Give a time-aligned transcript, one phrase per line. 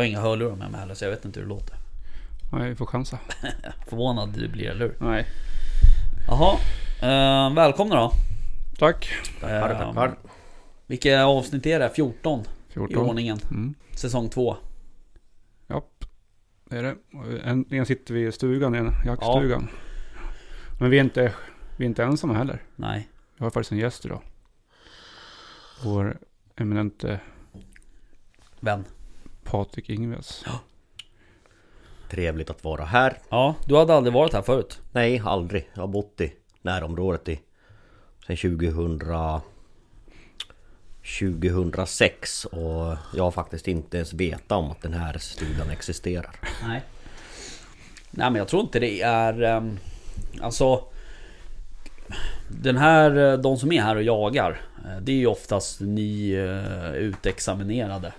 [0.00, 1.76] Jag har inga hörlurar med mig heller så jag vet inte hur det låter.
[2.52, 3.18] Nej, vi får chansa.
[3.88, 4.96] Förvånad du blir, eller hur?
[5.00, 5.26] Nej.
[6.28, 6.56] Jaha,
[7.02, 8.12] eh, välkomna då.
[8.78, 9.12] Tack.
[9.42, 10.18] Eh, tackar.
[10.86, 11.90] Vilka avsnitt är det?
[11.90, 13.08] 14 i 14.
[13.08, 13.38] ordningen.
[13.50, 13.74] Mm.
[13.96, 14.56] Säsong 2.
[15.68, 16.04] Japp.
[16.64, 16.96] Det är det.
[17.44, 18.92] Äntligen sitter vi i stugan igen.
[19.06, 19.68] Jaktstugan.
[20.80, 21.34] Men vi är, inte,
[21.76, 22.62] vi är inte ensamma heller.
[22.76, 23.08] Nej.
[23.36, 24.22] Vi har faktiskt en gäst idag.
[25.84, 26.18] Vår
[26.56, 27.20] eminente
[28.60, 28.84] Vän.
[29.50, 30.44] Patrik Ingves.
[32.10, 33.18] Trevligt att vara här.
[33.28, 34.80] Ja, du hade aldrig varit här förut.
[34.92, 35.70] Nej, aldrig.
[35.74, 37.40] Jag har bott i närområdet i
[38.26, 39.00] sen 2000
[41.20, 46.36] 2006 och jag har faktiskt inte ens vetat om att den här stugan existerar.
[46.66, 46.82] Nej.
[48.10, 49.42] Nej men jag tror inte det är...
[49.42, 49.78] ehm,
[50.42, 50.84] alltså...
[52.48, 54.60] Den här, eh, de som är här och jagar.
[54.84, 56.36] eh, Det är ju oftast ny
[56.94, 58.06] utexaminerade.
[58.06, 58.12] Eh,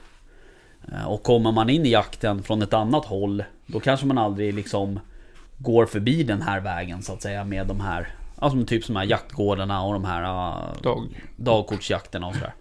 [1.08, 3.44] Och kommer man in i jakten från ett annat håll.
[3.66, 5.00] Då kanske man aldrig liksom
[5.58, 8.16] går förbi den här vägen så att säga med de här...
[8.36, 11.24] Alltså typ som här jaktgårdarna och de här uh, Dag.
[11.36, 12.54] dagkortsjakterna och sådär.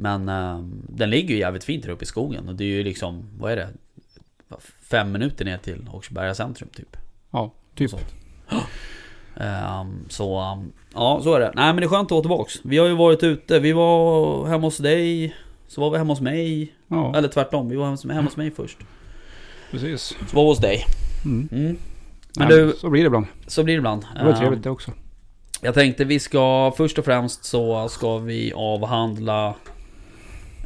[0.00, 2.84] Men eh, den ligger ju jävligt fint här uppe i skogen och det är ju
[2.84, 3.68] liksom, vad är det?
[4.90, 6.96] Fem minuter ner till Åkersberga centrum typ.
[7.30, 7.90] Ja, typ.
[10.08, 10.62] Så,
[10.94, 11.52] ja så är det.
[11.54, 12.54] Nej men det är skönt att vara tillbaks.
[12.64, 15.36] Vi har ju varit ute, vi var hemma hos dig.
[15.70, 16.72] Så var vi hemma hos mig.
[16.88, 18.78] Ja, Eller tvärtom, vi var hemma hos mig först.
[19.70, 20.00] precis.
[20.28, 20.84] Så var vi hos dig.
[21.24, 21.48] Mm.
[21.52, 21.64] Mm.
[21.66, 21.76] Men
[22.36, 23.26] Men du, Så blir det ibland.
[23.46, 24.04] så blir det ibland.
[24.16, 24.92] Det var Ehm, trevligt det också.
[25.62, 29.54] Jag tänkte vi ska först och främst så ska vi avhandla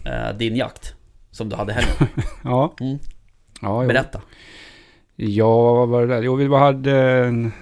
[0.05, 0.95] eh, din jakt.
[1.31, 2.09] Som du hade helgen.
[2.45, 2.75] Ja.
[2.81, 2.99] Mm.
[3.63, 3.85] Ja.
[3.87, 4.21] Berätta.
[5.17, 6.23] Ja, vad var det där?
[6.23, 6.93] Jo, vi hade
[7.25, 7.53] en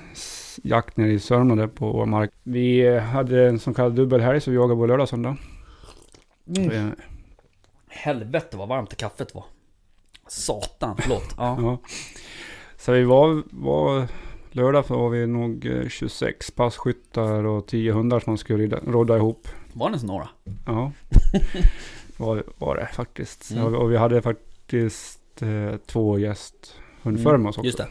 [0.62, 2.31] jakt nere i Sörmland där på vår mark.
[2.42, 5.36] Vi hade en så kallad dubbelhelg så vi jagade på lördag och söndag.
[6.58, 6.86] Eh,
[7.94, 9.44] Helvete vad varmt kaffet var.
[10.26, 11.34] Satan, förlåt.
[11.36, 11.58] Ja.
[11.62, 11.78] Ja.
[12.76, 14.08] Så vi var, var
[14.50, 19.16] lördag så var vi nog eh, 26 passkyttar och 10 hundar som man skulle rodda
[19.16, 19.48] ihop.
[19.72, 20.28] Var det så några?
[20.66, 20.92] Ja,
[22.16, 23.50] var, var det faktiskt.
[23.50, 23.75] Mm.
[23.75, 27.66] Och vi hade faktiskt eh, två gästhundförare med oss också.
[27.66, 27.88] Just det.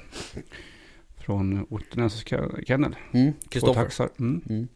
[1.18, 2.24] Från Ottenäs
[2.68, 2.96] kennel.
[3.12, 3.34] Mm.
[3.34, 3.82] Två Kristoffer.
[3.82, 4.10] taxar.
[4.20, 4.42] Mm.
[4.50, 4.68] Mm.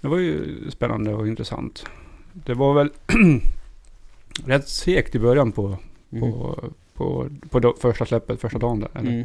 [0.00, 1.86] Det var ju spännande och intressant.
[2.32, 2.90] Det var väl
[4.46, 5.78] rätt segt i början på,
[6.10, 6.30] Mm.
[6.32, 6.64] på,
[6.94, 8.90] på, på do, första släppet, första dagen där.
[9.00, 9.24] Mm.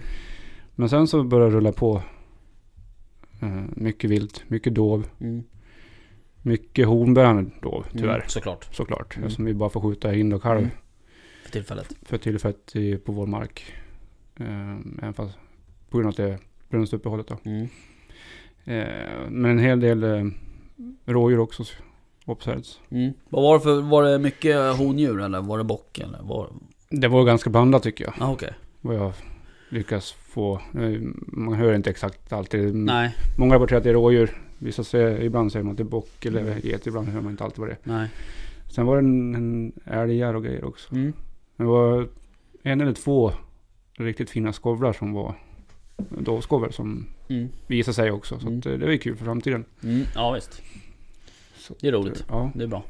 [0.75, 2.02] Men sen så började det rulla på.
[3.42, 5.44] Eh, mycket vilt, mycket dov, Mm.
[6.42, 8.16] mycket hornbärande dov tyvärr.
[8.16, 8.28] Mm.
[8.28, 8.68] Såklart.
[8.75, 9.25] Såklart, Mm.
[9.28, 10.70] eftersom vi bara får skjuta hind och kalv Mm.
[11.44, 11.96] För tillfället.
[12.02, 12.74] för tillfället
[13.06, 13.74] på vår mark.
[14.40, 15.38] Eh, även fast
[15.90, 16.38] på grund av att det är
[16.70, 17.38] brunstuppehållet då.
[17.44, 17.68] Mm.
[18.66, 20.26] Eh, men en hel del eh,
[21.06, 21.64] rådjur också
[22.31, 22.79] observerats.
[22.90, 23.13] Mm.
[23.29, 26.19] Vad var det för, var det mycket hondjur eller var det bock eller?
[26.22, 26.50] Var...
[26.90, 28.13] Det var ganska blandat tycker jag.
[28.19, 28.53] Ah, okej.
[28.81, 29.13] Vad jag
[29.69, 30.53] lyckas få.
[30.56, 32.75] Eh, Man hör inte exakt alltid.
[32.75, 34.41] Nej, Många rapporterar att det är rådjur.
[34.57, 36.88] Vissa säger, ibland säger man att det är bock eller get.
[36.88, 37.78] Ibland hör man inte alltid vad det är.
[37.84, 38.09] nej.
[38.72, 40.91] Sen var det en, en älgar och grejer också.
[40.96, 41.13] Mm.
[41.57, 42.07] Det var
[42.63, 43.31] en eller två
[43.97, 45.35] riktigt fina skovlar som var
[46.19, 47.50] dovskovlar som Mm.
[47.67, 48.40] visade sig också.
[48.40, 48.57] Så Mm.
[48.66, 49.66] eh, det var ju kul för framtiden.
[49.84, 50.01] Mm.
[50.16, 50.61] Ja visst.
[51.59, 52.25] Så, Det är roligt.
[52.30, 52.84] Ja, Det är bra.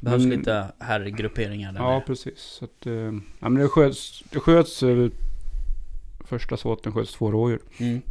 [0.00, 2.00] Det behövs Men- lite herrgrupperingar där ja nere.
[2.00, 2.38] precis.
[2.40, 5.08] Så att, eh, ja, men det sköts, det sköts eh,
[6.24, 8.02] första såten sköts två rådjur Mm.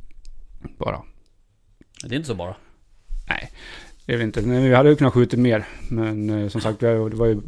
[0.78, 1.02] bara.
[2.04, 2.56] Det är inte så bara.
[4.06, 5.68] Det är väl inte, nej, vi hade ju kunnat skjuta mer.
[5.90, 7.42] Men eh, som sagt, det var det ju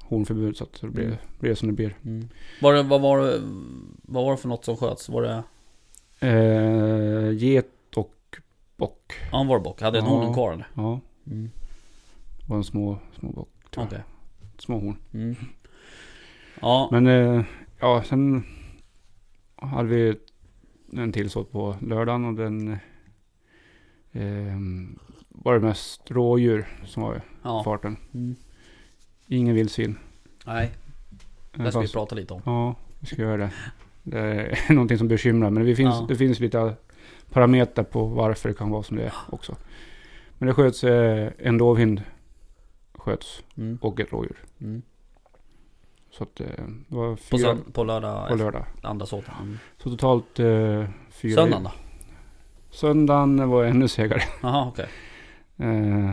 [0.00, 1.18] hornförbud så det blev, Mm.
[1.40, 1.96] blev som det blir.
[2.04, 2.28] Mm.
[2.62, 3.40] Var det, vad, var det,
[4.02, 5.08] vad var det för något som sköts?
[5.08, 5.42] Var det...
[6.20, 7.66] Eh, get
[7.96, 8.14] och
[8.76, 9.12] bock.
[9.32, 9.80] Ja, var det bock?
[9.82, 10.10] Hade en Ja.
[10.10, 10.66] honen kvar eller?
[10.74, 11.50] Ja, Mm.
[12.48, 13.48] Det var en små, små bock.
[13.70, 13.92] tror jag.
[13.92, 14.02] Okej.
[14.58, 14.96] Små horn.
[15.14, 15.36] Mm.
[16.60, 16.88] Ja.
[16.92, 17.44] Men eh,
[17.80, 18.44] ja, sen
[19.56, 20.16] hade vi
[20.92, 22.72] en till såt på lördagen och den
[24.12, 24.58] eh,
[25.28, 27.62] var det mest rådjur som var i ja.
[27.64, 27.96] farten.
[28.14, 28.36] Mm.
[29.26, 29.98] Ingen vildsvin.
[30.46, 30.70] Nej,
[31.58, 32.42] Eh, det ska vi prata lite om.
[32.44, 33.50] Ja, vi ska göra det.
[34.02, 35.50] Det är någonting som bekymrar.
[35.50, 36.04] Men det finns, Ja.
[36.08, 36.74] det finns lite
[37.30, 39.56] parametrar på varför det kan vara som det är också.
[40.38, 42.02] Men det sköts eh, en dovhind
[42.98, 43.78] sköts Mm.
[43.80, 44.36] och ett rådjur.
[44.60, 44.82] Mm.
[46.10, 46.46] Så att eh,
[46.88, 48.64] det var På, fyra sön- på lördag, på lördag.
[48.82, 49.34] andra såten.
[49.42, 49.58] Mm.
[49.78, 51.34] Så totalt eh, fyra.
[51.34, 51.72] Söndagen då?
[52.70, 54.22] Söndagen var ännu segare.
[54.42, 54.88] Jaha okej.
[55.56, 56.12] Eh,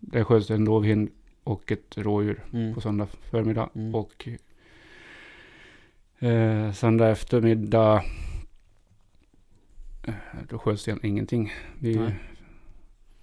[0.00, 1.08] det sköts en dovhind
[1.44, 2.74] och ett rådjur Mm.
[2.74, 3.68] på söndag förmiddag.
[3.74, 3.94] Mm.
[3.94, 4.28] Och
[6.18, 8.04] eh, söndag eftermiddag
[10.06, 10.14] eh,
[10.48, 11.52] då sköts det ingenting.
[11.78, 11.94] Vi,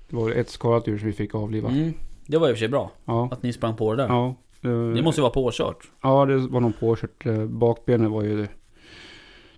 [0.10, 1.70] det var ett skadat djur som vi fick avliva.
[1.70, 1.94] Mm.
[2.30, 4.10] Det var i och för sig bra Ja, att ni sprang på det där.
[4.10, 4.36] ja.
[4.62, 5.78] Eh, Det måste ju vara påkört.
[6.02, 7.26] Ja, det var nog påkört.
[7.26, 8.48] Eh, Bakbenet var ju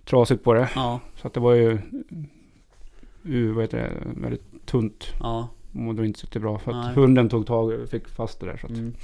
[0.04, 0.68] trasigt på det.
[0.74, 1.78] Ja, Så att det var ju,
[3.28, 5.04] uh, vad heter det, väldigt tunt.
[5.20, 5.48] ja.
[5.74, 6.58] Mådde inte så bra.
[6.58, 8.56] För att hunden tog tag fick fast det där.
[8.56, 8.94] Så att, Mm.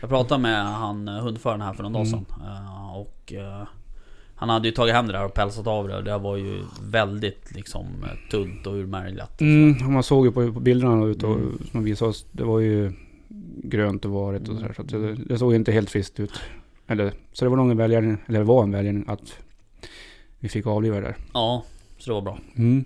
[0.00, 2.10] Jag pratade med han eh, hundföraren här för någon dag Mm.
[2.24, 2.26] sedan.
[2.46, 3.32] eh, Och
[4.40, 6.02] han hade ju tagit hem det där och pälsat av det.
[6.02, 7.86] Det var ju väldigt liksom
[8.30, 9.40] tunt och urmärglat.
[9.40, 11.58] Mm, man såg ju på, på bilderna ut och, Mm.
[11.58, 12.26] som de visade oss.
[12.32, 12.92] Det var ju
[13.62, 14.72] grönt och varit och sådär.
[14.76, 16.40] Så det, det såg inte helt friskt ut.
[16.86, 19.38] Eller, så det var nog en välgärning, eller det var en välgärning att
[20.38, 21.16] vi fick avliva det där.
[21.32, 21.64] Ja,
[21.98, 22.38] så det var bra.
[22.56, 22.84] Mm.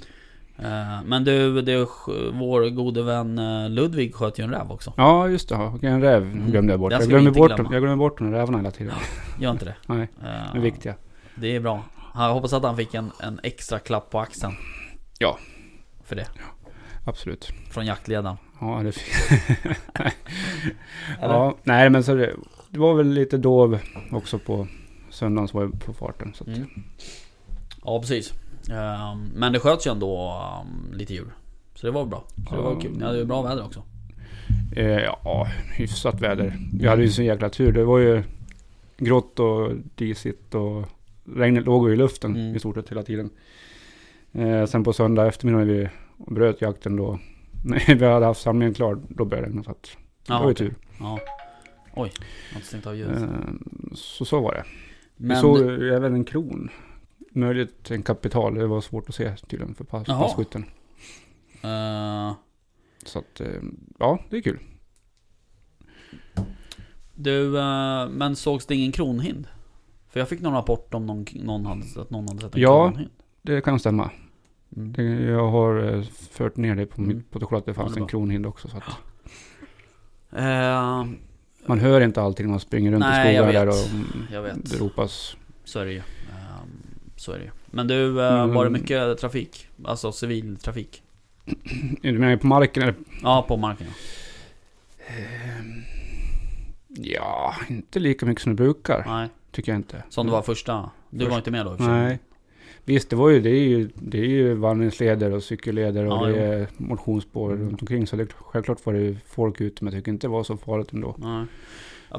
[0.59, 1.87] Eh, Men du, det,
[2.33, 4.93] vår gode vän eh, Ludvig sköt ju en räv också.
[4.97, 5.55] Ja, just det.
[5.55, 6.50] Och en räv Mm.
[6.50, 6.93] glömde jag bort.
[6.93, 7.73] Jag glömmer bort, glömma.
[7.73, 8.95] jag glömmer bort rävarna hela tiden.
[9.41, 9.75] Gör inte det?
[9.87, 10.95] Nej, Eh, de är viktiga.
[11.37, 11.85] Det är bra.
[12.15, 14.53] Jag hoppas att han fick en, en extra klapp på axeln.
[15.19, 15.39] Ja.
[16.05, 16.27] För det.
[17.05, 17.53] Absolut.
[17.71, 18.37] Från jaktledaren.
[18.61, 19.15] Ja, det fick...
[21.21, 22.37] Ja, nej men så det,
[22.71, 23.79] det var väl lite dov
[24.13, 24.67] också på
[25.11, 26.33] söndagen som var på farten.
[26.35, 26.69] Så att, Mm.
[27.85, 28.33] Ja precis.
[28.71, 31.35] Ehm, Men det sköts ju ändå um, lite djur.
[31.75, 32.25] Så det var bra.
[32.49, 32.81] Så det var Ja.
[32.81, 32.97] kul.
[32.99, 33.83] Ni hade ju bra väder också.
[34.77, 36.57] eh, ja, hyfsat väder.
[36.73, 37.73] Vi hade ju så jäkla tur.
[37.73, 38.23] Det var ju
[38.99, 40.85] grått och disigt och
[41.25, 42.56] regnet låg i luften Mm.
[42.56, 43.31] i stort sett hela tiden.
[44.32, 45.88] Eh, sen på söndag eftermiddag när vi
[46.35, 47.19] bröt jakten då,
[47.65, 49.62] när vi hade haft samlingen klar, då började det regna.
[49.65, 50.75] Så att, det Ja, var ju tur.
[51.00, 51.19] Ja.
[51.97, 52.12] Oj,
[52.55, 53.23] inte stängt av ljudet.
[53.23, 53.29] Eh,
[53.94, 54.65] så så var det.
[55.17, 56.69] Vi Men såg det- ju även en kron.
[57.31, 58.55] Möjligt en kapital.
[58.55, 60.23] Det var svårt att se tydligen för pass, Jaha.
[60.29, 60.65] passkytten.
[61.62, 62.32] eh,
[63.05, 63.47] Så att, eh,
[63.99, 64.59] ja, det är kul.
[67.15, 69.47] du, eh, men sågs det ingen kronhind?
[70.14, 72.88] För jag fick någon rapport om någon, någon hade, att någon hade sett en Ja.
[72.88, 73.11] kronhind.
[73.43, 74.11] Det kan stämma.
[74.76, 74.93] Mm.
[74.93, 77.16] Det, jag har eh, fört ner det på Mm.
[77.16, 78.69] mitt protokoll att det Ja, fanns det en kronhind också.
[78.69, 78.82] Så att
[80.37, 81.05] Eh,
[81.66, 84.43] man hör inte alltid när man springer runt Nej, i skogar där och mm, jag
[84.43, 84.70] vet.
[84.70, 85.37] det ropas.
[85.64, 85.99] Så är det ju.
[85.99, 86.70] Ehm,
[87.16, 87.50] Så är det ju.
[87.70, 88.55] Men du, eh, Mm.
[88.55, 89.69] var det mycket trafik?
[89.84, 91.02] Alltså civil trafik?
[92.02, 92.94] Du menar på marken eller?
[93.22, 93.94] Ja, på marken ja.
[96.88, 99.05] Ja, inte lika mycket som det brukar.
[99.06, 100.03] Nej, Tycker jag inte.
[100.09, 100.91] som det var första.
[101.11, 101.77] Du var Först- inte med då.
[101.79, 102.19] Nej.
[102.85, 106.33] Visst, det, var ju, det, är ju, det är ju vandringsleder och cykelleder och Ja,
[106.33, 107.69] det är motionsspår Mm.
[107.69, 108.06] runt omkring.
[108.06, 110.93] Så det, självklart var det folk ute, men jag tycker inte det var så farligt
[110.93, 111.15] ändå.
[111.19, 111.45] Nej.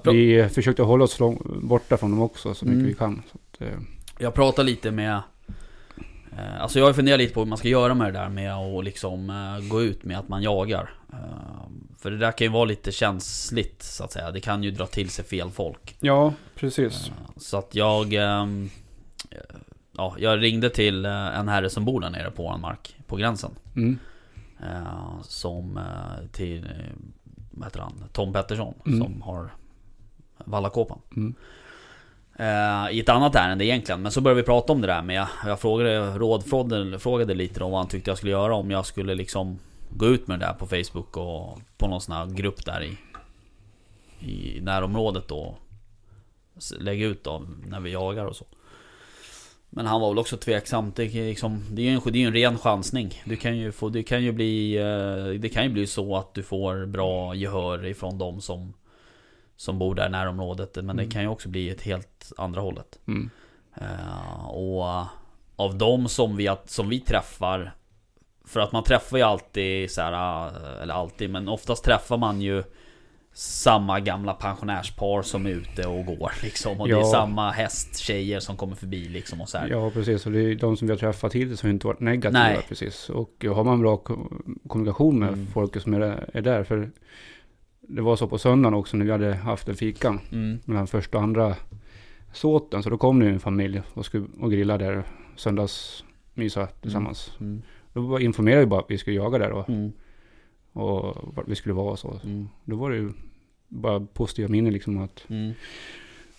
[0.04, 2.88] Vi eh, försökte hålla oss lång, borta från dem också så mycket Mm.
[2.88, 3.22] vi kan.
[3.34, 3.68] Att, eh,
[4.20, 5.22] jag pratade lite med...
[6.32, 8.54] eh, Alltså jag har funderat lite på hur man ska göra med det där med
[8.54, 10.90] att liksom eh, gå ut med att man jagar.
[12.06, 14.32] För det där kan ju vara lite känsligt så att säga.
[14.32, 15.96] Det kan ju dra till sig fel folk.
[16.00, 17.08] ja, precis.
[17.08, 18.14] Eh, Så att jag...
[18.14, 18.70] ehm,
[19.32, 19.38] eh,
[19.98, 23.16] Ja, jag ringde till eh, en herre som bor där nere på vår mark, på
[23.16, 23.52] gränsen.
[23.76, 24.00] Mm.
[25.24, 25.80] Som
[26.32, 26.68] till,
[27.52, 29.00] vad heter han, Tom Pettersson Mm.
[29.00, 29.50] som har
[30.38, 31.00] Vallakåpan.
[31.16, 31.36] Mm.
[32.92, 35.60] I ett annat ärende egentligen, men så började vi prata om det där med Jag
[35.60, 39.60] frågade, rådfrågade frågade lite då vad han tyckte jag skulle göra om jag skulle liksom
[39.98, 42.98] Gå ut med det där på Facebook och på någon sån här grupp där i
[44.20, 45.58] I närområdet då
[46.80, 48.46] Lägga ut då när vi jagar och så.
[49.70, 52.28] Men han var väl också tveksam, det, är liksom, det är ju en, det är
[52.28, 53.22] en ren chansning.
[53.26, 56.34] Du kan ju få, det kan ju bli eh, Det kan ju bli så att
[56.34, 58.74] du får bra gehör ifrån de som
[59.58, 60.76] Som bor där i närområdet.
[60.76, 61.12] Men det Mm.
[61.12, 63.00] kan ju också bli ett helt andra hållet.
[63.08, 63.30] Mm.
[63.76, 65.06] Eh, och
[65.56, 67.76] av de som vi, som vi träffar
[68.48, 72.42] För att man träffar ju alltid så här, eh, eller alltid, men oftast träffar man
[72.42, 72.64] ju
[73.38, 77.04] Samma gamla pensionärspar som är ute och går liksom Och det är Ja.
[77.06, 79.68] samma hästtjejer som kommer förbi liksom och så här.
[79.68, 80.26] Ja, precis.
[80.26, 82.44] Och det är de som vi har träffat hittills har inte varit negativa.
[82.44, 82.60] Nej.
[82.68, 83.10] Precis.
[83.10, 84.32] Och har man bra ko-
[84.68, 85.48] kommunikation med Mm.
[85.48, 86.64] folket som är, är där.
[86.64, 86.92] För
[87.82, 90.20] det var så på söndagen också när vi hade haft en fika.
[90.32, 90.60] Mm.
[90.66, 91.56] Mellan första och andra
[92.34, 92.84] såten.
[92.84, 95.04] Så då kom det ju en familj och, skulle, och grilla där.
[95.36, 97.32] Söndagsmysa tillsammans.
[97.40, 97.62] Mm.
[97.96, 99.92] Då informerade vi bara att vi skulle jaga där och, Mm.
[100.74, 102.20] och vart vi skulle vara och så.
[102.24, 102.50] Mm.
[102.66, 103.12] Då var det ju
[103.68, 104.98] bara positiva minnen liksom.
[105.04, 105.54] Att Mm.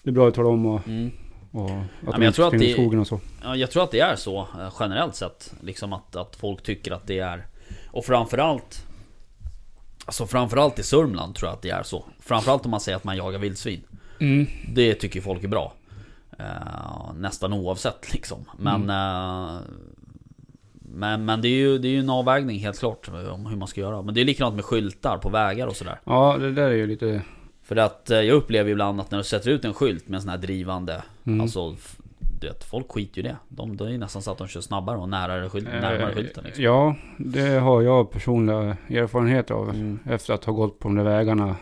[0.03, 1.11] det är bra att tala om och, Mm.
[1.51, 3.21] och att men de jag tror att springer i det- skogen och så.
[3.43, 5.55] Ja, jag tror att det är så eh, generellt sett.
[5.61, 7.47] Liksom att, att folk tycker att det är...
[7.87, 8.87] Och framförallt...
[10.07, 12.05] Alltså framförallt i Sörmland tror jag att det är så.
[12.21, 13.81] Framförallt om man säger att man jagar vildsvin.
[14.21, 14.47] Mm.
[14.75, 15.73] Det tycker folk är bra.
[16.39, 18.45] Eh, nästan oavsett liksom.
[18.59, 18.83] Men...
[18.83, 18.91] Mm.
[19.57, 19.61] eh,
[20.97, 23.69] men, men det är ju det är ju en avvägning helt klart om hur man
[23.69, 24.03] ska göra.
[24.03, 26.01] Men det är likadant med skyltar på vägar och sådär.
[26.05, 27.23] Ja, det där är ju lite...
[27.63, 30.23] För att eh, jag upplever ibland att när du sätter ut en skylt med en
[30.23, 31.41] sån här drivande Mm.
[31.41, 31.77] Alltså
[32.41, 33.37] du vet, folk skiter ju det.
[33.49, 36.45] De, det är ju nästan så att de kör snabbare och närmare, skylt, närmare skylten
[36.45, 36.65] liksom.
[36.65, 39.71] Eh, Ja, det har jag personliga erfarenheter av.
[39.71, 39.99] Mm.
[40.05, 41.57] Efter att ha gått på de där vägarna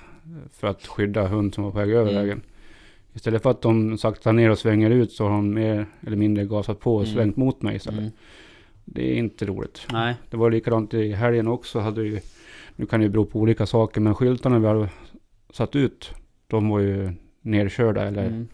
[0.53, 2.23] för att skydda hund som var på väg över Mm.
[2.23, 2.43] vägen.
[3.15, 6.45] Istället för att de saktar ner och svänger ut så har de mer eller mindre
[6.45, 7.15] gasat på och Mm.
[7.15, 8.13] svängt mot mig istället.
[8.85, 9.87] Det är inte roligt.
[9.93, 10.15] Nej.
[10.31, 11.79] Det var likadant i helgen också.
[11.81, 12.21] Hade ju,
[12.77, 14.89] nu kan det ju bero på olika saker, men skyltarna vi hade
[15.53, 16.11] satt ut,
[16.47, 18.27] de var ju nerkörda eller...
[18.27, 18.49] Mm.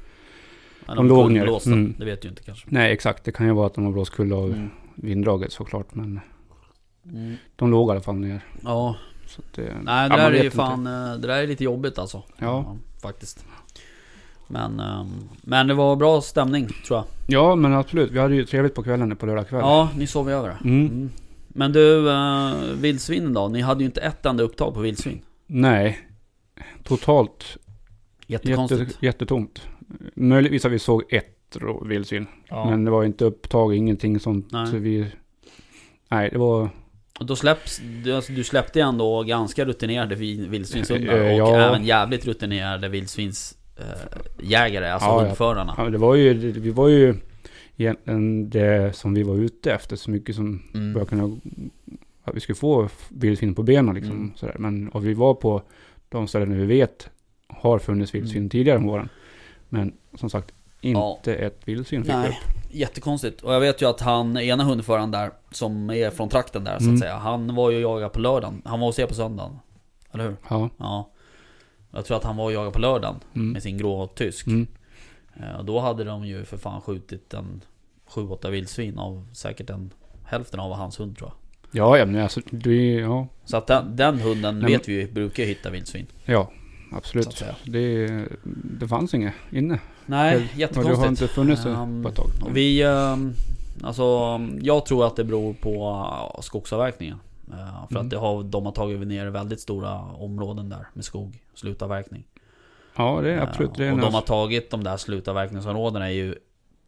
[0.87, 1.43] De de låg ner.
[1.43, 1.95] blåsta, Mm.
[1.99, 2.67] det vet du inte kanske.
[2.71, 3.25] Nej, exakt.
[3.25, 4.71] Det kan ju vara att de har blåst kull av Mm.
[4.95, 6.21] vinddraget såklart, men
[7.05, 7.35] Mm.
[7.57, 8.41] de låg i alla fall ner.
[8.63, 8.97] Ja,
[9.55, 11.99] det, nej ja, det man där är ju fan, eh, det där är lite jobbigt
[11.99, 12.23] alltså.
[12.39, 12.77] Ja.
[13.03, 13.47] faktiskt.
[14.51, 15.09] Men, ehm,
[15.43, 17.05] men det var bra stämning tror jag.
[17.27, 18.11] Ja, men absolut.
[18.11, 19.61] Vi hade ju trevligt på kvällen på lördag kväll.
[19.61, 20.57] Ja, ni sov över.
[20.65, 20.87] Mm.
[20.87, 21.11] Mm.
[21.49, 23.49] Men du, uh, vildsvinen då?
[23.49, 25.21] Ni hade ju inte ett enda upptag på vildsvin.
[25.47, 25.99] Nej.
[26.85, 27.57] Totalt
[28.27, 28.81] Jättekonstigt.
[28.81, 29.63] jätte, jättetomt.
[30.15, 32.27] Möjligtvis har vi såg ett vildsvin.
[32.49, 32.71] Ja.
[32.71, 34.53] Men det var inte upptag, ingenting sånt.
[34.53, 34.67] Nej.
[34.67, 35.07] Så vi...
[36.09, 36.69] Nej, det var...
[37.21, 41.51] Och då släpps, du, alltså, du släppte ju ändå ganska rutinerade vi- vildsvinshundar Eh, och
[41.51, 41.57] ja.
[41.61, 42.89] även jävligt rutinerade
[43.85, 45.27] vildsvinsjägare, alltså Ja, ja.
[45.27, 45.75] hundförarna.
[45.79, 46.35] Ja, det var ju...
[46.53, 47.15] Vi var ju
[47.77, 49.97] egentligen det som vi var ute efter.
[49.97, 50.93] Så mycket som Mm.
[50.95, 51.37] bör kunna...
[52.25, 54.13] Att vi skulle få vildsvin på benen liksom.
[54.13, 54.33] Mm.
[54.37, 54.57] Sådär.
[54.59, 55.63] Men och vi var på
[56.09, 57.11] de ställen vi vet
[57.49, 58.51] har funnits vildsvin Mm.
[58.51, 59.09] tidigare om våren.
[59.69, 62.35] Men som sagt, inte ett vildsvin fick Nej, upp.
[62.75, 63.41] jättekonstigt.
[63.43, 66.83] Och jag vet ju att han, ena hundföraren där, som är från trakten där så
[66.85, 66.95] Mm.
[66.95, 67.17] att säga.
[67.17, 68.63] Han var ju och jagade på lördagen.
[68.65, 69.59] Han var hos er på söndagen.
[70.13, 70.37] Eller hur?
[70.51, 70.69] Ja.
[70.79, 71.10] Ja.
[71.91, 73.53] Jag tror att han var och jagade på lördagen Mm.
[73.53, 74.47] med sin grå tysk.
[74.47, 74.67] Mm.
[75.37, 77.61] Eh, Och då hade de ju för fan skjutit en
[78.09, 79.91] 7-8 vildsvin av säkert en
[80.25, 81.37] hälften av hans hund tror jag.
[81.73, 85.13] Ja, ja, men alltså, det, ja, Så att den, den hunden Nej, vet vi ju
[85.13, 86.07] brukar hitta vildsvin.
[86.25, 86.51] ja,
[86.93, 87.45] absolut.
[87.65, 88.07] Det,
[88.79, 89.79] det fanns inget inne.
[90.07, 91.09] Nej, Och det har jättekonstigt.
[91.11, 92.31] inte funnits Ehm, på ett tag.
[92.53, 93.33] Vi, ehm,
[93.83, 97.17] alltså jag tror att det beror på skogsavverkningen.
[97.53, 98.05] Eh, för Mm.
[98.07, 102.25] att det har, de har tagit ner väldigt stora områden där med skog, slutavverkning.
[102.97, 103.75] Ja, det är absolut.
[103.75, 106.35] Det är Eh, och de har tagit de där slutavverkningsområdena är ju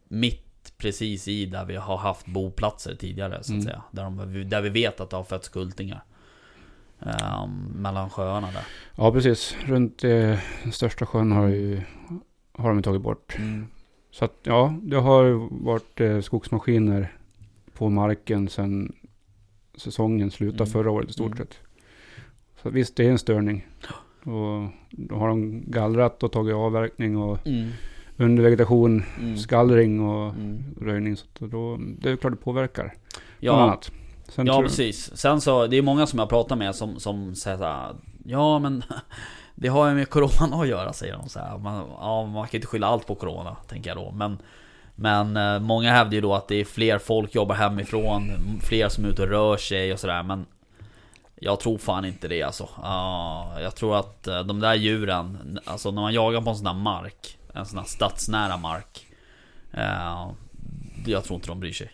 [0.08, 3.62] mitt precis i där vi har haft boplatser tidigare så att Mm.
[3.62, 3.82] säga.
[3.90, 6.04] Där, de, där vi vet att det har fötts kultingar.
[7.00, 8.64] Ehm, mellan sjöarna där.
[8.96, 9.56] Ja, precis.
[9.66, 10.10] Runt eh,
[10.62, 11.82] den största sjön har, ju,
[12.52, 13.36] har de tagit bort.
[14.10, 17.12] Så att ja, det har varit eh, skogsmaskiner
[17.74, 18.92] på marken sedan
[19.74, 20.72] säsongen slutade Mm.
[20.72, 21.38] förra året i stort Mm.
[21.38, 21.54] sett.
[22.62, 23.66] Så visst, det är en störning.
[24.24, 27.68] Och då har de gallrat och tagit avverkning och Mm.
[28.16, 29.36] undervegetation, Mm.
[29.36, 30.64] skallring och Mm.
[30.80, 31.16] röjning.
[31.16, 32.94] Så då, det är klart det påverkar.
[33.40, 33.92] Ja, annat.
[34.28, 35.16] Sen ja precis.
[35.16, 38.82] Sen så, det är många som jag pratar med som, som säger såhär Ja men
[39.54, 41.58] Det har ju med Corona att göra säger de så här.
[41.58, 44.38] Man, ja, man kan inte skylla allt på Corona tänker jag då men
[45.02, 48.30] Men eh, många hävdar ju då att det är fler folk jobbar hemifrån
[48.62, 50.46] Fler som är ute och rör sig och sådär men
[51.34, 55.90] Jag tror fan inte det alltså Ja, Jag tror att eh, de där djuren Alltså
[55.90, 59.06] när man jagar på en sån där mark En sån här stadsnära mark
[59.72, 60.30] eh,
[61.06, 61.90] Jag tror inte de bryr sig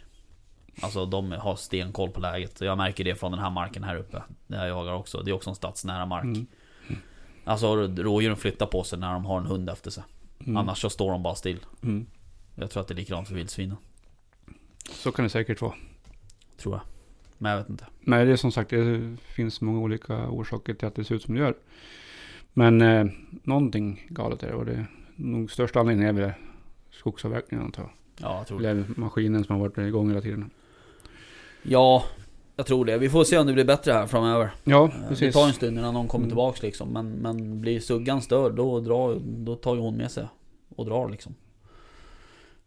[0.81, 2.61] Alltså de har stenkoll på läget.
[2.61, 4.23] Jag märker det från den här marken här uppe.
[4.47, 5.23] Där jag jagar också.
[5.23, 6.25] Det är också en stadsnära mark.
[6.25, 6.47] Mm.
[7.45, 10.05] Alltså rådjuren flyttar på sig när de har en hund efter sig.
[10.41, 10.57] Mm.
[10.57, 11.59] Annars så står de bara still.
[11.83, 12.07] Mm.
[12.61, 13.77] Jag tror att det är likadant för vildsvinen.
[14.91, 15.75] Så kan det säkert vara.
[16.57, 16.81] Tror jag.
[17.39, 17.87] Men jag vet inte.
[18.01, 21.23] Men det är som sagt, det finns många olika orsaker till att det ser ut
[21.23, 21.55] som det gör.
[22.53, 23.07] Men eh,
[23.43, 24.87] någonting galet är det och det är
[25.17, 26.33] nog största anledningen är väl
[26.91, 27.91] skogsavverkningen antar jag.
[28.31, 28.71] Ja, jag tror det.
[28.71, 30.51] Eller maskinen som har varit igång hela tiden.
[31.63, 32.05] Ja,
[32.57, 32.99] jag tror det.
[32.99, 34.51] Vi får se om det blir bättre här framöver.
[34.65, 35.35] Ja, Eh, Det precis.
[35.35, 36.31] tar en stund innan någon kommer Mm.
[36.31, 36.89] tillbaks liksom.
[36.89, 40.27] Men, men blir suggan störd då, drar, då tar ju hon med sig
[40.77, 41.35] och drar liksom.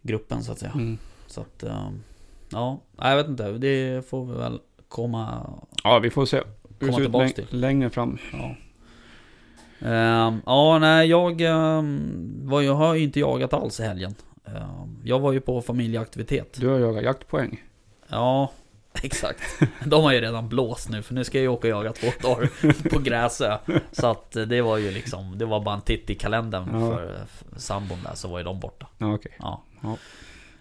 [0.02, 0.72] Gruppen så att säga.
[0.76, 0.98] Mm.
[1.28, 2.04] Så att, ehm,
[2.50, 3.52] ja, jag vet inte.
[3.52, 5.50] Det får vi väl komma,
[5.84, 6.42] Ja, vi får se.
[6.80, 7.48] Komma läng- till.
[7.50, 8.18] längre fram.
[8.34, 8.56] Ja.
[9.88, 14.16] Ehm, ja, nej, jag um, var, jag har ju inte jagat alls i helgen.
[14.46, 16.58] Ehm, jag var ju på familjeaktivitet.
[16.60, 17.64] Du har jagat jaktpoäng.
[18.08, 18.52] Ja,
[19.04, 19.42] exakt.
[19.86, 22.08] De har ju redan blåst nu, för nu ska jag ju åka och jaga två
[22.22, 23.58] dagar på Gräsö.
[23.92, 26.80] Så att eh, det var ju liksom, det var bara en titt i kalendern Ja.
[26.96, 28.88] för, för sambon där, så var ju de borta.
[28.98, 29.32] Ja, okej.
[29.40, 29.64] Ja.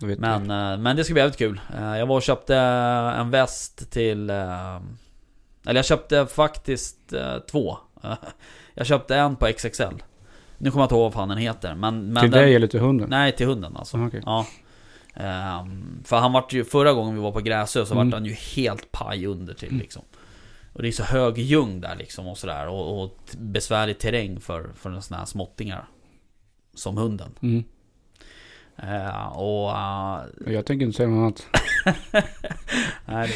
[0.00, 1.60] Vet Men, eh, men det ska bli jävligt kul.
[1.78, 4.30] Eh, Jag var och köpte en väst till...
[4.30, 4.76] eh,
[5.66, 7.76] Eller jag köpte faktiskt eh, två.
[8.74, 9.82] Jag köpte en på XXL.
[10.58, 11.74] Nu kommer jag inte ihåg vad fan den heter.
[11.74, 13.10] Men, men Till den, dig eller till hunden?
[13.10, 13.96] Nej, till hunden alltså.
[13.96, 14.22] Ah, okej.
[14.26, 14.46] Ja.
[15.14, 18.06] Ehm, för han vart ju, förra gången vi var på Gräsö så Mm.
[18.06, 20.02] vart han ju helt paj under till liksom.
[20.72, 22.68] Och det är så hög ljung där liksom och sådär.
[22.68, 25.84] Och, och besvärlig terräng för, för sådana här småttingar.
[26.74, 27.30] Som hunden.
[27.42, 27.64] Mm.
[28.82, 29.70] Eh, och...
[29.70, 31.64] eh, Jag tänker inte säga något annat.
[33.06, 33.30] Nej,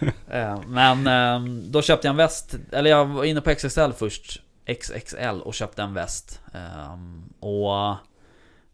[0.00, 0.50] det är.
[0.52, 4.42] Eh, Men eh, då köpte jag en väst, eller jag var inne på XXL först.
[4.80, 6.40] XXL och köpte en väst.
[6.52, 7.96] Ehm, och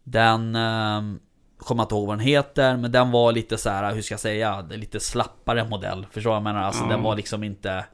[0.05, 0.57] den...
[0.57, 1.21] Um,
[1.57, 4.21] kommer inte ihåg vad den heter, men den var lite så här, hur ska jag
[4.21, 4.61] säga?
[4.71, 6.07] Lite slappare modell.
[6.11, 6.62] Förstår du vad jag menar?
[6.62, 6.88] Alltså Ja.
[6.90, 7.85] den var liksom inte...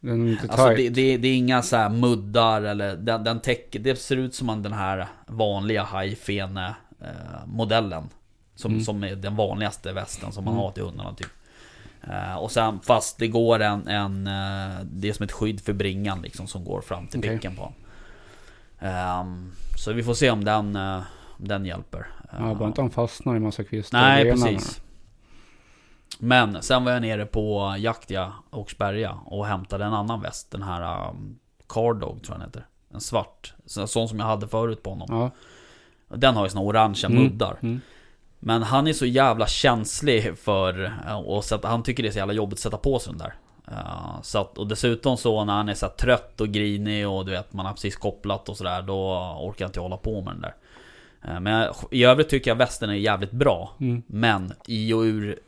[0.00, 3.40] Den är inte Alltså det, det, det är inga så här muddar eller den, den
[3.40, 8.08] täcker, det ser ut som den här vanliga Haifene eh, modellen.
[8.54, 8.84] Som, Mm.
[8.84, 10.64] som är den vanligaste västen som man Mm.
[10.64, 11.30] har till hundarna typ.
[12.02, 15.72] Eh, och sen fast det går en, en eh, det är som ett skydd för
[15.72, 17.30] bringan liksom som går fram till Okej.
[17.34, 17.72] bäcken på
[18.80, 22.06] Ehm, Så vi får se om den, om den hjälper.
[22.38, 24.00] Ja, bara inte han fastnar i massa kvistar.
[24.00, 24.80] Nej precis.
[26.18, 30.50] Men sen var jag nere på Jaktia Åkersberga och hämtade en annan väst.
[30.50, 31.38] Den här um,
[31.68, 32.66] Cardog tror jag den heter.
[32.94, 33.54] En svart.
[33.66, 35.08] Så- Sån som jag hade förut på honom.
[35.10, 35.30] Ja.
[36.08, 37.56] Den har ju såna orangea Mm, muddar.
[37.62, 37.80] Mm.
[38.38, 40.84] Men han är så jävla känslig för...
[41.06, 43.18] eh, Och sätta, han tycker det är så jävla jobbigt att sätta på sig den
[43.18, 43.34] där.
[43.68, 47.30] Eh, så att, och dessutom så när han är så trött och grinig och du
[47.32, 48.82] vet man har precis kopplat och sådär.
[48.82, 50.54] Då orkar jag inte hålla på med den där.
[51.34, 53.72] Eh, Men jag, i övrigt tycker jag västen är jävligt bra.
[53.80, 54.02] Mm.
[54.06, 55.38] Men i och ur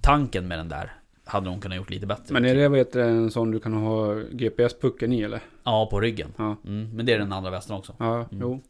[0.00, 0.92] tanken med den där
[1.24, 2.24] hade de kunnat gjort lite bättre.
[2.32, 5.40] Men är det vad heter det, en sån du kan ha GPS-pucken i eller?
[5.64, 6.32] Ja, på ryggen.
[6.36, 6.56] Ja.
[6.66, 7.94] Mm, men det är den andra västen också.
[7.98, 8.60] Ja, jo.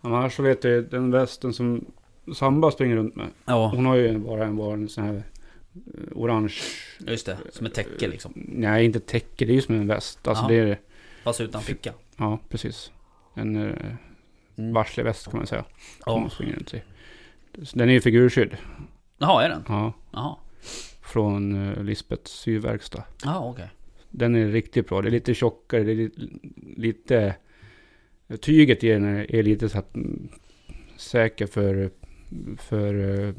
[0.00, 1.84] Annars så vet jag den västen som
[2.34, 3.28] Samba springer runt med.
[3.44, 5.22] Ja, Hon har ju bara en, bara en sån här eh,
[6.14, 6.54] orange.
[6.98, 7.38] just det.
[7.52, 8.32] Som ett täcke liksom.
[8.34, 9.44] Nej, inte täcke.
[9.44, 10.28] Det är ju som en väst.
[10.28, 10.48] Alltså Ja.
[10.48, 10.78] det är
[11.24, 11.92] Fast utan ficka.
[12.16, 12.92] Ja, precis.
[13.34, 13.76] En uh,
[14.56, 14.72] Mm.
[14.72, 15.62] varslig väst kan man säga.
[15.62, 16.12] Som Ja.
[16.20, 16.82] hon springer runt i.
[17.74, 18.56] Den är ju figurskydd.
[19.18, 19.62] Jaha, är den?
[19.68, 19.92] Ja.
[20.12, 20.36] Jaha.
[21.02, 23.04] Från uh, Lisbeths syverkstad.
[23.24, 23.68] Ja, okej.
[24.10, 25.02] Den är riktigt bra.
[25.02, 25.82] Det är lite tjockare.
[25.84, 26.20] Det är lite...
[26.76, 27.34] lite
[28.36, 30.28] tyget i den är, lite så att mm,
[30.96, 31.90] säker för,
[32.58, 33.34] för eh,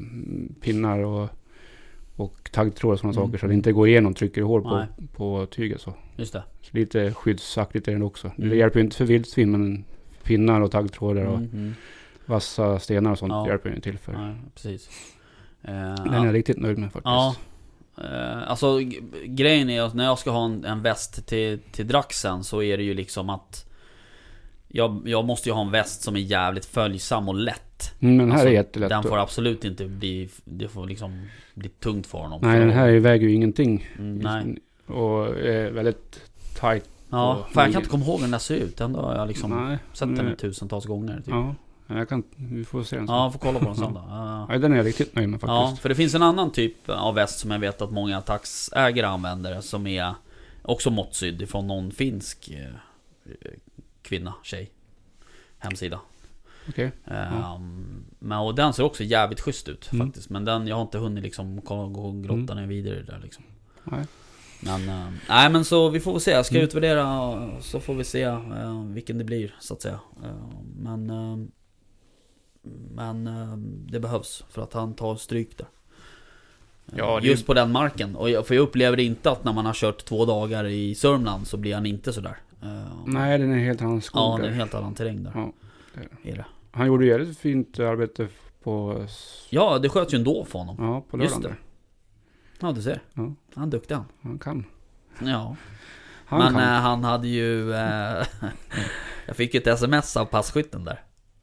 [0.60, 1.28] pinnar och,
[2.16, 3.26] och taggtråd och sådana Mm.
[3.28, 3.38] saker.
[3.38, 4.86] Så det inte går igenom trycker hål på, Nej.
[5.16, 5.80] på tyget.
[5.80, 5.94] Så.
[6.16, 6.42] Just det.
[6.62, 8.30] så lite skyddsaktigt är den också.
[8.38, 8.50] Mm.
[8.50, 9.84] Det hjälper ju inte för vildsvin men
[10.22, 11.74] pinnar och taggtrådar och Mm, mm.
[12.26, 13.48] vassa stenar och sånt Ja.
[13.48, 14.12] hjälper ju till för.
[14.12, 14.88] Nej, precis.
[15.62, 17.04] Eh, Den är jag riktigt nöjd med faktiskt.
[17.04, 17.34] Ja.
[17.98, 18.78] Eh, alltså
[19.26, 22.76] grejen är att när jag ska ha en, en väst till, till Draxen så är
[22.76, 23.66] det ju liksom att
[24.72, 27.94] jag, jag måste ju ha en väst som är jävligt följsam och lätt.
[28.00, 28.88] Mm, men den här Alltså, är jättelätt.
[28.88, 30.28] Den får absolut inte bli...
[30.44, 32.40] Det får liksom bli tungt för honom.
[32.42, 33.88] Nej, den här väger ju ingenting.
[33.98, 34.58] Mm, nej.
[34.96, 36.20] Och är väldigt
[36.60, 36.84] tight.
[37.10, 38.80] Ja, fan jag kan inte komma ihåg hur den där ser ut.
[38.80, 41.16] Ändå har jag liksom Nej, sett den tusentals gånger.
[41.16, 41.28] Typ.
[41.28, 41.54] Ja,
[41.86, 43.16] Ja, jag kan, vi får se den sen.
[43.16, 44.04] jag får kolla på den sen då.
[44.08, 44.46] Ja.
[44.50, 45.82] Ja, den är jag riktigt nöjd med Ja, faktiskt.
[45.82, 49.60] för det finns en annan typ av väst som jag vet att många taxägare använder
[49.60, 50.14] som är
[50.62, 52.66] också måttsydd ifrån någon finsk eh,
[54.10, 54.70] kvinna, tjej.
[55.58, 56.00] Hemsida.
[56.68, 56.92] Okej.
[57.06, 60.06] Ehm, men, och den ser också jävligt schysst ut Mm.
[60.06, 60.30] faktiskt.
[60.30, 63.44] Men den, jag har inte hunnit liksom gå och grotta ner vidare där liksom.
[63.84, 64.04] Nej.
[64.60, 66.30] Men, eh, nej men så vi får väl se.
[66.30, 66.64] Jag ska Mm.
[66.64, 70.00] utvärdera så får vi se eh, vilken det blir så att säga.
[70.24, 71.06] Eh, men
[72.94, 73.24] men
[73.90, 75.66] det behövs för att han tar stryk där.
[76.96, 78.16] Ja, det- Just på den marken.
[78.16, 81.46] Och jag, för jag upplever inte att när man har kört två dagar i Sörmland
[81.46, 82.36] så blir han inte sådär.
[82.62, 82.68] Eh,
[83.06, 85.32] Nej, den är helt annan skog Ja, det är en helt annan terräng där.
[85.34, 85.52] Ja,
[86.22, 86.44] Är det.
[86.72, 88.28] Han gjorde ju jävligt fint arbete
[88.62, 89.04] på,
[89.50, 90.76] Ja, det sköts ju ändå för honom.
[90.78, 91.56] ja, på Just lördagen.
[92.60, 92.66] det.
[92.66, 93.00] Ja, du ser.
[93.14, 93.32] Ja.
[93.54, 94.04] Han är duktig han.
[94.22, 94.64] Han kan.
[95.24, 95.56] Ja.
[96.26, 96.62] Han Men kan.
[96.62, 97.72] eh, han hade ju...
[97.74, 98.24] Eh,
[99.26, 101.00] jag fick ju ett sms av passkytten där.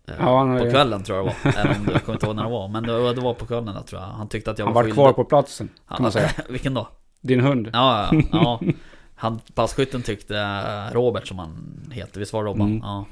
[0.08, 1.52] Eh, Ja, han på kvällen tror jag det var.
[1.62, 2.68] Eller om det, jag kommer inte ihåg när det var.
[2.68, 4.08] Men det, var- det var på kvällen där tror jag.
[4.08, 4.96] Han tyckte att jag han var var skyldig.
[4.96, 6.30] kvar på platsen, kan man säga.
[6.50, 6.88] Vilken då?
[7.22, 7.70] Din hund.
[7.74, 8.60] Ja, ja, ja.
[9.20, 12.68] Han, passkytten tyckte, eh, Robert som han heter, visst var det Robban?
[12.68, 12.82] Mm.
[12.84, 13.06] Ja.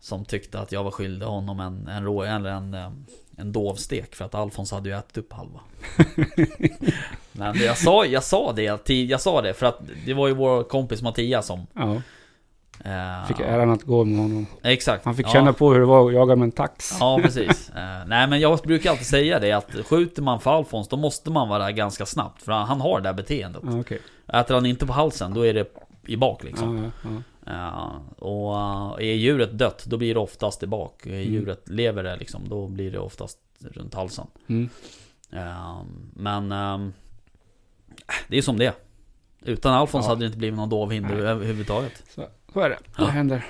[0.00, 2.90] Som tyckte att jag var skyldig honom en, en, rå, eller en, eh,
[3.36, 5.60] en dovstek för att Alfons hade ju ätit upp halva.
[7.32, 10.62] Men jag sa, jag sa det, jag sa det för att det var ju vår
[10.62, 11.66] kompis Mattias som...
[11.74, 11.94] Ja,
[12.84, 14.46] eh, fick äran att gå med honom.
[14.62, 15.04] Exakt.
[15.04, 15.30] Han fick ja.
[15.30, 16.96] känna på hur det var att jaga med en tax.
[17.00, 17.70] Ja, precis.
[17.76, 21.30] Eh, nej, men jag brukar alltid säga det att skjuter man för Alfons, då måste
[21.30, 22.42] man vara där ganska snabbt.
[22.42, 23.62] För han, har det där beteendet.
[23.64, 24.00] Ja, okej.
[24.28, 25.72] Äter han inte på halsen, då är det
[26.06, 26.92] i bak liksom.
[27.04, 28.24] Ja, ja, ja.
[28.26, 31.06] Och eh, är djuret dött, då blir det oftast i bak.
[31.06, 31.32] Är Mm.
[31.32, 34.26] djuret lever det liksom, då blir det oftast runt halsen.
[34.46, 34.68] Mm.
[35.32, 35.82] Eh,
[36.12, 36.92] men ehm,
[38.28, 38.74] det är som det.
[39.44, 42.02] Utan Alfons hade det inte blivit någon dovhind överhuvudtaget.
[42.14, 42.78] Så, så är det.
[42.98, 43.44] Det händer.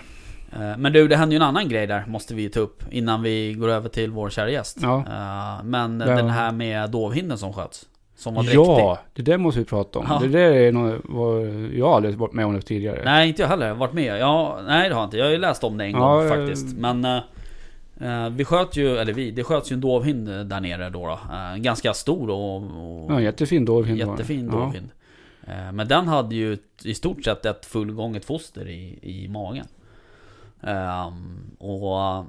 [0.53, 3.23] Eh, Men du, det händer ju en annan grej där, måste vi ta upp innan
[3.23, 4.79] vi går över till vår kära gäst.
[4.83, 4.99] Ja.
[4.99, 7.89] Eh, Men den här med dovhinden som sköts.
[8.23, 8.59] Som var dräktig.
[8.61, 10.07] Ja, det där måste vi prata om.
[10.09, 10.19] Ja.
[10.19, 13.03] Det där är något, vad jag har aldrig varit med om det tidigare.
[13.05, 13.67] Nej, inte jag heller.
[13.67, 14.19] Jag har Varit med.
[14.19, 15.17] Ja, nej det har jag inte.
[15.17, 16.77] Jag har ju läst om det en Ja, gång eh, faktiskt.
[16.77, 17.17] Men eh,
[18.01, 21.07] eh, vi sköt ju, eller vi, det sköts ju en dovhind där nere då.
[21.07, 21.13] då.
[21.13, 24.59] Eh, ganska stor och, och Ja, jättefin dovhind jättefin Ja.
[24.59, 24.89] dovhind.
[25.47, 29.67] Eh, Men den hade ju i stort sett ett fullgånget foster i, i magen.
[30.63, 32.25] Ehm, och...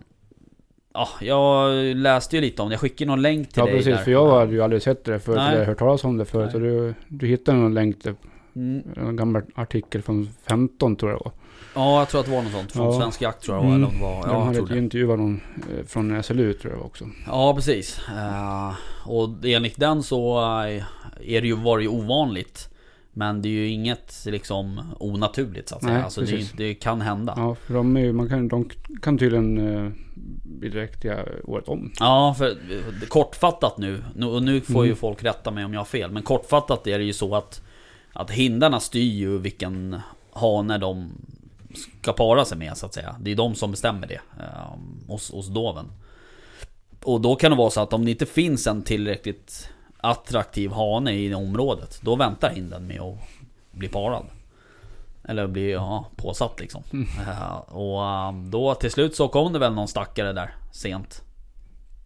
[0.94, 2.74] Ja, jag läste ju lite om det.
[2.74, 4.04] Jag skickade någon länk till Ja dig precis, där.
[4.04, 5.56] för jag hade ju aldrig sett det förut, Nej.
[5.56, 6.50] eller hört talas om det förut.
[6.54, 6.56] Nej.
[6.56, 8.14] Och du, du hittade någon länk till
[8.56, 8.84] Mm.
[8.98, 11.32] en gammal artikel från 15 tror jag var.
[11.76, 12.72] Ja, jag tror att det var något sånt.
[12.72, 13.00] Från Ja.
[13.00, 13.76] Svensk Jakt tror jag var.
[13.76, 13.84] Mm.
[13.90, 14.22] Eller var.
[14.22, 14.78] De Ja, jag hade det.
[14.78, 15.42] intervjuat någon
[15.80, 17.06] eh, från SLU tror jag var också.
[17.28, 18.00] Ja, precis.
[18.10, 18.74] Eh,
[19.10, 20.84] och enligt den så eh,
[21.22, 22.70] är det ju, var det ju ovanligt.
[23.14, 25.94] Men det är ju inget liksom onaturligt så att säga.
[25.94, 27.34] Nej, alltså det, ju- det kan hända.
[27.38, 28.70] Ja, Ja, för de, är, ju- man kan, de
[29.02, 29.92] kan tydligen eh,
[30.44, 31.92] bli dräktiga året om.
[32.38, 34.04] för eh, kortfattat nu.
[34.16, 34.98] nu- Och nu får ju Mm.
[35.00, 36.12] folk rätta mig om jag har fel.
[36.12, 37.62] Men kortfattat är det ju så att
[38.16, 40.00] Att hindarna styr ju vilken
[40.34, 41.12] hane de
[42.02, 43.16] ska para sig med så att säga.
[43.22, 45.86] Det är de som bestämmer det eh, hos, hos doven.
[47.04, 49.70] Och då kan det vara så att om det inte finns en tillräckligt
[50.04, 53.18] attraktiv hane i området, då väntar hinden med att
[53.72, 54.26] bli parad.
[55.24, 56.84] Eller bli ja, påsatt liksom.
[57.28, 61.22] Eh, och eh, då till slut så kom det väl någon stackare där sent.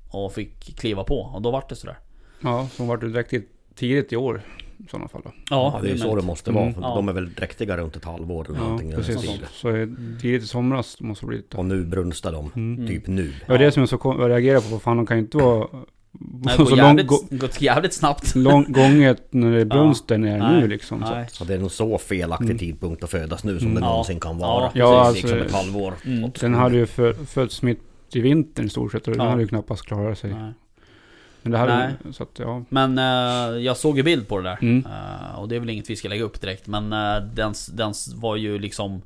[0.10, 1.99] Och fick kliva på och då vart det sådär.
[2.41, 3.33] Ja, som vart det direkt
[3.75, 4.41] tidigt i år
[4.77, 5.31] i sådana fall då.
[5.49, 6.63] Ja, det är ju så det måste vara.
[6.63, 6.73] Mm.
[6.73, 6.95] För Ja.
[6.95, 8.91] De är väl dräktiga runt ett halvår eller Ja, någonting.
[8.91, 9.31] precis.
[9.53, 9.71] Så
[10.21, 11.43] tidigt i somras måste det bli.
[11.55, 12.51] Och nu brunstar de.
[12.55, 12.88] Mm.
[12.88, 13.33] Typ nu.
[13.45, 14.79] Det var det som jag så reagerade på.
[14.79, 15.67] Fan, de kan ju inte vara
[16.58, 18.36] Det jävligt, gå, gått jävligt snabbt.
[18.36, 21.04] lång, gånget när det är brunsten är Nej, nu liksom.
[21.06, 21.13] Så.
[21.13, 21.26] Nej.
[21.30, 22.58] Så det är nog så felaktig Mm.
[22.58, 23.88] tidpunkt att födas nu som det Ja.
[23.89, 24.72] någonsin kan vara.
[24.74, 25.24] Ja, precis.
[25.24, 25.93] liksom alltså- ett halvår.
[26.06, 26.32] Mm.
[26.39, 27.82] Den hade ju fö, fötts mitt
[28.13, 29.30] i vintern i stort sett och den Ja.
[29.30, 30.34] hade ju knappast klarat sig.
[30.34, 30.52] Nej.
[31.41, 32.13] Men det hade Nej.
[32.13, 32.63] så att ja.
[32.70, 34.58] Men eh, jag såg ju bild på det där.
[34.62, 34.86] Mm.
[34.86, 36.67] Eh, och det är väl inget vi ska lägga upp direkt.
[36.67, 39.02] Men eh, den, den var ju liksom...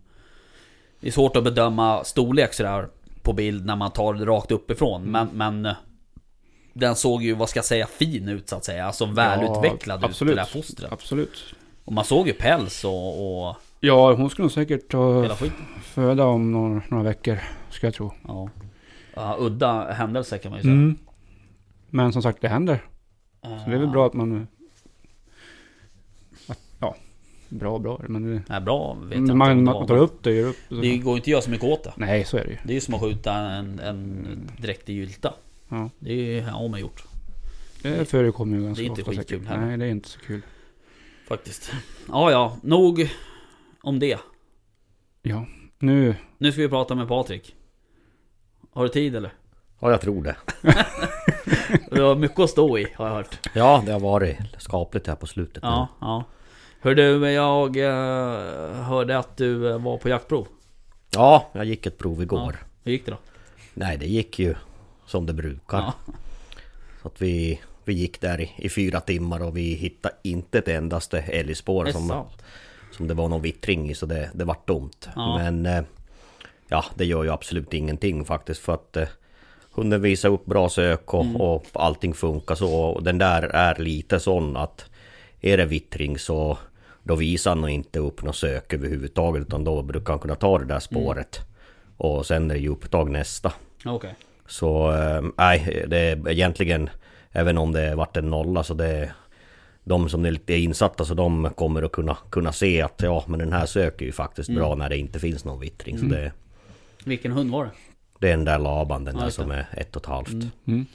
[0.99, 2.87] Det är svårt att bedöma storlek sådär
[3.21, 5.03] på bild när man tar det rakt uppifrån.
[5.03, 5.67] Men, men
[6.73, 8.85] den såg ju, vad ska jag säga, fin ut så att säga.
[8.85, 10.35] Alltså välutvecklad ut absolut.
[10.35, 10.91] det där fostret.
[10.91, 11.55] Absolut.
[11.85, 14.93] Och man såg ju päls och, och Ja, hon skulle nog säkert
[15.39, 15.65] skiten.
[15.83, 17.39] föda om några, några veckor.
[17.69, 18.13] Ska jag tro.
[18.27, 18.49] Ja.
[19.13, 20.73] Ja, udda händelse kan man ju säga.
[20.73, 20.97] Mm.
[21.89, 22.85] Men som sagt, det händer.
[23.41, 24.47] Så det är väl bra att man...
[26.47, 26.95] Att, ja,
[27.49, 28.01] bra bra.
[28.07, 29.33] Men det, Nej, bra vet jag men inte.
[29.33, 30.81] man, man tar upp det, gör upp det.
[30.81, 31.93] Det går inte att göra så mycket åt det.
[31.95, 32.57] Nej, så är det ju.
[32.63, 35.33] Det är ju som att skjuta en, en dräktig gylta.
[35.71, 35.89] Ja.
[35.99, 37.03] Det har man gjort.
[37.81, 39.49] Det förekommer ju ganska Det är inte ofta skitkul säkert.
[39.49, 39.65] heller.
[39.67, 40.41] Nej, det är inte så kul.
[41.27, 41.71] Faktiskt.
[42.07, 42.57] Ja, ja.
[42.63, 43.09] Nog
[43.81, 44.19] om det.
[45.21, 45.45] Ja,
[45.79, 46.15] nu...
[46.37, 47.55] Nu ska vi prata med Patrik.
[48.73, 49.33] Har du tid eller?
[49.79, 50.35] Ja, jag tror det.
[51.91, 53.39] Du har mycket att stå i, har jag hört.
[53.53, 55.63] Ja, det har varit skapligt här på slutet.
[55.63, 56.23] Ja, ja.
[56.79, 60.47] Hör du, jag eh, hörde att du eh, var på jaktprov.
[61.13, 62.55] ja, jag gick ett prov igår.
[62.83, 63.17] Hur gick det då?
[63.73, 64.55] Nej, det gick ju
[65.11, 65.77] som det brukar.
[65.77, 65.93] Ja.
[67.01, 70.67] Så att vi, vi gick där i, i fyra timmar och vi hittade inte ett
[70.67, 72.43] endaste älgspår som, sant.
[72.91, 74.89] som det var någon vittring i så det, det vart dumt.
[75.15, 75.37] Ja.
[75.37, 75.83] Men eh,
[76.67, 79.07] ja, det gör ju absolut ingenting faktiskt för att eh,
[79.71, 81.35] hunden visar upp bra sök och, Mm.
[81.35, 82.73] och allting funkar så.
[82.75, 84.85] Och den där är lite sån att
[85.41, 86.57] är det vittring så
[87.03, 90.65] då visar han inte upp något sök överhuvudtaget utan då brukar han kunna ta det
[90.65, 91.39] där spåret.
[91.97, 93.53] Och sen är det ju upptag nästa.
[93.85, 94.15] Okej.
[94.51, 96.89] Så eh, nej, det är egentligen
[97.33, 99.11] Även om det varit en nolla så det
[99.83, 103.39] De som är lite insatta så de kommer att kunna, kunna se att ja men
[103.39, 104.59] den här söker ju faktiskt Mm.
[104.61, 105.97] bra när det inte finns någon vittring.
[105.97, 106.31] Så det,
[107.03, 107.71] Vilken hund var det?
[108.19, 110.29] det är den där laban, den Ja, där som är ett och ett halvt.
[110.31, 110.49] Mm.
[110.67, 110.85] Mm.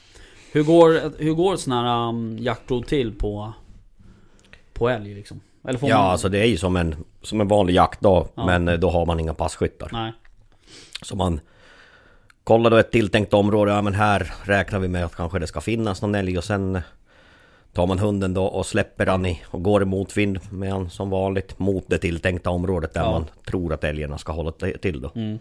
[0.52, 3.52] Hur går, hur går sån här um, jaktprov till på...
[4.72, 5.40] På älg liksom?
[5.68, 6.10] Eller får Ja man...
[6.10, 8.46] alltså det är ju som en, som en vanlig jaktdag Ja.
[8.46, 9.88] men eh, då har man inga passkyttar.
[9.92, 10.12] Nej.
[11.02, 11.40] Så man
[12.46, 15.60] kollar då ett tilltänkt område, ja men här räknar vi med att kanske det ska
[15.60, 16.80] finnas någon älg och sen
[17.72, 21.10] tar man hunden då och släpper han i och går i motvind med han som
[21.10, 23.10] vanligt mot det tilltänkta området där Ja.
[23.10, 25.10] man tror att älgarna ska hålla till då.
[25.14, 25.38] Mm.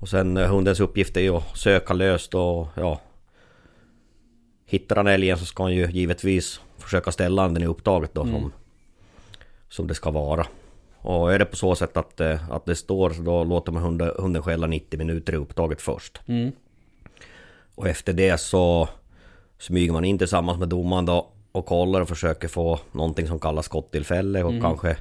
[0.00, 3.00] Och sen eh, hundens uppgift är ju att söka löst och ja
[4.66, 8.52] Hittar han älgen så ska han ju givetvis försöka ställa den i upptaget då som,
[9.68, 10.46] som det ska vara.
[11.00, 14.12] Och är det på så sätt att, eh, att det står då låter man hunden,
[14.18, 16.20] hunden skälla 90 minuter i upptaget först.
[16.26, 16.52] Mm.
[17.74, 18.88] Och efter det så
[19.58, 23.66] smyger man in tillsammans med domaren då och kollar och försöker få någonting som kallas
[23.66, 24.96] skottillfälle och kanske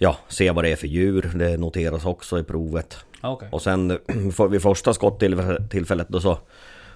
[0.00, 1.30] Ja, se vad det är för djur.
[1.34, 2.96] Det noteras också i provet.
[3.22, 3.48] Ja, Okej.
[3.52, 3.98] Och sen
[4.32, 6.38] för- vid första skottillfället då så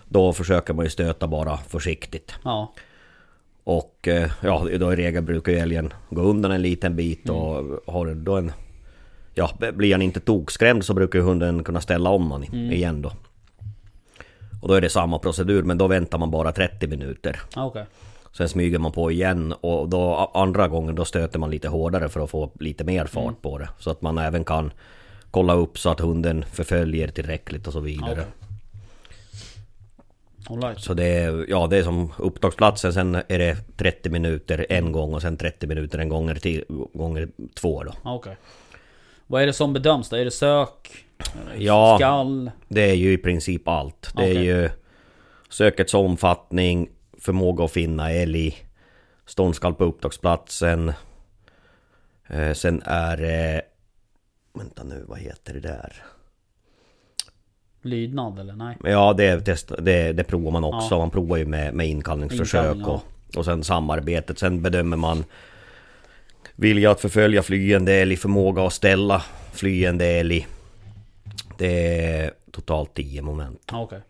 [0.09, 2.33] Då försöker man ju stöta bara försiktigt.
[2.45, 2.75] Ja.
[3.65, 7.65] Och eh, ja, då i regel brukar ju älgen gå undan en liten bit och
[7.87, 8.53] har då en...
[9.35, 13.13] Ja, blir han inte tokskrämd så brukar hunden kunna ställa om han i- igen då.
[14.63, 17.41] Och då är det samma procedur men då väntar man bara 30 minuter.
[17.57, 17.85] Ja, Okej.
[18.33, 22.21] Sen smyger man på igen och då andra gången då stöter man lite hårdare för
[22.21, 23.35] att få lite mer fart Mm.
[23.43, 23.69] på det.
[23.79, 24.73] Så att man även kan
[25.31, 28.13] kolla upp så att hunden förföljer tillräckligt och så vidare.
[28.13, 28.25] Okej.
[30.57, 30.81] Right.
[30.81, 35.15] Så det är, ja, det är som upptagsplatsen, sen är det 30 minuter en gång
[35.15, 37.93] och sen 30 minuter en gånger till, gånger två då.
[38.05, 38.37] Ja, Okej.
[39.27, 40.17] Vad är det som bedöms då?
[40.17, 41.05] Är det sök?
[41.57, 41.97] Ja.
[41.99, 42.51] Skall?
[42.69, 44.13] Det är ju i princip allt.
[44.17, 44.45] Det är Okej.
[44.45, 44.71] ju
[45.49, 48.67] sökets omfattning, förmåga att finna älg,
[49.27, 50.93] ståndskall på upptagsplatsen.
[52.29, 53.63] Eh, sen är det...
[54.55, 56.03] Vänta nu, vad heter det där?
[57.83, 58.77] Lydnad eller nej?
[58.85, 60.95] Ja, det, test, det, det provar man också.
[60.95, 60.99] Ja.
[60.99, 64.39] Man provar ju med, med inkallningsförsök Inkallning, och, och sen samarbetet.
[64.39, 65.25] Sen bedömer man
[66.55, 70.47] vilja att förfölja flyende älg, förmåga att ställa flyende älg.
[71.59, 73.63] Det är totalt 10 moment.
[73.73, 74.01] Ja, Okej.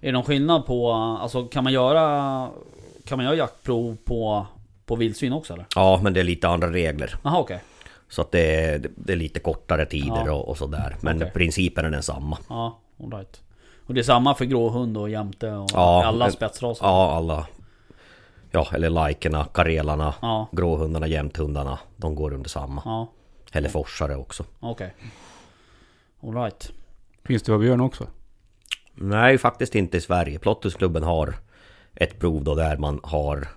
[0.00, 0.92] Är det någon skillnad på...
[0.92, 2.48] Alltså kan man göra...
[3.04, 4.46] Kan man göra jaktprov på,
[4.86, 5.66] på vildsvin också eller?
[5.74, 7.14] Ja, men det är lite andra regler.
[7.24, 7.60] Jaha okej.
[8.08, 10.32] Så att det är, det är lite kortare tider Ja.
[10.32, 10.96] och, och sådär.
[11.00, 11.30] Men Okej.
[11.34, 12.38] principen är densamma.
[12.48, 13.40] Ja, alright.
[13.86, 16.86] Och det är samma för gråhund och jämte och Ja, alla spetsraser?
[16.86, 17.46] Ja, alla...
[18.50, 21.78] Ja, eller lajkerna, karelarna, Ja, gråhundarna, jämthundarna.
[21.96, 22.82] De går under samma.
[22.84, 23.08] ja,
[23.52, 24.44] Eller forsare också.
[24.60, 24.94] okej.
[26.22, 26.72] Alright.
[27.24, 28.06] Finns det vad björn också?
[28.94, 30.38] Nej, faktiskt inte i Sverige.
[30.38, 31.34] Plottusklubben har
[31.94, 33.48] ett prov då där man har...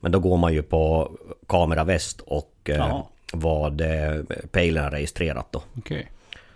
[0.00, 1.10] Men då går man ju på
[1.48, 4.22] kameraväst och eh, vad eh,
[4.52, 5.62] pejlen har registrerat då.
[5.78, 6.10] Okej.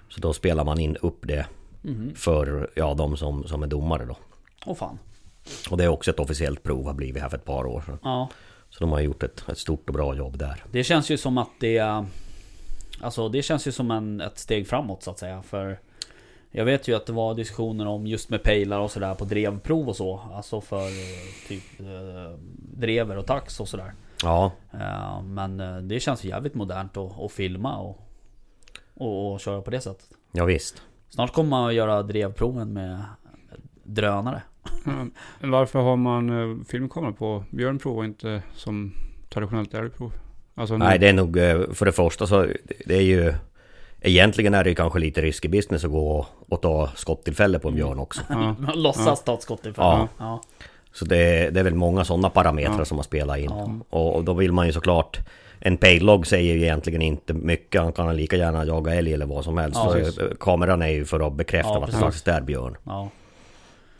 [0.08, 1.46] Så då spelar man in upp det
[1.82, 2.14] Mhm.
[2.14, 4.16] för ja, de som, som är domare då.
[4.66, 4.98] Åh fan.
[5.70, 7.98] Och det är också ett officiellt prov, har blivit här för ett par år sedan.
[8.02, 8.28] Ja.
[8.70, 10.64] Så de har gjort ett, ett stort och bra jobb där.
[10.70, 12.04] Det känns ju som att det...
[13.00, 15.42] Alltså det känns ju som en, ett steg framåt så att säga.
[15.42, 15.78] För
[16.50, 19.88] jag vet ju att det var diskussioner om just med pejlar och sådär på drevprov
[19.88, 20.20] och så.
[20.32, 20.88] Alltså för
[21.48, 23.92] typ eh, drever och tax och sådär.
[24.22, 28.00] Ja, Eh, Men eh, det känns ju jävligt modernt att, att filma och,
[28.94, 30.06] och, och köra på det sättet.
[30.32, 30.82] ja visst.
[31.14, 33.02] Snart kommer man att göra drevproven med
[33.84, 34.42] drönare.
[34.84, 34.92] Ja,
[35.48, 38.92] Varför har man eh, filmkamera på björnprov och inte som
[39.30, 40.12] traditionellt älgprov?
[40.54, 42.46] Alltså, Nej, det är nog eh, för det första så
[42.86, 43.34] det är ju
[44.04, 47.68] Egentligen är det ju kanske lite risky business att gå och, och ta skottillfälle på
[47.68, 48.20] en björn också.
[48.28, 48.56] Ja.
[48.74, 49.84] Låtsas ta ett skott ifrån.
[49.84, 50.08] Ja.
[50.18, 50.40] Ja.
[50.92, 52.84] Så det, det är väl många sådana parametrar Ja.
[52.84, 53.50] som har spelat in.
[53.50, 53.70] Ja.
[53.90, 55.18] Och, och då vill man ju såklart
[55.64, 57.80] En paylock säger ju egentligen inte mycket.
[57.82, 59.80] Han kan lika gärna jaga älg eller vad som helst.
[59.84, 60.06] Ja, eh,
[60.40, 62.76] kameran är ju för att bekräfta Ja, att det faktiskt är björn.
[62.84, 63.08] ja.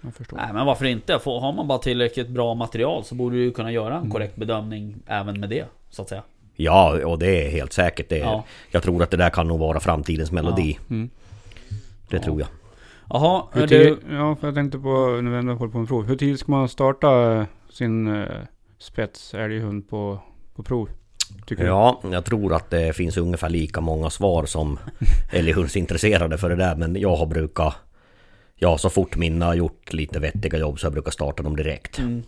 [0.05, 0.37] Jag förstår.
[0.37, 1.18] Nej men varför inte?
[1.18, 4.05] Får- Har man bara tillräckligt bra material så borde du kunna göra Mm.
[4.05, 5.64] en korrekt bedömning även med det.
[5.90, 6.22] Så att säga.
[6.57, 8.09] Ja, och det är helt säkert.
[8.09, 8.44] Det är, Ja.
[8.70, 10.79] Jag tror att det där kan nog vara framtidens melodi.
[10.90, 11.11] Mm.
[12.09, 12.22] Det Ja.
[12.22, 12.48] tror jag.
[13.11, 13.98] Jaha, Hur du...
[14.11, 16.05] Ja, för jag tänkte på, när vi ändå håller på med prov.
[16.07, 18.27] Hur tidigt ska man starta eh, sin eh,
[18.79, 20.18] spets älghund på,
[20.55, 20.88] på prov?
[21.46, 21.68] Tycker du?
[21.68, 24.78] Ja, jag tror att det finns ungefär lika många svar som
[25.32, 26.76] älghundsintresserade för det där.
[26.76, 27.74] Men jag har brukat...
[28.56, 31.98] Ja, så fort mina har gjort lite vettiga jobb så jag brukar starta dem direkt.
[31.98, 32.22] Mm.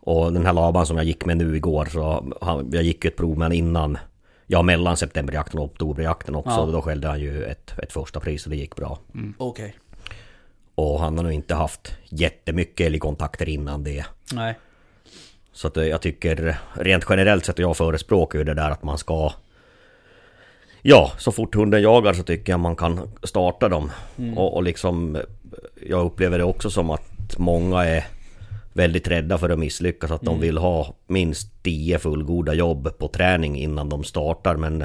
[0.00, 2.32] Och den här laban som jag gick med nu igår så...
[2.40, 3.98] Han, jag gick ju ett prov med han innan...
[4.46, 6.50] Ja, mellan septemberjakten och oktoberjakten också.
[6.50, 6.66] Ja.
[6.66, 8.98] Då skällde han ju ett, ett första pris och det gick bra.
[9.38, 9.74] Okej.
[10.74, 14.04] Och han har nog inte haft jättemycket älgkontakter innan det.
[14.32, 14.58] Nej.
[15.58, 18.82] Så att eh, jag tycker rent generellt sett, och jag förespråkar ju det där att
[18.82, 19.32] man ska...
[20.82, 23.90] Ja, så fort hunden jagar så tycker jag man kan starta dem.
[24.18, 24.38] Mm.
[24.38, 25.18] Och, och liksom...
[25.86, 28.04] Jag upplever det också som att många är
[28.72, 30.10] väldigt rädda för att misslyckas.
[30.10, 30.34] Att Mm.
[30.34, 34.56] de vill ha minst 10 fullgoda jobb på träning innan de startar.
[34.56, 34.84] Men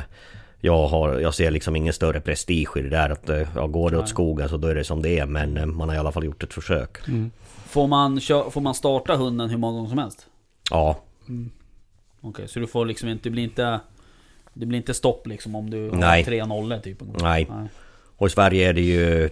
[0.62, 3.09] jag, har, jag ser liksom ingen större prestige i det där.
[3.09, 5.25] Att eh, ja, går det åt skogen så då är det som det är.
[5.25, 7.07] Men eh, man har i alla fall gjort ett försök.
[7.07, 7.31] Mm.
[7.67, 10.27] Får man, får man starta hunden hur många gånger som helst?
[10.71, 10.99] Ja,
[12.21, 13.23] Okej, så du får liksom inte...
[13.23, 13.80] Det blir inte...
[14.54, 16.23] Det blir inte stopp liksom om du har Nej.
[16.26, 17.02] tre nollor typ?
[17.02, 17.17] en gång?
[17.21, 17.47] nej.
[17.49, 17.67] Nej.
[18.17, 19.30] Och i Sverige är det ju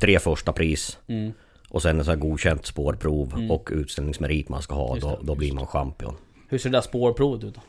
[0.00, 0.98] tre första pris.
[1.06, 1.32] Mm.
[1.68, 3.50] Och sen här godkänt spårprov Mm.
[3.50, 4.94] och utställningsmerit man ska ha.
[4.94, 6.14] Just Då, det, då blir man champion.
[6.48, 7.60] Hur ser det där spårprovet ut då?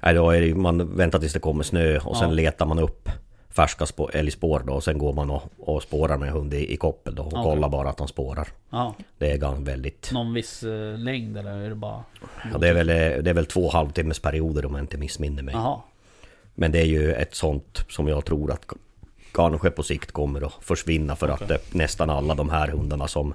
[0.00, 2.34] Nej, då är det, man väntar tills det kommer snö och sen Ja.
[2.34, 3.08] letar man upp
[3.56, 4.72] färska spår, älgspår då.
[4.72, 7.22] Och sen går man och, och spårar med hund i, i koppel då.
[7.22, 7.42] Och Okej.
[7.42, 8.48] kollar bara att han spårar.
[8.70, 10.10] Ja, Det är ganska väldigt...
[10.12, 12.04] någon viss eh, längd eller är det bara...
[12.52, 12.86] Ja, det, är väl,
[13.24, 15.54] det är väl två halvtimmes perioder om jag inte missminner mig.
[15.54, 15.80] Jaha.
[16.54, 18.66] Men det är ju ett sånt som jag tror att
[19.32, 21.56] kanske på sikt kommer att försvinna för att Okej.
[21.56, 23.34] eh, nästan alla de här hundarna som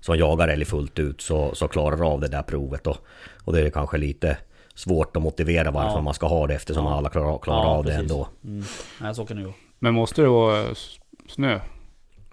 [0.00, 2.96] som jagar älg fullt ut så, så klarar av det där provet och,
[3.44, 4.36] och det är kanske lite
[4.78, 6.00] svårt att motivera varför Ja.
[6.00, 6.96] man ska ha det eftersom Ja.
[6.96, 8.02] alla klarar, klarar Ja, av det precis.
[8.12, 8.28] ändå.
[8.44, 8.64] Mm.
[9.00, 9.56] Nej, så kan det ju vara.
[9.78, 11.60] Men måste det vara s- snö?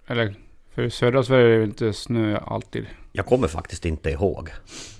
[0.07, 0.35] Eller?
[0.73, 2.85] För i södra Sverige är det inte snö alltid.
[3.11, 4.49] Jag kommer faktiskt inte ihåg.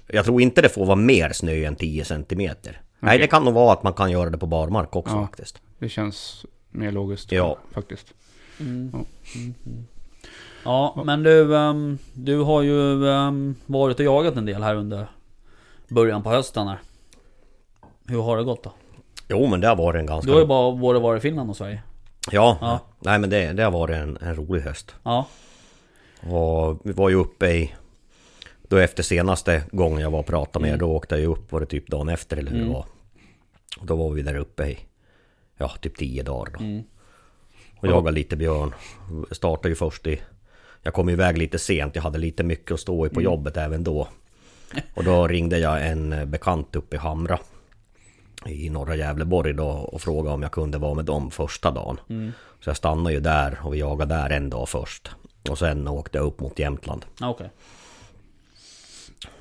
[0.08, 2.82] Jag tror inte det får vara mer snö än 10 centimeter.
[3.00, 5.22] Nej, det kan nog vara att man kan göra det på barmark också Ja.
[5.28, 5.62] faktiskt.
[5.80, 7.58] Det känns mer logiskt Ja.
[7.72, 8.14] faktiskt.
[10.64, 15.08] Ja, men du, ehm, du har ju ehm, varit och jagat en del här under
[15.88, 16.80] början på hösten här.
[18.08, 18.74] Hur har det gått då?
[19.28, 20.26] Jo, men det har varit en ganska...
[20.28, 21.82] Du har ju bara både varit i Finland och Sverige.
[22.32, 22.80] Ja, Ja.
[23.00, 24.96] nej men det, det har varit en, en rolig höst.
[25.04, 25.28] Ja,
[26.30, 27.74] Och vi var ju uppe i...
[28.68, 31.52] Då efter senaste gången jag var och pratade med er, då åkte jag ju upp,
[31.52, 32.86] var det typ dagen efter eller hur det var.
[33.80, 34.78] Och då var vi där uppe i,
[35.58, 36.60] ja typ 10 dagar då.
[37.80, 38.74] Och jagade lite björn.
[39.32, 40.22] Startade ju först i...
[40.84, 43.84] Jag kom iväg lite sent, jag hade lite mycket att stå i på jobbet även
[43.84, 44.08] då.
[44.94, 47.40] Och då ringde jag en bekant uppe i Hamra.
[48.46, 52.00] I norra Gävleborg då och frågade om jag kunde vara med dem första dagen.
[52.64, 55.12] Så jag stannade ju där och vi jagade där en dag först.
[55.50, 57.06] Och sen åkte jag upp mot Jämtland.
[57.20, 57.50] ja, okej.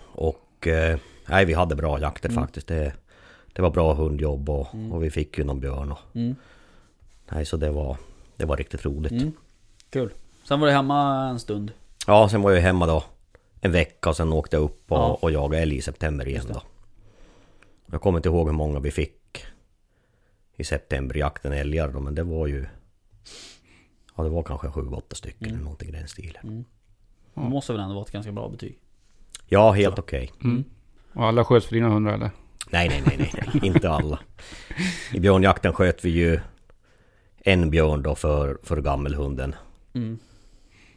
[0.02, 2.66] Och eh, nej, vi hade bra jakter faktiskt.
[2.66, 2.92] Det,
[3.52, 5.92] det var bra hundjobb och, och vi fick ju någon björn.
[5.92, 6.36] Och, Mm.
[7.28, 7.96] Nej, så det var,
[8.36, 9.12] det var riktigt roligt.
[9.12, 9.32] Mm.
[9.90, 10.12] Kul.
[10.48, 11.72] Sen var du hemma en stund.
[12.06, 13.04] Ja, sen var jag hemma då
[13.60, 15.18] en vecka och sen åkte jag upp och, Ja.
[15.22, 16.62] och jagade älg i september igen då.
[17.94, 19.46] Jag kommer inte ihåg hur många vi fick
[20.57, 22.66] i septemberjakten älgar då, men det var ju...
[24.16, 25.54] Ja, det var kanske sju, åtta stycken Mm.
[25.54, 26.64] eller någonting i den stilen.
[27.35, 28.78] Det måste väl ändå vara ett ganska bra betyg.
[29.48, 30.33] Ja, helt okej.
[31.12, 32.30] Och alla sköts för dina hundar eller?
[32.70, 34.18] Nej, nej, nej, nej, nej, inte alla.
[35.12, 36.40] I björnjakten sköt vi ju
[37.38, 39.54] en björn då för, för gammelhunden.
[39.92, 40.18] Mm.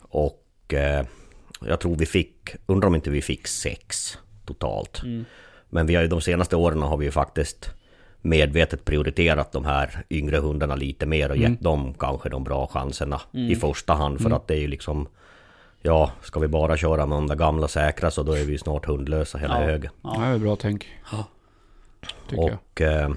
[0.01, 1.05] Och eh,
[1.61, 5.03] jag tror vi fick, undrar om inte vi fick sex totalt.
[5.03, 5.25] Mm.
[5.69, 7.69] Men vi har ju de senaste åren har vi ju faktiskt
[8.21, 13.21] medvetet prioriterat de här yngre hundarna lite mer och gett dem kanske de bra chanserna
[13.31, 14.21] i första hand.
[14.21, 15.07] För att det är ju liksom,
[15.81, 18.57] ja, ska vi bara köra med de där gamla säkra så då är vi ju
[18.57, 19.65] snart hundlösa hela Ja.
[19.67, 19.91] högen.
[20.03, 20.15] Ja.
[20.19, 20.87] Det är bra tänk.
[21.11, 21.25] Ja.
[22.29, 22.53] Tycker jag.
[22.53, 23.09] Och eh,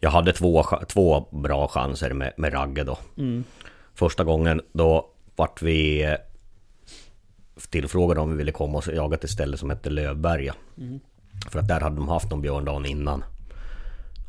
[0.00, 2.98] jag hade två, två bra chanser med, med Ragge då.
[3.16, 3.44] Mm.
[3.94, 6.14] Första gången då vart vi eh,
[7.70, 10.54] tillfrågade om vi ville komma och jaga till ett ställe som hette Lövberga.
[11.50, 13.24] För att där hade de haft någon björn dagen innan.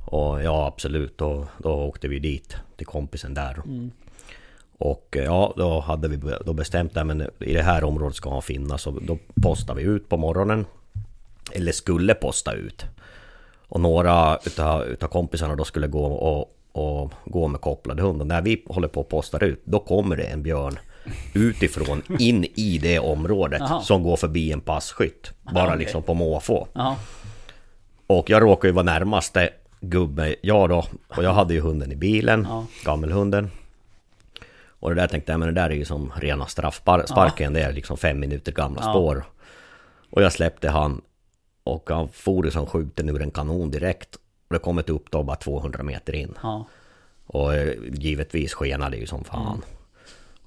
[0.05, 3.61] Och ja absolut, då, då åkte vi dit till kompisen där.
[3.65, 3.91] Mm.
[4.77, 8.29] Och eh, ja, då hade vi då bestämt att men i det här området ska
[8.29, 8.87] han finnas.
[8.87, 10.65] Och då postade vi ut på morgonen.
[11.51, 12.85] Eller skulle posta ut.
[13.67, 18.21] Och några utav, utav kompisarna då skulle gå och, och gå med kopplad hund.
[18.21, 20.79] Och när vi håller på och postar ut, då kommer det en björn
[21.33, 23.81] utifrån in i det området Jaha.
[23.81, 25.31] som går förbi en passkytt.
[25.53, 25.77] Bara okej.
[25.79, 26.67] liksom på måfå.
[26.73, 26.95] Ja.
[28.07, 29.49] Och jag råkade ju vara närmaste
[29.81, 30.85] gubbe, jag då.
[31.07, 32.65] Och jag hade ju hunden i bilen, Ja.
[32.85, 33.51] gammelhunden.
[34.81, 37.53] Och det där tänkte jag, men det där är ju som rena straffsparken.
[37.53, 38.91] Det är liksom fem minuter gamla Ja.
[38.91, 39.23] spår.
[40.09, 41.01] Och jag släppte han.
[41.63, 44.15] Och han for ju som skjuten ur en kanon direkt.
[44.15, 46.33] Och det kom ett upp då bara 200 meter in.
[46.43, 46.65] Ja.
[47.25, 49.47] Och eh, givetvis skenade ju som fan.
[49.47, 49.61] Mm.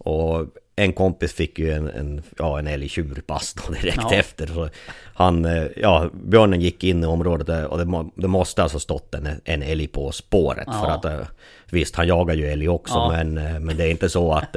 [0.04, 4.14] Och en kompis fick ju en, en, ja, en älgtjur i pass då direkt Ja.
[4.14, 4.46] efter.
[4.46, 4.68] Så
[5.14, 9.28] han, eh, ja, björnen gick in i området och det, det måste alltså stått en,
[9.44, 10.64] en älg på spåret.
[10.66, 10.72] Ja.
[10.72, 11.26] För att eh,
[11.70, 13.10] visst, han jagar ju älg också Ja.
[13.10, 14.56] men, eh, men det är inte så att,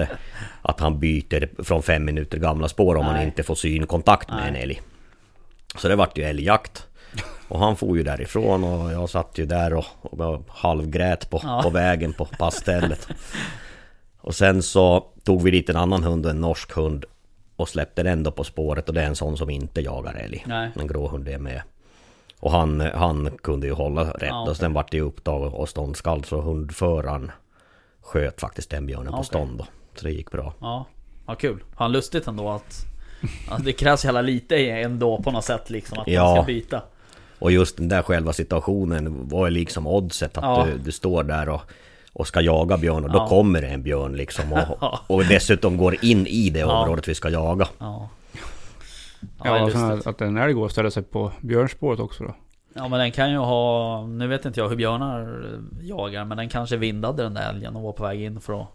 [0.62, 3.26] att han byter från fem minuter gamla spår om han Nej.
[3.26, 4.50] inte får synkontakt med Nej.
[4.50, 4.82] en älg.
[5.78, 6.88] Så det vart ju älgjakt.
[7.48, 11.62] Och han for ju därifrån och jag satt ju där och, och halvgrät på, Ja.
[11.64, 13.08] på vägen på passstället.
[14.26, 17.06] Och sen så tog vi dit en annan hund, en norsk hund.
[17.56, 20.44] Och släppte den då på spåret och det är en sån som inte jagar älg.
[20.48, 20.70] Nej.
[20.80, 21.62] En grå hund är med.
[22.40, 25.70] Och han, han kunde ju hålla rätt Ja, och sen vart det ju upptag och
[25.70, 27.32] ståndskall så hundföraren
[28.02, 29.26] sköt faktiskt den björnen på Okej.
[29.26, 29.66] stånd då.
[29.96, 30.54] Så det gick bra.
[30.62, 30.86] Ja.
[31.28, 31.64] Ja, kul.
[31.78, 32.86] Fan lustigt ändå att...
[33.50, 36.36] att det krävs jävla lite ändå på något sätt liksom att man Ja.
[36.36, 36.82] ska byta.
[37.40, 40.66] Och just den där själva situationen var ju liksom oddset att Ja.
[40.66, 41.62] du, du står där och,
[42.16, 43.28] och ska jaga björn och då Ja.
[43.28, 46.82] kommer det en björn liksom och, och dessutom går in i det Ja.
[46.82, 47.68] området vi ska jaga.
[47.78, 48.10] Ja.
[49.44, 52.36] Ja, Ja, sen att, att en älg går och ställer sig på björnspåret också då.
[52.74, 54.06] Ja men den kan ju ha...
[54.08, 55.44] Nu vet inte jag hur björnar
[55.82, 58.68] jagar men den kanske vindade den där älgen och var på väg in för att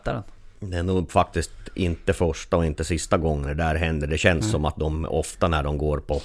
[0.00, 0.22] äta den.
[0.70, 4.06] Det är nog faktiskt inte första och inte sista gången det där händer.
[4.06, 6.20] Det känns som att de ofta när de går på,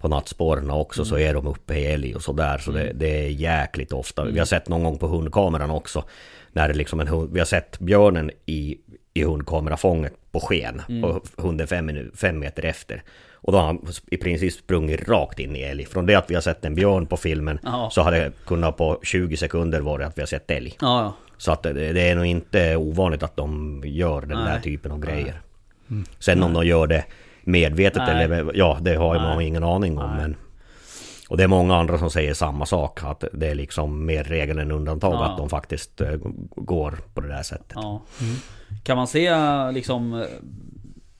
[0.00, 2.58] på nattspåren också så är de uppe i älg och sådär.
[2.58, 4.24] Så det, det är jäkligt ofta.
[4.24, 6.04] Vi har sett någon gång på hundkameran också.
[6.52, 8.78] När det liksom en hund, vi har sett björnen i,
[9.14, 10.82] i hundkamerafånget på sken.
[11.04, 13.02] Och hunden fem, fem meter efter.
[13.32, 15.84] Och då har han i princip sprungit rakt in i älg.
[15.84, 17.88] Från det att vi har sett en björn på filmen Ja.
[17.92, 20.76] så hade det kunnat på 20 sekunder vara att vi har sett älg.
[20.80, 21.14] Ja ja.
[21.38, 24.62] Så att det, är nog inte ovanligt att de gör den där Nej.
[24.62, 25.40] typen av grejer.
[26.18, 27.04] Sen om de gör det
[27.50, 28.24] medvetet Nej.
[28.24, 29.46] eller ja, det har ju man Nej.
[29.46, 30.10] ingen aning om.
[30.10, 30.20] Nej.
[30.20, 30.36] Men,
[31.28, 33.04] och det är många andra som säger samma sak.
[33.04, 35.24] Att det är liksom mer regel än undantag Ja.
[35.24, 36.14] att de faktiskt eh,
[36.56, 37.72] går på det där sättet.
[37.74, 38.02] Ja.
[38.82, 39.30] Kan man se
[39.72, 40.26] liksom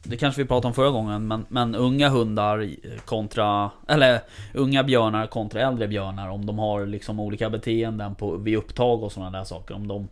[0.03, 2.71] Det kanske vi pratade om förra gången men, men unga hundar
[3.05, 4.21] kontra Eller
[4.55, 9.13] unga björnar kontra äldre björnar Om de har liksom olika beteenden på, vid upptag och
[9.13, 10.09] sådana där saker Om de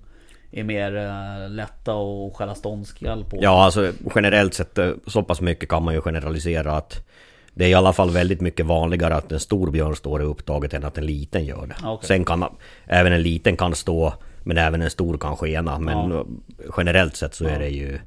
[0.50, 5.40] är mer eh, lätta att skälla ståndskall på Ja, alltså generellt sett eh, så pass
[5.40, 7.06] mycket kan man ju generalisera att
[7.54, 10.74] det är i alla fall väldigt mycket vanligare att en stor björn står i upptaget
[10.74, 11.76] än att en liten gör det.
[11.84, 12.06] Okej.
[12.08, 12.44] Sen kan
[12.86, 15.78] även en liten kan stå men även en stor kan skena.
[15.78, 16.18] Men Ja.
[16.18, 17.98] eh, generellt sett så är det ju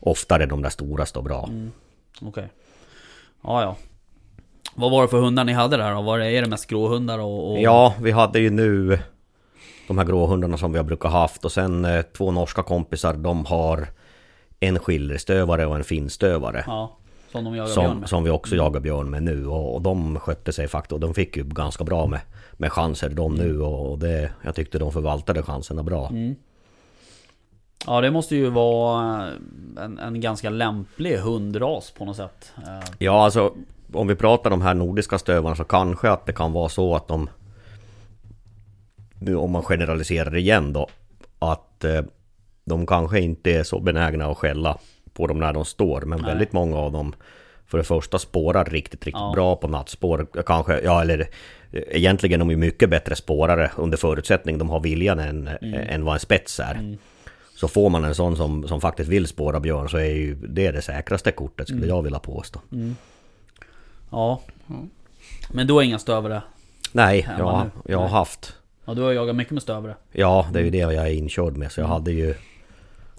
[0.00, 1.46] oftare de där stora står bra.
[1.48, 1.72] Mm.
[2.22, 2.48] Okej
[3.44, 3.76] Ja ja
[4.74, 6.02] Vad var det för hundar ni hade där då?
[6.02, 7.60] Var det, är det mest gråhundar och, och...
[7.62, 8.98] Ja, vi hade ju nu
[9.88, 11.44] de här gråhundarna som vi har brukat haft.
[11.44, 13.88] Och sen eh, två norska kompisar de har
[14.60, 16.64] en skillerstövare och en finstövare.
[16.66, 16.96] ja
[17.32, 18.08] Som de jagar björn Som, med.
[18.08, 19.46] som vi också jagar björn med nu.
[19.46, 22.20] Och, och de skötte sig faktiskt och de fick ju ganska bra med,
[22.52, 23.60] med chanser de nu.
[23.60, 26.08] Och, och det, jag tyckte de förvaltade chanserna bra.
[26.08, 26.34] Mm.
[27.86, 29.28] Ja det måste ju vara
[29.80, 32.52] en, en ganska lämplig hundras på något sätt.
[32.56, 33.52] Eh, Ja alltså
[33.92, 37.08] om vi pratar de här nordiska stövarna så kanske att det kan vara så att
[37.08, 37.28] de
[39.24, 40.88] nu om man generaliserar igen då
[41.38, 42.02] att eh,
[42.64, 44.78] de kanske inte är så benägna att skälla
[45.14, 46.30] på dem när de står men Nej.
[46.30, 47.14] väldigt många av dem
[47.66, 49.32] för det första spårar riktigt, riktigt Ja.
[49.34, 50.26] bra på nattspår.
[50.46, 51.20] Kanske, ja eller
[51.72, 56.14] eh, egentligen de är mycket bättre spårare under förutsättning de har viljan än, än vad
[56.14, 56.96] en spets är.
[57.56, 60.70] Så får man en sån som, som faktiskt vill spåra björn så är ju det
[60.70, 62.60] det säkraste kortet skulle jag vilja påstå.
[64.10, 64.40] Ja
[65.50, 66.42] Men du har inga stövare?
[66.92, 68.54] Nej, jag, jag har haft
[68.92, 69.96] Ja du har jagat mycket med stövare?
[70.12, 71.72] Ja, det är ju det jag är inkörd med.
[71.72, 72.34] Så jag hade ju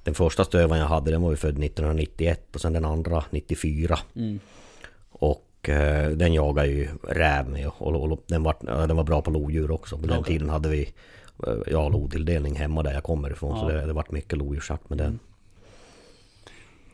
[0.04, 4.00] Den första stövaren jag hade den var ju född 1991 och sen den andra 94.
[4.16, 4.40] Mm.
[5.12, 9.04] Och eh, den jagade ju räv med och, och, och den, var, ja, den var
[9.04, 9.98] bra på lodjur också.
[9.98, 10.34] På den Okej.
[10.34, 10.94] tiden hade vi
[11.48, 13.60] eh, ja, lodtilldelning hemma där jag kommer ifrån.
[13.60, 13.76] Så Ja.
[13.76, 15.20] det, det vart mycket lodjursjakt med den.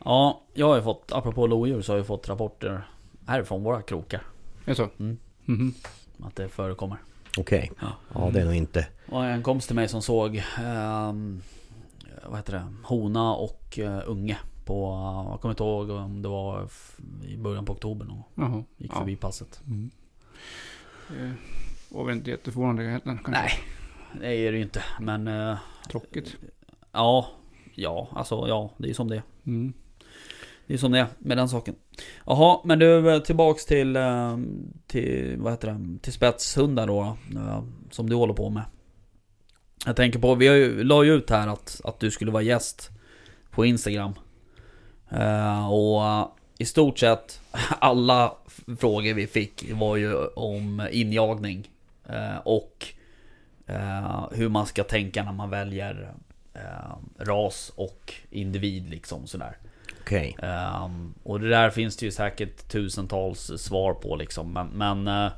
[0.04, 2.82] Ja, jag har ju fått, apropå lodjur så har jag fått rapporter
[3.26, 4.22] härifrån våra krokar
[4.64, 4.88] Är så?
[4.98, 5.18] Mm.
[5.44, 5.74] Mhm.
[6.22, 6.98] Att det förekommer
[7.38, 7.72] Okej.
[7.80, 7.88] Ja.
[8.14, 8.86] Ja, det är nog inte...
[9.08, 11.42] Och en kompis till mig som såg ehm,
[12.26, 12.66] Vad heter det?
[12.84, 16.68] Hona och eh, unge på, eh, jag kommer inte ihåg om det var
[17.24, 18.22] i början på oktober någon.
[18.34, 18.64] Jaha.
[18.76, 18.98] Gick Ja.
[18.98, 19.60] förbi passet.
[19.66, 19.90] Mm.
[21.08, 21.34] Det
[21.88, 23.18] var väl inte jätteförvånande egentligen.
[23.24, 23.32] kanske.
[23.42, 23.50] Nej,
[24.20, 24.82] det är det ju inte.
[25.00, 25.58] Men eh,
[25.90, 26.36] Tråkigt.
[26.92, 27.26] ja,
[27.74, 29.22] ja, alltså ja, det är ju som det är.
[29.46, 29.72] Mm.
[30.70, 31.74] Det är som det är med den saken.
[32.26, 34.38] Jaha, men du eh, tillbaks till, eh,
[34.86, 38.62] till, vad heter det, till spetshundar då, då Som du håller på med.
[39.86, 42.42] Jag tänker på, vi har ju, la ju ut här att, att du skulle vara
[42.42, 42.90] gäst
[43.50, 44.12] på Instagram.
[45.70, 47.40] Och i stort sett
[47.78, 48.34] alla
[48.78, 51.70] frågor vi fick var ju om injagning.
[52.44, 52.86] och
[54.30, 56.14] hur man ska tänka när man väljer
[57.18, 59.56] ras och individ liksom sådär.
[60.00, 60.36] Okej.
[60.42, 64.52] Ehm, och det där finns det ju säkert tusentals svar på liksom.
[64.52, 65.32] Men, men eh,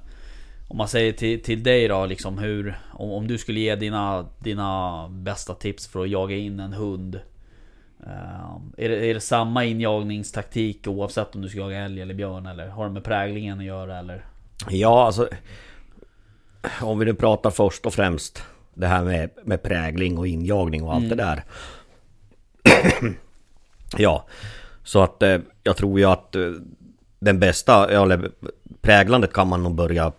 [0.69, 2.79] om man säger till, till dig då liksom hur...
[2.93, 7.21] Om, om du skulle ge dina, dina bästa tips för att jaga in en hund.
[8.07, 12.47] ehm, är, det, är det samma injagningstaktik oavsett om du ska jaga älg eller björn?
[12.47, 14.25] Eller har det med präglingen att göra eller?
[14.71, 15.29] Ja, alltså...
[16.81, 18.43] Om vi nu pratar först och främst
[18.75, 21.45] det här med, med prägling och injagning och allt det där.
[23.99, 24.25] Ja,
[24.85, 26.51] så att eh, jag tror ju att eh,
[27.19, 28.31] den bästa, eller
[28.81, 30.13] präglandet kan man nog börja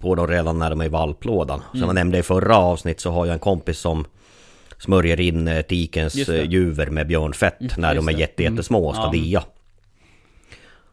[0.00, 1.62] på då redan när de är i valplådan.
[1.72, 4.04] Som jag nämnde i förra avsnitt så har jag en kompis som
[4.78, 8.94] smörjer in eh, tikens eh, juver med björnfett Mm, när de är jätte, jättesmå och
[8.94, 9.10] ska Ja.
[9.10, 9.42] dia.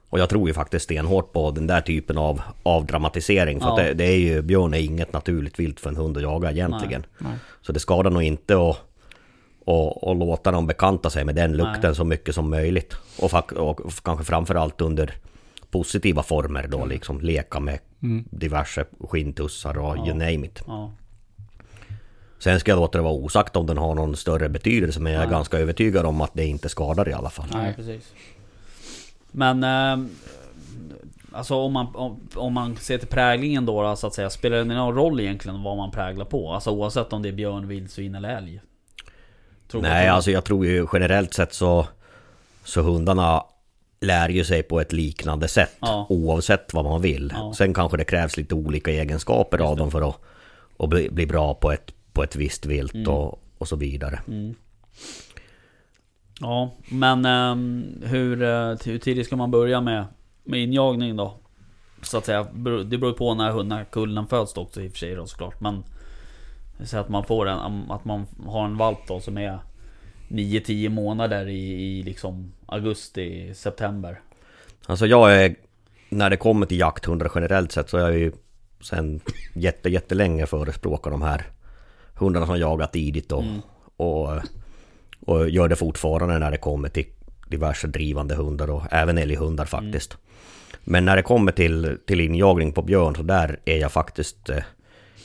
[0.10, 3.60] Och jag tror ju faktiskt stenhårt på den där typen av avdramatisering.
[3.60, 3.72] För Ja.
[3.72, 6.52] att det, det är ju, björn är inget naturligt vilt för en hund att jaga
[6.52, 7.06] egentligen.
[7.18, 7.34] Nej.
[7.62, 8.78] Så det skadar nog inte att
[9.68, 11.96] och, och låta dem bekanta sig med den lukten Nej.
[11.96, 12.96] så mycket som möjligt.
[13.20, 15.14] Och, och kanske framförallt under
[15.72, 18.26] positiva former då liksom leka med Mm.
[18.32, 20.06] diverse skinntussar och Ja.
[20.06, 20.62] you name it.
[20.68, 20.92] Ja,
[22.40, 25.22] Sen ska jag låta det vara osagt om den har någon större betydelse men jag
[25.22, 25.34] är Nej.
[25.36, 27.46] ganska övertygad om att det inte skadar i alla fall.
[27.54, 28.14] nej precis.
[29.32, 29.64] Men...
[29.64, 30.10] ehm,
[31.32, 34.58] Alltså om man, om, om man ser till präglingen då, då så att säga Spelar
[34.58, 36.52] det någon roll egentligen vad man präglar på?
[36.54, 38.62] Alltså oavsett om det är björn, vildsvin eller älg?
[39.68, 41.88] Tror Nej, alltså jag tror ju generellt sett så
[42.64, 43.44] Så hundarna
[44.02, 46.08] lär ju sig på ett liknande sätt Ja.
[46.10, 47.34] oavsett vad man vill.
[47.36, 47.54] Ja.
[47.58, 50.16] Sen kanske det krävs lite olika egenskaper av dem för att,
[50.80, 53.08] att bli, bli bra på ett, på ett visst vilt Mm.
[53.08, 54.20] och, och så vidare.
[56.40, 60.06] Ja, men ehm, hur, eh, hur tidigt ska man börja med
[60.44, 61.34] med injagning då.
[62.02, 62.44] Så att säga.
[62.86, 65.62] Det beror på när hundar kullen föds också i och för sig då såklart.
[65.62, 65.84] Men
[66.84, 69.60] så att man får en, att man har en valp då som är
[70.28, 74.20] 9-10 månader i, i liksom augusti, september.
[74.86, 75.56] Alltså jag är...
[76.10, 78.32] När det kommer till jakthundar generellt sett så är jag ju
[78.82, 79.20] sen
[79.54, 81.46] jätte, jättelänge förespråkar de här
[82.14, 83.44] hundarna som jagar tidigt och,
[83.98, 84.30] och,
[85.26, 87.06] och gör det fortfarande när det kommer till
[87.48, 90.18] diverse drivande hundar och även älghundar faktiskt.
[90.84, 94.64] Men när det kommer till, till injagning på björn så där är jag faktiskt eh,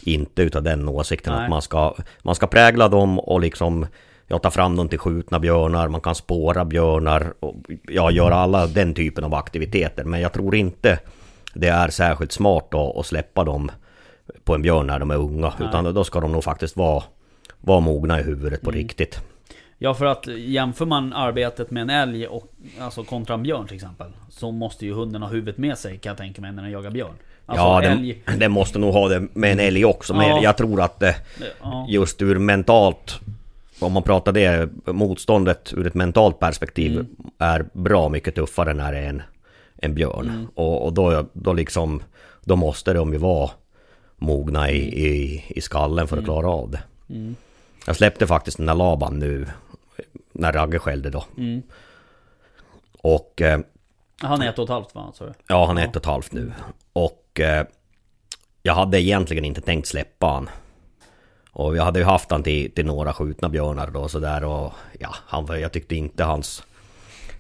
[0.05, 1.45] inte utav den åsikten Nej.
[1.45, 3.87] att man ska, man ska prägla dem och liksom
[4.27, 7.55] jag tar fram dem till skjutna björnar, man kan spåra björnar och
[7.89, 10.05] ja, göra alla den typen av aktiviteter.
[10.05, 10.99] Men jag tror inte
[11.55, 13.71] det är särskilt smart då att släppa dem
[14.45, 15.53] på en björn när de är unga.
[15.59, 15.69] Nej.
[15.69, 17.03] Utan då ska de nog faktiskt vara,
[17.61, 18.83] vara mogna i huvudet på Mm.
[18.83, 19.21] riktigt.
[19.79, 23.77] Ja för att jämför man arbetet med en älg och alltså kontra en björn till
[23.77, 24.13] exempel.
[24.29, 26.91] Så måste ju hunden ha huvudet med sig kan jag tänka mig när den jagar
[26.91, 27.15] björn.
[27.47, 28.23] Alltså ja, älg...
[28.27, 30.15] den, den måste nog ha det med en älg också.
[30.15, 30.43] Men Ja.
[30.43, 31.03] jag tror att
[31.63, 31.87] Ja.
[31.89, 33.21] just ur mentalt
[33.81, 37.07] om man pratar det, motståndet ur ett mentalt perspektiv Mm.
[37.39, 39.23] är bra mycket tuffare när det är en,
[39.77, 40.29] en björn.
[40.29, 40.47] Mm.
[40.55, 42.03] Och, och då, då liksom,
[42.45, 43.51] då måste de ju vara
[44.17, 46.81] mogna i, i, i skallen för att klara av det.
[47.11, 47.37] Mm.
[47.87, 49.47] Jag släppte faktiskt den där laban nu,
[50.33, 51.25] när Ragge skällde då.
[51.39, 51.63] Mm.
[52.99, 53.61] Och eh,
[54.21, 55.11] Han är ett och ett halvt va?
[55.15, 55.35] Så.
[55.47, 55.89] Ja, han är Ja.
[55.89, 56.53] ett och ett halvt nu.
[56.93, 57.63] Och eh,
[58.63, 60.51] jag hade egentligen inte tänkt släppa han.
[61.53, 65.15] Och jag hade ju haft han till, till några skjutna björnar då sådär och ja,
[65.27, 66.63] han, jag tyckte inte hans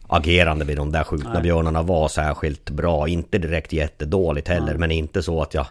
[0.06, 1.42] agerande vid de där skjutna Nej.
[1.42, 3.08] björnarna var särskilt bra.
[3.08, 4.78] Inte direkt jättedåligt heller, Nej.
[4.78, 5.66] men inte så att jag,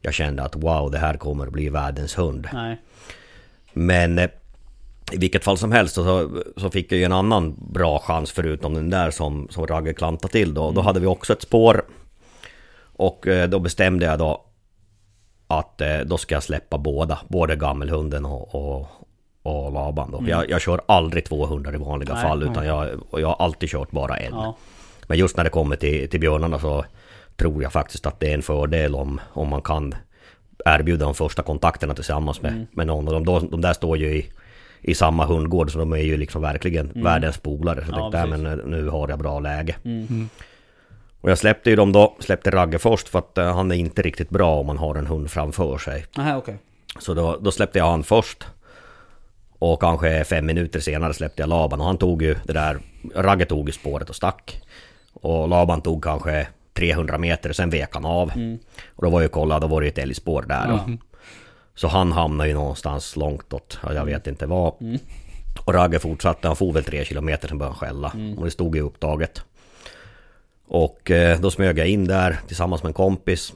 [0.00, 2.48] jag kände att wow, det här kommer att bli världens hund.
[2.52, 2.80] Nej.
[3.72, 4.30] Men eh,
[5.12, 8.74] i vilket fall som helst så, så fick jag ju en annan bra chans förutom
[8.74, 10.70] den där som, som Ragge klantade till då.
[10.70, 11.84] Då hade vi också ett spår.
[12.96, 14.44] Och eh, då bestämde jag då
[15.46, 17.18] att eh, då ska jag släppa båda.
[17.28, 18.86] Både gammelhunden och, och,
[19.42, 20.22] och Laban då.
[20.28, 23.68] Jag, jag kör aldrig två hundar i vanliga Nej, fall utan jag, jag har alltid
[23.68, 24.32] kört bara en.
[24.32, 24.56] Ja.
[25.06, 26.84] Men just när det kommer till, till björnarna så
[27.36, 29.94] tror jag faktiskt att det är en fördel om, om man kan
[30.64, 32.66] erbjuda de första kontakterna tillsammans med, Mm.
[32.72, 33.08] med någon.
[33.08, 34.26] Och de, de, de där står ju i,
[34.80, 37.84] i samma hundgård så de är ju liksom verkligen världens polare.
[37.86, 37.98] Så Mm.
[38.00, 38.42] Ja, tänkte, precis.
[38.44, 39.76] "Nej, men nu har jag bra läge.
[39.84, 40.28] Mm.
[41.24, 44.02] Och jag släppte ju dem då, släppte Ragge först för att eh, han är inte
[44.02, 46.06] riktigt bra om man har en hund framför sig.
[46.16, 46.58] Nähä okej.
[46.98, 48.46] Så då, då släppte jag han först.
[49.58, 52.78] Och kanske fem minuter senare släppte jag Laban och han tog ju det där,
[53.14, 54.62] Ragge tog ju spåret och stack.
[55.12, 58.32] Och Laban tog kanske 300 meter, sen vek han av.
[58.88, 60.66] Och då var ju kolla, då var det ju ett älgspår där.
[60.68, 60.88] Ja.
[61.74, 64.72] Så han hamnade ju någonstans långt åt, ja, jag vet inte vad.
[65.64, 68.12] Och Ragge fortsatte, han for väl tre kilometer, sen började han skälla.
[68.36, 69.42] Och det stod i upptaget.
[70.68, 73.52] Och eh, då smög jag in där tillsammans med en kompis.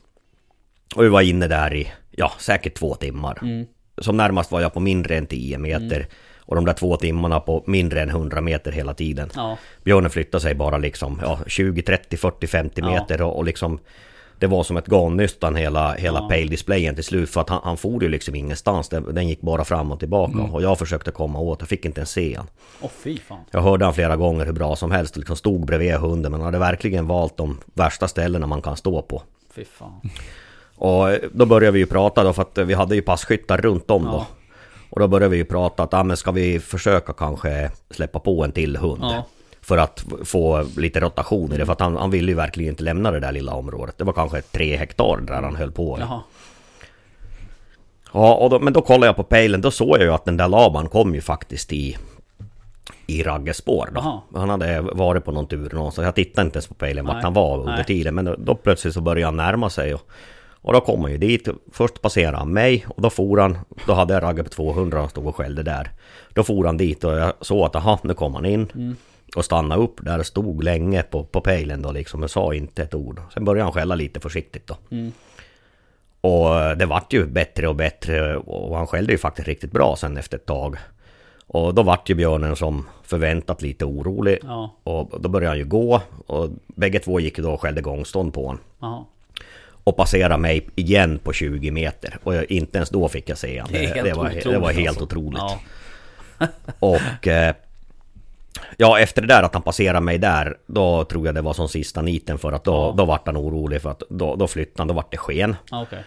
[0.97, 3.65] Och vi var inne där i, ja, säkert två timmar.
[3.99, 6.07] Som närmast var jag på mindre än 10 meter.
[6.39, 9.31] Och de där två timmarna på mindre än 100 meter hela tiden.
[9.35, 9.59] Ja.
[9.85, 12.91] Björnen flyttade sig bara liksom ja, 20, 30, 40, 50 Ja.
[12.91, 13.79] meter och, och liksom
[14.39, 16.29] Det var som ett garnnystan hela, hela Ja.
[16.29, 18.89] pale-displayen till slut för att han, han for ju liksom ingenstans.
[18.89, 22.01] Den, den gick bara fram och tillbaka och jag försökte komma åt, jag fick inte
[22.01, 22.47] ens se han.
[22.81, 23.39] Åh fy fan.
[23.51, 26.47] Jag hörde han flera gånger hur bra som helst liksom stod bredvid hunden men han
[26.47, 29.23] hade verkligen valt de värsta ställena man kan stå på.
[29.55, 30.01] Fy fan.
[30.77, 33.59] Och eh, då började vi ju prata då för att eh, vi hade ju passkyttar
[33.59, 34.11] runt om då.
[34.11, 34.27] Ja.
[34.91, 38.45] Och då började vi ju prata att, ah, men ska vi försöka kanske släppa på
[38.45, 39.03] en till hund?
[39.03, 39.27] Ja.
[39.69, 42.83] För att få lite rotation i det, för att han, han ville ju verkligen inte
[42.83, 43.99] lämna det där lilla området.
[43.99, 45.97] Det var kanske tre hektar där han höll på.
[46.01, 46.21] Jaha.
[48.13, 50.37] Ja, och då, men då kollade jag på pejlen, då såg jag ju att den
[50.37, 51.97] där laban kom ju faktiskt i
[53.07, 54.23] i Ragges spår då.
[54.35, 56.05] Han hade varit på någon tur någonstans.
[56.05, 57.85] Jag tittade inte ens på pejlen vart han var under Nej.
[57.85, 58.15] tiden.
[58.15, 59.95] Men då, då plötsligt så började han närma sig.
[59.95, 60.01] Och,
[60.63, 61.49] och då kom han ju dit.
[61.73, 63.59] Först passerade han mig och då for han.
[63.87, 65.91] Då hade jag Ragge på 200 och stod och skällde där.
[66.33, 68.71] Då for han dit och jag såg att aha, nu kom han in.
[68.75, 68.97] Mm.
[69.37, 72.23] Och stannade upp där och stod länge på, på pejlen då liksom.
[72.23, 73.21] Och sa inte ett ord.
[73.35, 74.77] Sen började han skälla lite försiktigt då.
[74.91, 75.13] Mm.
[76.21, 80.17] Och det vart ju bättre och bättre och han skällde ju faktiskt riktigt bra sen
[80.17, 80.77] efter ett tag.
[81.47, 84.39] Och då vart ju björnen som förväntat lite orolig.
[84.43, 84.75] Ja.
[84.85, 88.35] Och då började han ju gå och bägge två gick ju då och skällde gångstånd
[88.35, 88.61] på honom.
[88.81, 89.05] Jaha.
[89.85, 92.19] Och passerade mig igen på 20 meter.
[92.23, 93.73] Och jag, inte ens då fick jag se honom.
[93.73, 95.05] Det Det, var, det var helt alltså.
[95.05, 95.41] otroligt.
[96.39, 96.47] Ja.
[96.79, 97.27] Och...
[97.27, 97.55] Eh,
[98.77, 101.69] ja, efter det där att han passerade mig där, då tror jag det var som
[101.69, 102.95] sista niten för att då, Ja.
[102.97, 105.57] då vart han orolig för att då, då flyttade han, då vart det sken.
[105.71, 106.03] Ja, Okej.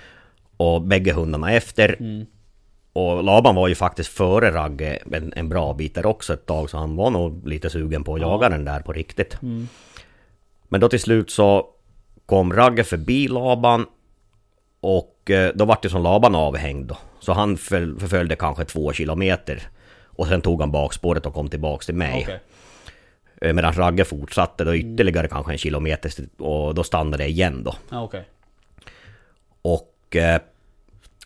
[0.57, 1.95] Och bägge hundarna efter.
[1.99, 2.25] Mm.
[2.93, 6.69] Och Laban var ju faktiskt före Ragge en, en bra bit där också ett tag
[6.69, 8.27] så han var nog lite sugen på att Ja.
[8.31, 9.37] jaga den där på riktigt.
[9.41, 9.67] Mm.
[10.69, 11.65] Men då till slut så
[12.25, 13.85] kom Ragge förbi Laban
[14.81, 16.97] och eh, då vart det som Laban avhängd då.
[17.19, 19.61] Så han föl- förföljde kanske två kilometer.
[20.21, 22.21] Och sen tog han bakspåret och kom tillbaks till mig.
[22.23, 22.39] Okej.
[23.41, 27.75] Eh, Medan Ragge fortsatte då ytterligare kanske en kilometer och då stannade det igen då.
[27.89, 28.23] Ja, okej.
[29.61, 30.15] Och...
[30.15, 30.41] Eh,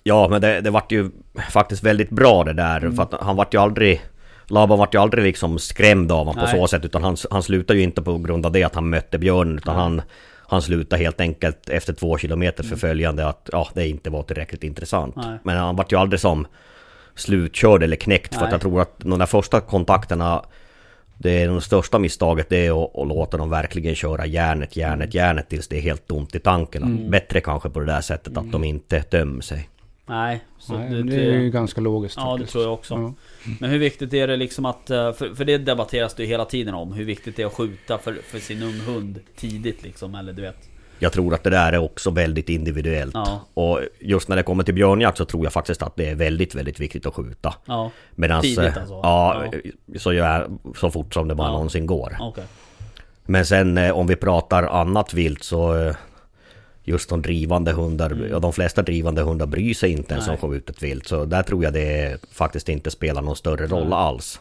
[0.03, 1.11] ja men det, det vart ju
[1.49, 4.01] faktiskt väldigt bra det där för att han vart ju aldrig...
[4.47, 6.51] Laban vart ju aldrig liksom skrämd av honom på Nej.
[6.51, 9.17] så sätt utan han, han slutade ju inte på grund av det att han mötte
[9.17, 10.01] björnen utan han...
[10.47, 15.15] Han slutade helt enkelt efter två kilometer förföljande att ja, det inte var tillräckligt intressant.
[15.15, 15.39] Nej.
[15.43, 16.47] Men han vart ju aldrig som
[17.15, 18.45] slutkörd eller knäckt för Nej.
[18.45, 20.45] att jag tror att de där första kontakterna
[21.17, 25.13] det är det största misstaget det är att, att låta dem verkligen köra järnet, järnet,
[25.13, 26.83] järnet tills det är helt tomt i tanken.
[26.83, 27.11] Mm.
[27.11, 29.69] Bättre kanske på det där sättet att de inte tömmer sig.
[30.07, 32.93] Nej, så Nej, det, det är ju ganska logiskt Ja, det tror jag också.
[32.93, 33.13] Ja.
[33.59, 34.89] Men hur viktigt är det liksom att...
[34.89, 36.93] eh, För, för det debatteras det ju hela tiden om.
[36.93, 40.15] Hur viktigt det är att skjuta för, för sin ung hund tidigt liksom.
[40.15, 40.69] Eller du vet.
[41.05, 43.11] Jag tror att det där är också väldigt individuellt.
[43.13, 43.41] Ja.
[43.53, 46.55] Och just när det kommer till björnjakt så tror jag faktiskt att det är väldigt,
[46.55, 47.53] väldigt viktigt att skjuta.
[47.65, 48.93] Ja, Medans, Tidigt eh, alltså?
[49.03, 49.99] Ja, Ja.
[49.99, 51.51] Så, gör, så fort som det bara Ja.
[51.51, 52.17] någonsin går.
[52.19, 52.43] okej.
[53.25, 55.95] Men sen eh, om vi pratar annat vilt så eh,
[56.87, 58.29] Just de drivande hundar, Mm.
[58.31, 60.51] ja de flesta drivande hundar bryr sig inte ens om Nej.
[60.51, 61.07] skjutet vilt.
[61.07, 64.39] Så där tror jag det faktiskt inte spelar någon större roll alls.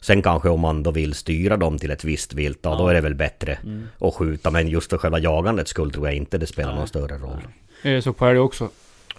[0.00, 2.80] Sen kanske om man då vill styra dem till ett visst vilt, ja, då Ja.
[2.80, 2.90] Mm.
[2.90, 3.58] är det väl bättre
[4.00, 4.50] att skjuta.
[4.50, 6.78] Men just för själva jagandets skull tror jag inte det spelar Nej.
[6.78, 7.40] någon större roll.
[7.82, 8.68] Är det så på älg också?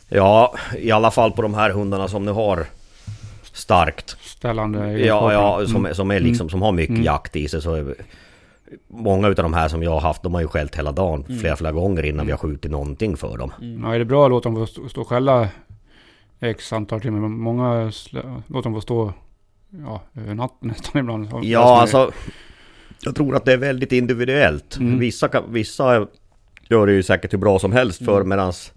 [0.09, 2.65] Ja, i alla fall på de här hundarna som nu har
[3.53, 5.95] starkt Ställande Ja, ja som, Mm.
[5.95, 7.03] som är liksom, som har mycket Mm.
[7.03, 7.95] jakt i sig så är,
[8.87, 11.39] Många utav de här som jag har haft, de har ju skällt hela dagen Mm.
[11.39, 13.51] flera, flera gånger innan vi har skjutit någonting för dem.
[13.83, 15.49] Ja, är det bra att låta dem få stå, stå och skälla
[16.39, 17.19] X antal timmar?
[17.19, 17.91] Men Många
[18.47, 19.13] låter dem få stå
[19.69, 21.29] ja, över natten nästan ibland.
[21.29, 22.11] Som- Ja, alltså
[23.03, 24.77] Jag tror att det är väldigt individuellt.
[24.77, 24.99] Mm.
[24.99, 26.07] Vissa, kan- vissa
[26.69, 28.29] gör det ju säkert hur bra som helst för Mm.
[28.29, 28.73] medans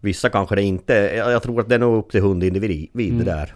[0.00, 3.18] Vissa kanske det inte jag, jag tror att det är nog upp till hundindivid Mm.
[3.18, 3.54] det där.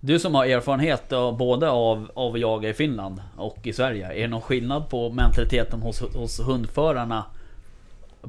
[0.00, 4.12] Du som har erfarenhet av, både av, av att jaga i Finland och i Sverige.
[4.12, 7.24] Är det någon skillnad på mentaliteten hos, hos hundförarna?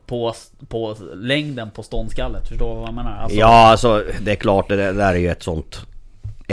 [0.05, 0.33] På,
[0.67, 2.47] på längden på ståndskallet?
[2.47, 3.17] Förstår du vad jag menar?
[3.17, 5.85] Alltså, Ja, alltså det är klart det där, det där är ju ett sånt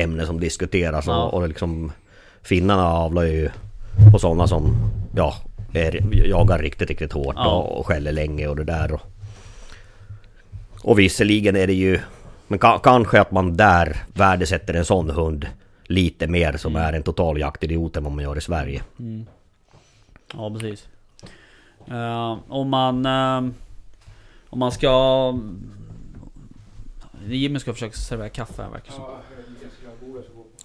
[0.03, 1.23] ämne som diskuteras Ja.
[1.25, 1.93] och, och liksom
[2.43, 3.51] Finnarna avlar ju
[4.13, 4.77] på sådana som
[5.17, 5.35] ja,
[5.73, 7.49] är, jagar riktigt, riktigt hårt Ja.
[7.57, 8.93] och, och skäller länge och det där.
[8.93, 9.01] Och,
[10.83, 12.01] och visserligen är det ju
[12.49, 15.47] Men ka, kanske att man där värdesätter en sån hund
[15.85, 16.89] lite mer som Mm.
[16.89, 18.83] är en total jaktidiot än vad man gör i Sverige.
[20.35, 20.89] Ja precis.
[21.91, 23.07] Eh, om man...
[23.07, 23.51] eh,
[24.51, 25.35] om man ska...
[27.27, 29.05] Jimmy ska försöka servera kaffe här verkar det som.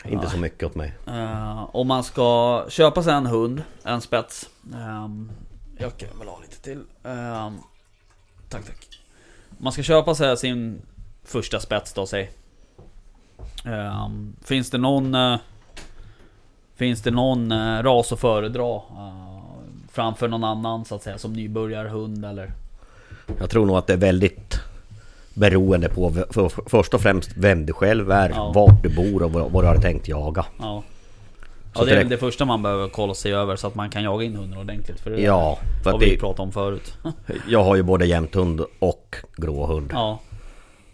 [0.05, 0.93] Inte så mycket åt mig.
[1.07, 4.49] Eh, om man ska köpa sig en hund, en spets.
[4.73, 5.31] ehm,
[5.77, 6.83] jag kan väl ha lite till.
[7.03, 7.57] Ehm,
[8.49, 8.99] tack tack.
[9.49, 10.81] Om man ska köpa sig sin
[11.23, 12.31] första spets då säg.
[13.65, 15.15] Ehm, finns det någon...
[15.15, 15.37] eh,
[16.75, 18.81] finns det någon eh, ras att föredra?
[19.91, 22.51] framför någon annan så att säga som nybörjarhund eller?
[23.39, 24.59] Jag tror nog att det är väldigt
[25.33, 28.51] beroende på för, för, först och främst vem du själv är, Ja.
[28.55, 30.45] vart du bor och vad, du har tänkt jaga.
[30.59, 30.83] Ja.
[31.75, 33.89] Så Ja det är väl det första man behöver kolla sig över så att man
[33.89, 34.99] kan jaga in hunden ordentligt.
[34.99, 36.93] För det Ja, för har vi det, pratat om förut.
[37.49, 39.89] jag har ju både jämthund och gråhund.
[39.93, 40.19] ja.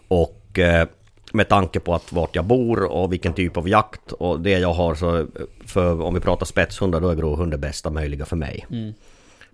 [0.07, 0.87] Och eh,
[1.33, 4.73] med tanke på att vart jag bor och vilken typ av jakt och det jag
[4.73, 5.27] har så
[5.65, 8.65] för om vi pratar spetshundar då är gråhund det bästa möjliga för mig.
[8.71, 8.93] Mm.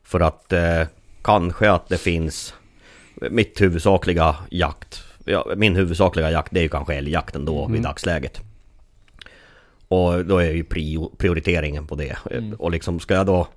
[0.03, 0.81] För att eh,
[1.21, 2.53] kanske att det finns
[3.29, 5.03] mitt huvudsakliga jakt.
[5.25, 8.41] Ja, min huvudsakliga jakt det är ju kanske älgjakten då vid dagsläget.
[9.87, 12.17] Och då är ju prio, prioriteringen på det.
[12.57, 13.47] Och liksom ska jag då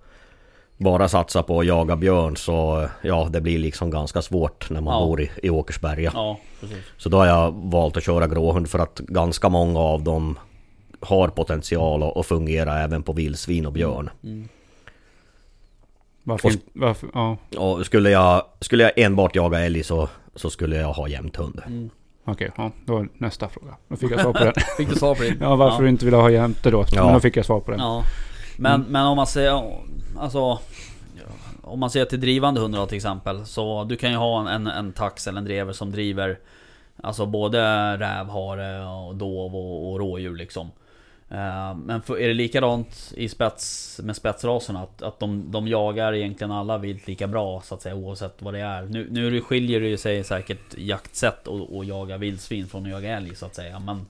[0.76, 5.00] bara satsa på att jaga björn så ja det blir liksom ganska svårt när man
[5.00, 5.06] Ja.
[5.06, 6.10] bor i, i Åkersberga.
[6.14, 6.38] Ja.
[6.96, 10.38] Så då har jag valt att köra gråhund för att ganska många av dem
[11.00, 14.10] har potential att- fungera även på vildsvin och björn.
[16.22, 16.64] Varför Och- inte?
[16.72, 17.08] Varför?
[17.14, 21.62] Ja, Och skulle jag, skulle jag enbart jaga älg så, så skulle jag ha jämthund.
[22.24, 22.50] okej.
[22.56, 23.76] ja, då var nästa fråga.
[23.88, 24.52] Då fick jag svar på den.
[24.76, 25.38] Fick du svar på din?
[25.40, 26.84] Ja, varför du inte ville ha jämte då.
[26.92, 27.04] Ja.
[27.04, 27.80] Men då fick jag svar på den.
[27.80, 28.02] Ja.
[28.56, 29.62] Men, men om man säger...
[30.18, 30.58] Alltså...
[31.62, 33.46] Om man ser till drivande hundar till exempel.
[33.46, 36.38] Så du kan ju ha en, en, en tax eller en drever som driver
[37.02, 37.60] Alltså både
[37.96, 40.70] räv, hare och dov och, och rådjur liksom.
[41.30, 44.82] Eh, Men för, är det likadant i spets, med spetsraserna?
[44.82, 48.54] Att, att de, de jagar egentligen alla vilt lika bra så att säga oavsett vad
[48.54, 48.82] det är.
[48.82, 53.34] Nu, nu skiljer det sig säkert jaktsätt att att jaga vildsvin från att jaga älg
[53.34, 53.78] så att säga.
[53.78, 54.06] Men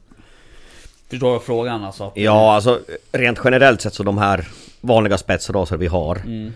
[1.10, 2.04] Förstår du frågan alltså?
[2.04, 2.80] Att, Ja, alltså
[3.12, 4.48] rent generellt sett så de här
[4.80, 6.16] vanliga spetsraser vi har.
[6.16, 6.52] Mm,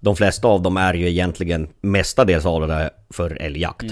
[0.00, 3.84] de flesta av dem är ju egentligen mestadels avlade för älgjakt.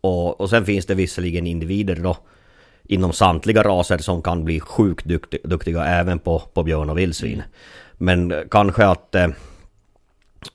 [0.00, 2.16] Och, och sen finns det visserligen individer då
[2.88, 7.42] inom samtliga raser som kan bli sjukt dukti- duktiga även på, på björn och vildsvin.
[7.92, 9.14] Men kanske att...
[9.14, 9.28] Eh,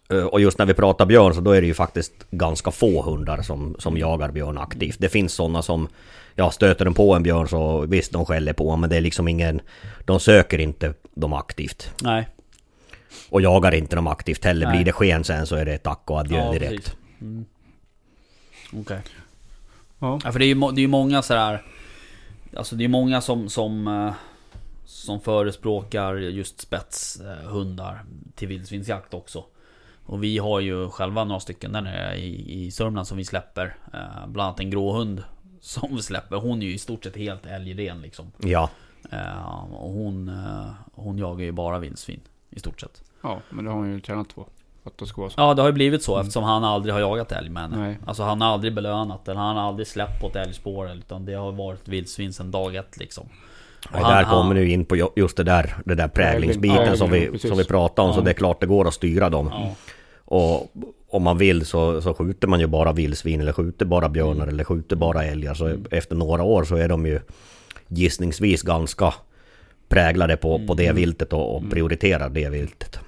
[0.10, 3.02] eh, och just när vi pratar björn så då är det ju faktiskt ganska få
[3.02, 4.96] hundar som, som jagar björn aktivt.
[5.00, 5.88] Det finns sådana som...
[6.36, 9.28] Ja, stöter de på en björn så visst, de skäller på men det är liksom
[9.28, 9.62] ingen...
[10.06, 11.94] De söker inte dem aktivt.
[12.02, 12.28] Nej.
[13.30, 14.68] Och jagar inte dem aktivt heller.
[14.68, 14.76] Nej.
[14.76, 16.76] Blir det sken sen så är det tack och adjö Ja, direkt.
[16.76, 16.96] precis.
[17.22, 17.46] Mm.
[18.74, 19.02] Okej.
[20.00, 20.20] Ja.
[20.24, 21.62] Ja, för det är ju det är ju många sådär...
[22.58, 24.14] Alltså det är många som, som, eh,
[24.86, 28.04] som förespråkar just spetshundar
[28.36, 29.46] till vildsvinsjakt också.
[30.06, 33.76] Och vi har ju själva några stycken där nere i, i Sörmland som vi släpper.
[33.94, 35.24] Eh, Bland annat en gråhund
[35.62, 36.36] som vi släpper.
[36.36, 38.32] Hon är ju i stort sett helt älgren liksom.
[38.38, 38.70] Ja.
[39.12, 43.04] Eh, Och hon, eh, hon jagar ju bara vildsvin i stort sett.
[43.22, 44.48] ja, men det har han ju tränat på.
[44.84, 45.42] Att det ska vara så.
[45.42, 47.78] Ja det har ju blivit så eftersom han aldrig har jagat älg med henne.
[47.78, 47.98] Nej.
[48.06, 51.34] Alltså han har aldrig belönat den, han har aldrig släppt på ett älgspår utan det
[51.34, 53.24] har varit vildsvin sedan dag ett liksom.
[53.86, 56.78] Och Nej, han- där kommer du in på ju- just det där, det där präglingsbiten
[56.78, 57.50] Prägling, som, vi, precis.
[57.50, 58.14] som vi pratade om.
[58.14, 58.24] Så Ja.
[58.24, 59.50] det är klart det går att styra dem.
[59.54, 59.76] Ja,
[60.26, 60.72] Och
[61.10, 64.64] om man vill så, så skjuter man ju bara vildsvin eller skjuter bara björnar eller
[64.64, 65.54] skjuter bara älgar.
[65.54, 67.20] Så efter några år så är de ju
[67.88, 69.14] gissningsvis ganska
[69.90, 73.00] präglade på, på det viltet och, och prioriterar det viltet.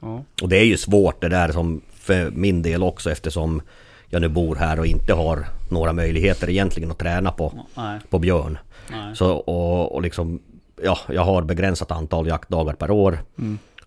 [0.00, 0.24] Ja.
[0.42, 3.62] Och det är ju svårt det där som för min del också eftersom
[4.08, 8.18] jag nu bor här och inte har några möjligheter egentligen att träna på, nej, på
[8.18, 8.58] björn.
[8.90, 9.16] nej.
[9.16, 10.40] Så, och, och liksom,
[10.82, 13.18] ja, jag har begränsat antal jaktdagar per år.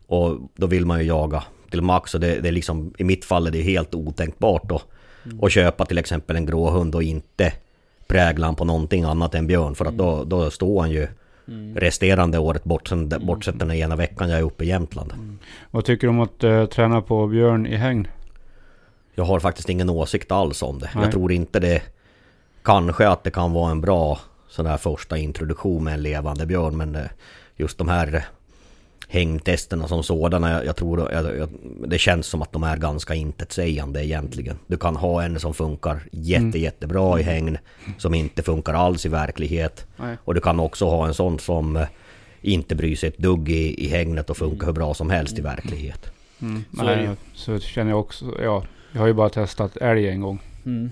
[0.08, 2.14] Och då vill man ju jaga till max.
[2.14, 4.82] Och det, det är liksom, i mitt fall är det helt otänkbart då.
[5.42, 7.54] Att köpa till exempel en gråhund och inte
[8.08, 9.76] prägla han på någonting annat än björn.
[9.76, 11.08] För att då, då står han ju
[11.76, 15.14] resterande året bortsett, bortsett den ena veckan jag är uppe i Jämtland.
[15.72, 18.08] Vad tycker du om att eh, träna på björn i hägn?
[19.16, 20.90] Jag har faktiskt ingen åsikt alls om det.
[20.96, 21.04] Nej.
[21.04, 21.82] Jag tror inte det...
[22.64, 26.78] Kanske att det kan vara en bra sån här första introduktion med en levande björn
[26.78, 27.06] men eh,
[27.56, 28.26] just de här
[29.12, 31.50] hängtesterna som sådana, jag, jag tror jag, jag,
[31.88, 34.58] det känns som att de är ganska intetsägande egentligen.
[34.68, 36.62] Du kan ha en som funkar jätte, Mm.
[36.62, 37.58] jättebra i hägn
[37.98, 39.88] som inte funkar alls i verklighet.
[39.98, 40.18] Nej.
[40.26, 41.88] Och du kan också ha en sån som eh,
[42.42, 45.42] inte bryr sig ett dugg i, i hägnet och funkar hur bra som helst i
[45.42, 46.12] verklighet.
[46.42, 46.64] Mm.
[46.80, 48.26] Så är det Nej, så känner jag också.
[48.44, 50.40] Ja, jag har ju bara testat älg en gång.
[50.66, 50.90] Mm.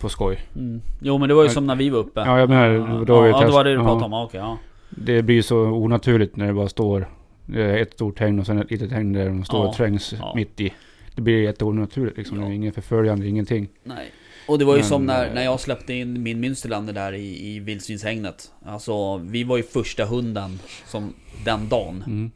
[0.00, 0.38] På skoj.
[0.56, 0.80] Mm.
[1.00, 2.20] Jo men det var ju som när vi var uppe.
[2.20, 4.40] Ja, jag menar, då har vi ja, det var testat- det du pratade om, okej
[4.40, 4.58] ja.
[4.90, 7.08] Det blir så onaturligt när det bara står
[7.54, 10.32] ett stort hägn och sen ett litet hägn där de står Ja, och trängs ja.
[10.36, 10.72] mitt i.
[11.14, 12.40] Det blir jätteonaturligt liksom.
[12.40, 12.46] Ja.
[12.46, 13.68] Det är ingen förföljande, ingenting.
[13.84, 14.10] Nej.
[14.48, 17.12] Och det var ju Men, som när, eh, när jag släppte in min Münsterlander där
[17.12, 18.52] i, i vildsvinshägnet.
[18.64, 22.04] Alltså vi var ju första hunden som den dagen.
[22.06, 22.30] Mm.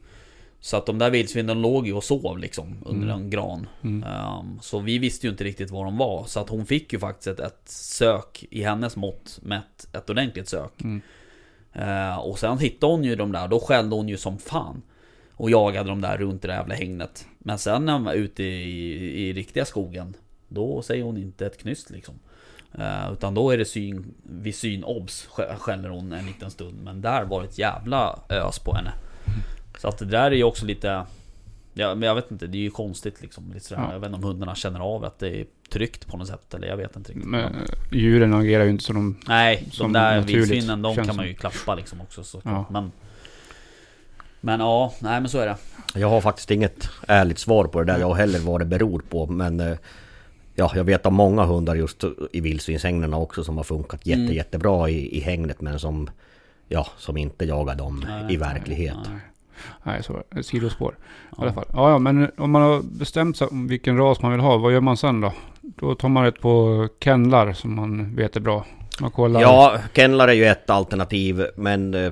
[0.59, 3.19] Så att de där vildsvinen låg ju och sov liksom under Mm.
[3.21, 3.67] en gran.
[3.83, 4.03] Mm.
[4.03, 6.25] Ehm, så vi visste ju inte riktigt var de var.
[6.25, 9.61] Så att hon fick ju faktiskt ett, ett sök i hennes mått med
[9.93, 10.81] ett, ordentligt sök.
[10.83, 11.01] Mm.
[11.73, 14.81] Eh, och sen hittade hon ju de där, då skällde hon ju som fan.
[15.41, 17.27] Och jagade de där runt det där jävla hängnet.
[17.39, 20.13] Men sen när hon var ute i, i riktiga skogen,
[20.47, 22.15] då säger hon inte ett knyst liksom.
[22.73, 26.83] Eh, utan då är det syn, vid syn obs skä- skäller hon en liten stund.
[26.83, 28.91] Men där var det ett jävla ös på henne.
[29.77, 31.05] Så att det där är ju också lite...
[31.73, 33.51] Ja, men jag vet inte, det är ju konstigt liksom.
[33.53, 33.81] Lite sådär.
[33.81, 33.93] Ja.
[33.93, 36.53] Jag vet inte om hundarna känner av att det är tryggt på något sätt.
[36.53, 37.27] Eller jag vet inte riktigt.
[37.27, 37.61] Men eh,
[37.91, 39.19] djuren agerar ju inte som de...
[39.27, 42.65] Nej, de Som där naturligt, vildsvinen de kan man ju klappa liksom också så Ja.
[42.69, 42.91] Men
[44.41, 45.55] Men ja, nej men så är det
[45.99, 49.25] Jag har faktiskt inget ärligt svar på det där jag heller vad det beror på
[49.27, 49.77] men eh,
[50.55, 54.33] Ja, jag vet om många hundar just i vildsvinshägnen också som har funkat jätte, Mm.
[54.33, 56.09] jättebra i, i hägnet men som
[56.67, 58.97] Ja, som inte jagar dem Nej, i verklighet.
[59.09, 59.19] nej.
[59.83, 60.39] Nej, så det.
[60.39, 60.95] Ett sidospår.
[60.99, 61.03] I
[61.37, 61.43] Ja.
[61.43, 61.65] alla fall.
[61.73, 64.73] Ja, ja, men om man har bestämt sig om vilken ras man vill ha, vad
[64.73, 65.33] gör man sen då?
[65.61, 68.65] Då tar man ett på kennlar som man vet är bra.
[69.01, 69.41] Man kollar.
[69.41, 72.11] Ja, kennlar är ju ett alternativ men eh,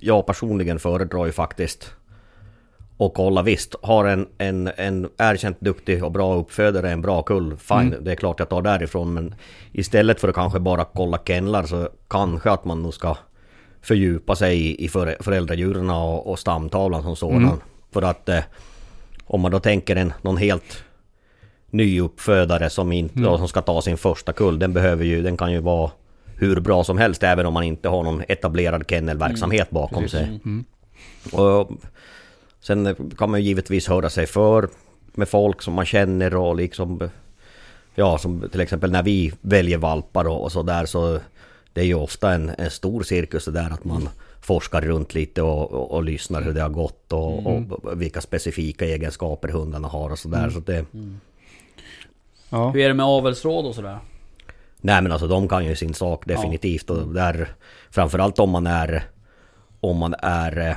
[0.00, 1.90] jag personligen föredrar ju faktiskt
[2.96, 7.56] och kolla visst, har en, en, en erkänt duktig och bra uppfödare en bra kull,
[7.56, 8.04] fine, Mm.
[8.04, 9.34] det är klart jag tar därifrån men
[9.72, 13.16] istället för att kanske bara kolla kennlar så kanske att man nog ska
[13.82, 14.88] fördjupa sig i,
[15.20, 17.42] föräldradjuren och, och stamtavlan som sådan.
[17.44, 17.56] Mm.
[17.92, 18.40] För att eh,
[19.24, 20.84] om man då tänker en någon helt
[21.70, 23.38] ny uppfödare som, inte, Mm.
[23.38, 25.90] som ska ta sin första kull, den behöver ju, den kan ju vara
[26.40, 30.18] hur bra som helst även om man inte har någon etablerad kennelverksamhet bakom Precis.
[30.18, 30.40] sig.
[30.44, 30.64] Mm.
[31.32, 31.70] Och
[32.60, 34.68] sen kan man ju givetvis höra sig för
[35.14, 37.10] med folk som man känner och liksom...
[37.94, 41.18] Ja, som till exempel när vi väljer valpar och, och sådär så...
[41.72, 44.08] Det är ju ofta en, en stor cirkus det där att man
[44.40, 47.72] forskar runt lite och, och, och lyssnar hur det har gått och, Mm.
[47.72, 50.38] och vilka specifika egenskaper hundarna har och sådär.
[50.38, 50.50] Mm.
[50.50, 50.84] Så det,
[52.50, 52.70] Ja.
[52.70, 53.98] Hur är det med avelsråd och sådär?
[54.80, 56.90] Nej men alltså de kan ju sin sak definitivt.
[56.90, 57.48] Och där,
[57.90, 59.04] framförallt om man är,
[59.80, 60.76] om man är eh,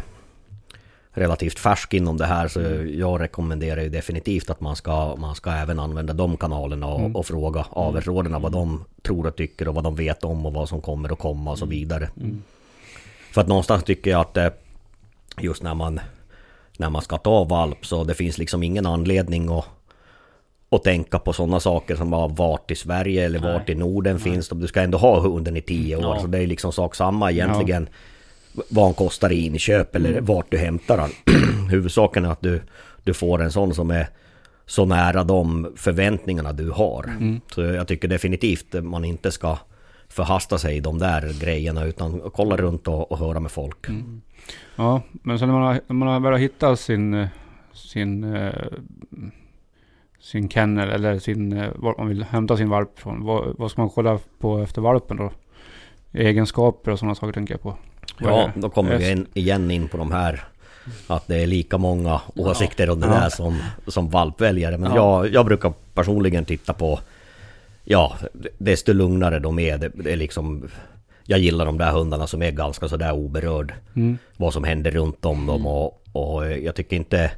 [1.11, 2.61] relativt färsk inom det här så
[2.97, 7.15] jag rekommenderar ju definitivt att man ska, man ska även använda de kanalerna och, Mm.
[7.15, 10.69] och fråga avelsråden vad de tror och tycker och vad de vet om och vad
[10.69, 12.09] som kommer att komma och så vidare.
[13.31, 14.49] För att någonstans tycker jag att eh,
[15.41, 15.99] just när man
[16.77, 19.65] när man ska ta valp så det finns liksom ingen anledning att
[20.75, 23.53] att tänka på sådana saker som bara vart i Sverige eller Nej.
[23.53, 24.59] vart i Norden finns de.
[24.59, 26.19] Du ska ändå ha hunden i tio år Ja.
[26.21, 27.87] så det är liksom sak samma egentligen.
[28.69, 30.25] Vad han kostar i inköp eller Mm.
[30.25, 31.09] vart du hämtar han.
[31.69, 32.61] Huvudsaken är att du,
[33.03, 34.07] du får en sån som är
[34.65, 37.03] så nära de förväntningarna du har.
[37.03, 37.41] Mm.
[37.55, 39.57] Så jag tycker definitivt man inte ska
[40.09, 43.89] förhasta sig i de där grejerna utan kolla runt och, och höra med folk.
[43.89, 44.21] Mm.
[44.75, 47.27] ja, men sen när man har, när man har börjat hitta sin, eh,
[47.73, 48.53] sin, eh,
[50.23, 53.23] sin kennel eller sin, eh, var man vill hämta sin valp från.
[53.25, 55.31] Vad, vad ska man kolla på efter valpen då?
[56.13, 57.75] Egenskaper och sådana saker tänker jag på.
[58.19, 60.43] Vad Ja, då kommer vi in, igen in på de här
[61.07, 63.13] Att det är lika många åsikter om det Ja.
[63.13, 63.57] där som,
[63.87, 65.25] som valpväljare Men Ja.
[65.25, 66.99] jag, jag brukar personligen titta på
[67.83, 68.17] Ja,
[68.57, 70.69] desto lugnare de är det, det är liksom
[71.23, 74.17] Jag gillar de där hundarna som är ganska sådär oberörd Mm.
[74.37, 77.31] Vad som händer runt om dem och, och jag tycker inte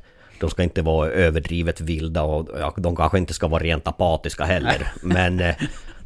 [0.45, 4.43] de ska inte vara överdrivet vilda och ja, de kanske inte ska vara rent apatiska
[4.43, 4.87] heller.
[5.01, 5.55] Men, eh,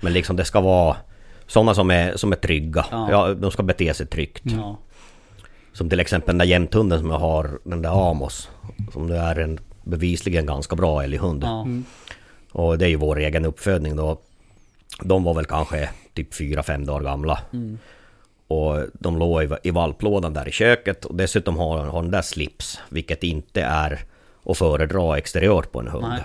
[0.01, 0.97] men liksom det ska vara
[1.47, 2.85] sådana som är, som är trygga.
[2.91, 3.07] Ja.
[3.11, 4.43] Ja, de ska bete sig tryggt.
[4.43, 4.77] Ja.
[5.73, 8.49] Som till exempel den där jämthunden som jag har, den där Amos.
[8.93, 11.43] Som det är en bevisligen ganska bra älghund.
[11.43, 11.67] Ja.
[12.51, 14.21] Och det är ju vår egen uppfödning då.
[15.03, 17.39] De var väl kanske typ 4-5 dagar gamla.
[18.47, 22.21] Och de låg i, i valplådan där i köket och dessutom har har den där
[22.21, 22.79] slips.
[22.89, 24.05] Vilket inte är
[24.49, 26.05] att föredra exteriört på en hund.
[26.09, 26.21] Nej.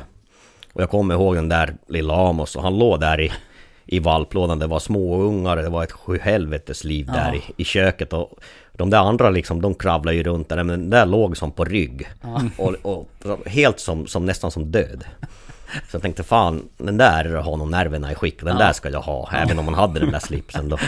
[0.73, 3.33] Och jag kommer ihåg den där lilla Amos och han låg där i,
[3.87, 4.59] i valplådan.
[4.59, 7.41] Det var små ungar, det var ett sjuhelvetes liv där Ja.
[7.57, 8.13] i, i köket.
[8.13, 8.39] Och
[8.73, 10.57] de där andra liksom, de kravlar ju runt där.
[10.57, 12.09] Men den där låg som på rygg.
[12.59, 13.09] Och, och
[13.47, 15.05] helt som, som nästan som död.
[15.91, 18.41] Så jag tänkte fan, den där har nog nerverna i skick.
[18.41, 18.65] Den Ja.
[18.67, 19.31] där ska jag ha.
[19.33, 20.79] Även om man hade den där slipsen då.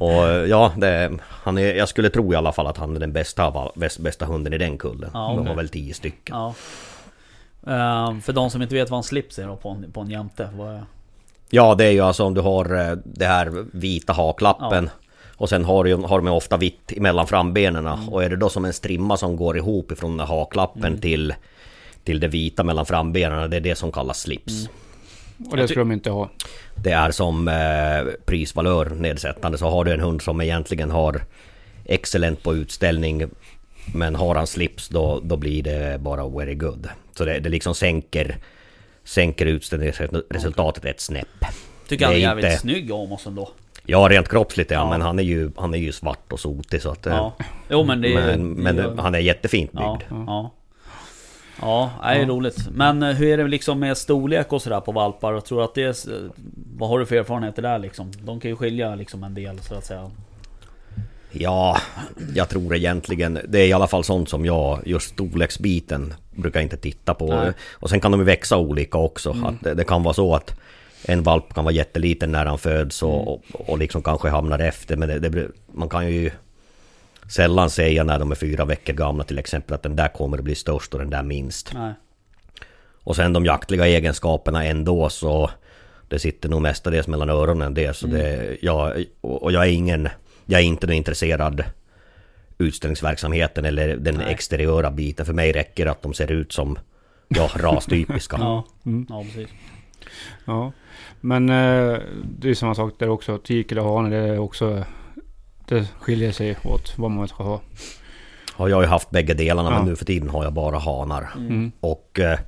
[0.00, 3.12] Och ja, det, han är, jag skulle tro i alla fall att han är den
[3.12, 3.52] bästa,
[3.98, 5.10] bästa hunden i den kullen.
[5.14, 5.48] Ja, De okej.
[5.48, 6.36] var väl tio stycken.
[6.36, 6.54] Ja.
[7.66, 10.10] Ehm, för de som inte vet vad en slips är då på en, på en
[10.10, 10.48] jämte.
[10.56, 10.84] Vad är...
[11.50, 14.90] Ja, det är ju alltså om du har eh, det här vita haklappen.
[15.36, 17.86] Och sen har, du, har de ju ofta vitt emellan frambenen.
[17.86, 21.34] Och är det då som en strimma som går ihop ifrån haklappen till,
[22.06, 23.50] till det vita mellan frambenen.
[23.50, 24.68] Det är det som kallas slips.
[25.50, 26.30] Och det ska de inte ha.
[26.84, 29.58] Det är som eh, prisvalör nedsättande.
[29.58, 31.20] Så har du en hund som egentligen har
[31.84, 33.24] excellent på utställning.
[33.94, 36.88] Men har han slips då, då blir det bara very good.
[37.16, 38.36] Så det, det liksom sänker,
[39.04, 41.28] sänker utställningsresultatet ett snäpp.
[41.88, 43.48] Tycker han är Det är jävligt inte- snygg Amos ändå.
[43.88, 44.90] Ja, rent kroppsligt ja, Ja.
[44.90, 47.06] men han är ju, han är ju svart och sotig så att...
[47.06, 47.36] eh, Ja.
[47.70, 48.14] Jo men det är...
[48.36, 49.82] men men det är- han är jättefint byggd.
[49.84, 50.52] Ja, ja.
[51.60, 52.68] Ja, det är roligt.
[52.72, 55.32] Men eh, hur är det liksom med storlek och sådär på valpar?
[55.32, 55.96] Jag tror att det är...
[56.76, 58.12] Vad har du för erfarenheter där liksom?
[58.22, 60.10] De kan ju skilja liksom en del så att säga.
[61.30, 61.78] Ja,
[62.34, 63.38] jag tror egentligen...
[63.48, 67.26] Det är i alla fall sånt som jag, just storleksbiten, brukar inte titta på.
[67.26, 67.52] Nej.
[67.72, 69.36] Och sen kan de ju växa olika också.
[69.44, 70.60] Att det, det kan vara så att
[71.04, 74.96] en valp kan vara jätteliten när han föds och, och, och liksom kanske hamnar efter.
[74.96, 76.30] Men det, det, man kan ju
[77.28, 80.44] sällan säga när de är fyra veckor gamla till exempel att den där kommer att
[80.44, 81.74] bli störst och den där minst.
[81.74, 81.92] Nej.
[83.02, 85.50] Och sen de jaktliga egenskaperna ändå så
[86.08, 90.08] Det sitter nog mestadels mellan öronen det så det jag, och och jag är ingen
[90.46, 91.64] Jag är inte intresserad
[92.58, 94.32] Utställningsverksamheten eller den Nej.
[94.32, 96.78] exteriöra biten För mig räcker att de ser ut som
[97.28, 99.06] Ja, rastypiska Ja, Mm.
[99.08, 99.48] ja precis.
[100.44, 100.72] Ja.
[101.20, 101.98] Men eh,
[102.38, 103.38] det är samma sak där också.
[103.38, 104.84] Tik eller hane, det är också...
[105.68, 107.60] Det skiljer sig åt vad man ska ha.
[108.52, 109.76] Har jag ju haft bägge delarna Ja.
[109.78, 111.72] men nu för tiden har jag bara hanar Mm.
[111.80, 112.38] Och eh,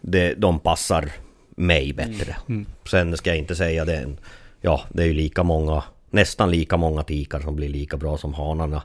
[0.00, 1.10] det, De passar
[1.56, 2.66] mig bättre Mm.
[2.90, 4.08] Sen ska jag inte säga det
[4.60, 8.34] Ja, det är ju lika många Nästan lika många tikar som blir lika bra som
[8.34, 8.82] hanarna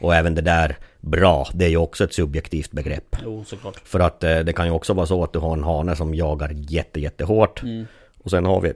[0.00, 3.80] Och även det där bra, det är ju också ett subjektivt begrepp Jo, såklart.
[3.84, 6.14] För att eh, det kan ju också vara så att du har en hane som
[6.14, 7.86] jagar jätte, jättehårt Mm.
[8.24, 8.72] Och sen har vi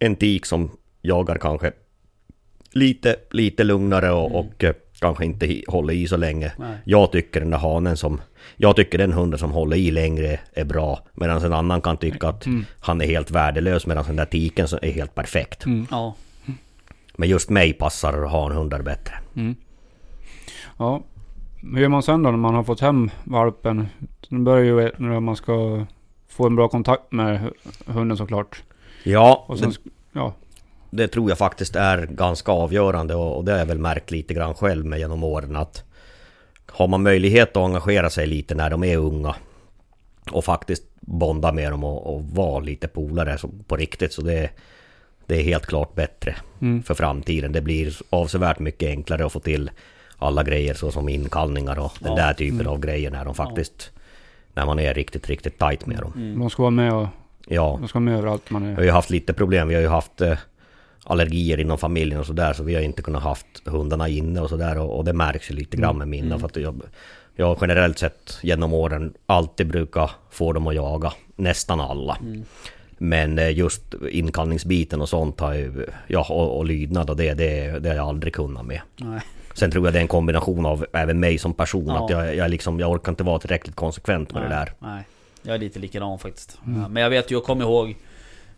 [0.00, 0.70] en tik som
[1.02, 1.72] jagar kanske
[2.72, 6.52] lite, lite lugnare och, och eh, kanske inte håller i så länge.
[6.58, 6.76] Nej.
[6.84, 8.20] Jag tycker den där hanen som...
[8.56, 11.00] Jag tycker den hunden som håller i längre är bra.
[11.14, 12.46] Medan en annan kan tycka att
[12.80, 15.66] han är helt värdelös medan den där tiken är helt perfekt.
[15.66, 15.86] Mm.
[15.90, 16.14] Ja.
[17.16, 19.14] Men just mig passar hanhundar bättre.
[19.36, 19.54] Mm.
[20.78, 21.02] Ja.
[21.62, 23.86] Hur gör man sen då när man har fått hem valpen?
[24.28, 25.86] Nu börjar ju när man ska
[26.28, 27.52] få en bra kontakt med hu-
[27.92, 28.62] hunden såklart.
[29.04, 29.76] Ja, Och sen, det,
[30.12, 30.34] ja.
[30.90, 34.54] Det tror jag faktiskt är ganska avgörande och, det har jag väl märkt lite grann
[34.54, 35.84] själv med genom åren att
[36.66, 39.34] har man möjlighet att engagera sig lite när de är unga
[40.32, 44.50] och faktiskt bonda med dem och, och vara lite polare på riktigt så det,
[45.26, 46.82] det är helt klart bättre Mm.
[46.82, 47.52] för framtiden.
[47.52, 49.70] Det blir avsevärt mycket enklare att få till
[50.18, 52.16] alla grejer så som inkallningar och den Ja.
[52.26, 53.90] där typen av grejer när de faktiskt
[54.54, 56.12] när man är riktigt, riktigt tight med dem.
[56.16, 56.38] Mm.
[56.38, 57.06] Man ska vara med och
[57.46, 58.74] Ja, man ska vara med överallt man vi är.
[58.76, 59.68] har ju haft lite problem.
[59.68, 60.38] Vi har ju haft eh,
[61.04, 64.78] allergier inom familjen och sådär så vi har inte kunnat haft hundarna inne och sådär
[64.78, 66.82] och, och det märks ju lite grann med mina för att jag,
[67.36, 71.12] jag har generellt sett genom åren alltid brukar få dem att jaga.
[71.36, 72.18] Nästan alla.
[72.98, 77.78] Men eh, just inkallningsbiten och sånt har ju, ja och, och lydnad och det, det,
[77.78, 78.80] det har jag aldrig kunnat med.
[78.96, 79.20] Nej.
[79.54, 81.86] Sen tror jag det är en kombination av även mig som person.
[81.86, 82.04] Ja.
[82.04, 84.72] Att jag, jag, liksom, jag orkar inte vara tillräckligt konsekvent med det Nej, där.
[84.78, 85.04] Nej,
[85.42, 86.58] jag är lite likadan faktiskt.
[86.64, 87.96] Ja, Men jag vet ju, jag kommer ihåg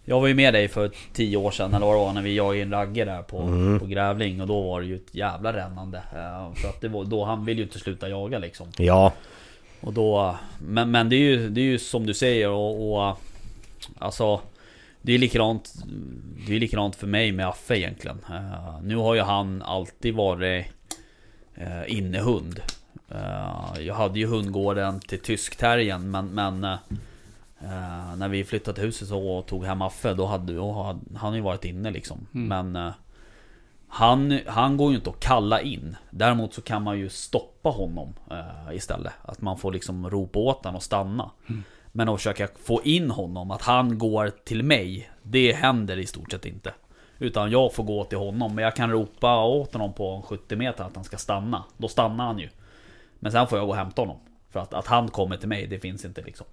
[0.05, 2.35] Jag var ju med dig för tio år sedan eller vad det var när vi
[2.37, 3.79] jagade en ragge där på, Mm.
[3.81, 5.99] på Grävling och då var det ju ett jävla rännande.
[5.99, 8.67] Eh, För att det var, då han ville ju inte sluta jaga liksom.
[8.77, 9.13] Ja,
[9.81, 13.19] Och då, men, men det är ju, det är ju som du säger och, och
[13.99, 14.41] Alltså
[15.03, 15.73] Det är likadant
[16.47, 20.67] Det är likadant för mig med Affe egentligen Eh, Nu har ju han alltid varit
[21.59, 22.61] uh, innehund
[23.11, 26.77] Eh, Jag hade ju hundgården till tyskterriern men, men
[27.65, 31.35] eh, När vi flyttade till huset och tog hem Affe då hade, då hade han
[31.35, 32.27] ju varit inne liksom.
[32.47, 32.93] Men eh,
[33.89, 35.97] han, han går ju inte att kalla in.
[36.11, 39.13] Däremot så kan man ju stoppa honom eh, istället.
[39.23, 41.31] Att man får liksom ropa åt honom och stanna.
[41.93, 46.31] Men att försöka få in honom, att han går till mig Det händer i stort
[46.31, 46.75] sett inte.
[47.19, 50.85] Utan jag får gå till honom Men jag kan ropa åt honom på 70 meter
[50.85, 51.65] att han ska stanna.
[51.77, 52.49] Då stannar han ju.
[53.19, 54.17] Men sen får jag gå och hämta honom.
[54.51, 56.47] För att, att han kommer till mig, det finns inte liksom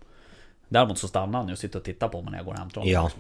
[0.70, 2.59] Däremot så stannar han ju och sitter och tittar på mig när jag går och
[2.59, 3.11] hämtar honom ja.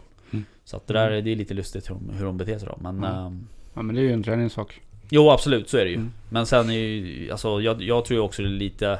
[0.63, 2.77] Så att det där det är lite lustigt hur de, hur de beter sig då
[2.81, 4.81] Men ehm, Ja men det är ju en träningssak.
[5.09, 5.95] Jo absolut, så är det ju.
[5.95, 6.13] Mm.
[6.29, 8.99] Men sen är ju, alltså jag, jag tror ju också det är lite...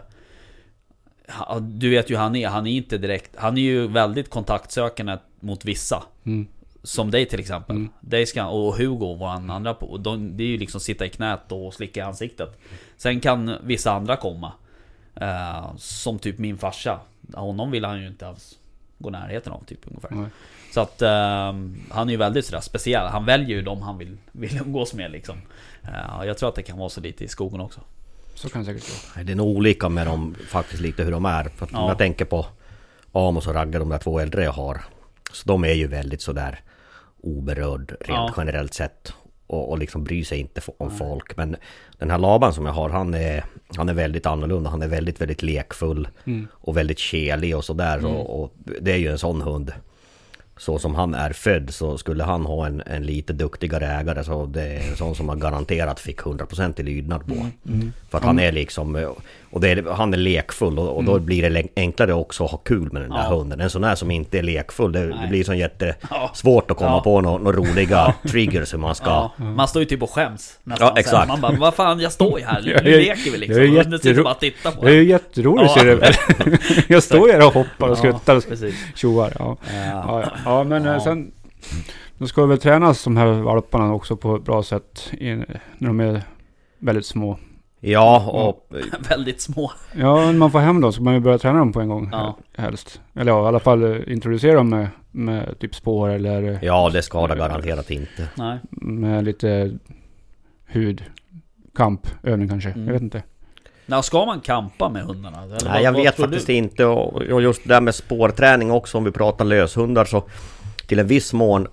[1.59, 3.35] Du vet ju hur han är, han är inte direkt...
[3.35, 6.03] Han är ju väldigt kontaktsökande mot vissa.
[6.23, 6.47] Mm.
[6.83, 7.75] Som dig till exempel.
[7.75, 7.89] Mm.
[8.01, 9.97] Dig ska, och Hugo, våran andra på.
[9.97, 12.59] De, det är ju liksom sitta i knät och slicka i ansiktet.
[12.97, 14.51] Sen kan vissa andra komma.
[15.15, 16.99] Eh, som typ min farsa.
[17.33, 18.57] Honom vill han ju inte alls
[18.97, 20.09] gå närheten av typ ungefär.
[20.11, 20.29] Nej.
[20.73, 23.07] Så att ehm, han är ju väldigt sådär speciell.
[23.07, 25.37] Han väljer ju de han vill, vill umgås med liksom.
[25.83, 27.81] Eh, jag tror att det kan vara så lite i skogen också.
[28.35, 29.23] Så kan det säkert vara.
[29.23, 31.43] Det är nog olika med dem faktiskt lite hur de är.
[31.43, 31.79] För att Ja.
[31.81, 32.45] om jag tänker på
[33.11, 34.81] Amos och Ragge, de där två äldre jag har.
[35.33, 36.59] Så de är ju väldigt sådär
[37.21, 38.33] oberörd rent Ja.
[38.37, 39.13] generellt sett.
[39.49, 41.37] Och, och liksom bryr sig inte om folk.
[41.37, 41.55] Men
[41.97, 43.45] den här Laban som jag har, han är,
[43.75, 44.69] han är väldigt annorlunda.
[44.69, 46.07] Han är väldigt, väldigt lekfull.
[46.25, 46.47] Mm.
[46.51, 48.05] Och väldigt kelig och sådär.
[48.05, 49.73] Och, och det är ju en sån hund.
[50.57, 54.45] Så som han är född så skulle han ha en, en lite duktigare ägare så
[54.45, 57.47] det är en sån som man garanterat fick 100% i lydnad på.
[58.09, 59.15] För att han är liksom...
[59.51, 62.57] Och det är, han är lekfull och, och då blir det enklare också att ha
[62.57, 63.35] kul med den där Ja.
[63.35, 63.61] hunden.
[63.61, 67.01] En sån här som inte är lekfull, det, det blir så jättesvårt att komma Ja.
[67.01, 69.05] på några några roliga triggers hur man ska...
[69.09, 71.27] Ja, man står ju typ och skäms nästan Ja, exakt.
[71.27, 73.55] Man bara, vad fan jag står ju här, nu det- leker vi liksom.
[73.61, 75.95] det är nu sitter jättero- bara och tittar på Det är ju jätteroligt ser du
[75.95, 76.13] väl?
[76.87, 78.43] Jag står ju här och hoppar och skuttar och
[78.95, 79.33] tjoar.
[79.39, 79.57] Ja.
[80.45, 80.63] Ja.
[80.63, 81.31] Men eh, sen...
[82.17, 85.11] Då ska väl tränas de här valparna också på ett bra sätt
[85.77, 86.21] när de är
[86.79, 87.39] väldigt små.
[87.79, 88.67] Ja, och...
[89.09, 89.71] Väldigt små.
[89.95, 92.09] Ja, när man får hem dem så man ju börja träna dem på en gång
[92.11, 92.37] Ja.
[92.57, 93.01] helst.
[93.15, 97.35] Eller ja, i alla fall introducera dem med, med typ spår eller Ja, det skadar
[97.35, 98.27] garanterat inte.
[98.35, 98.57] Nej.
[98.71, 99.77] med lite
[100.65, 101.03] hud.
[101.75, 102.69] Kampövning kanske.
[102.69, 102.85] Mm.
[102.85, 103.23] Jag vet inte.
[103.85, 105.43] När ska man kampa med hundarna?
[105.43, 106.53] Eller Nej, vad- jag vad vet faktiskt du?
[106.53, 106.85] inte.
[106.85, 110.23] Och, just det där med spårträning också, om vi pratar löshundar så
[110.87, 111.67] till en viss mån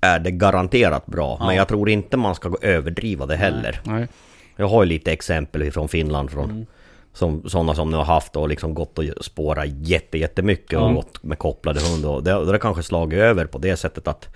[0.00, 1.36] är det garanterat bra.
[1.40, 1.46] Ja.
[1.46, 3.80] Men jag tror inte man ska gå överdriva det heller.
[3.84, 4.08] Nej.
[4.56, 6.66] Jag har ju lite exempel från Finland från Mm.
[7.12, 10.92] som, sådana som nu har haft och liksom gått och spårat jätte, jättemycket och Ja.
[10.92, 14.28] gått med kopplade hund och det, det har kanske slagit över på det sättet att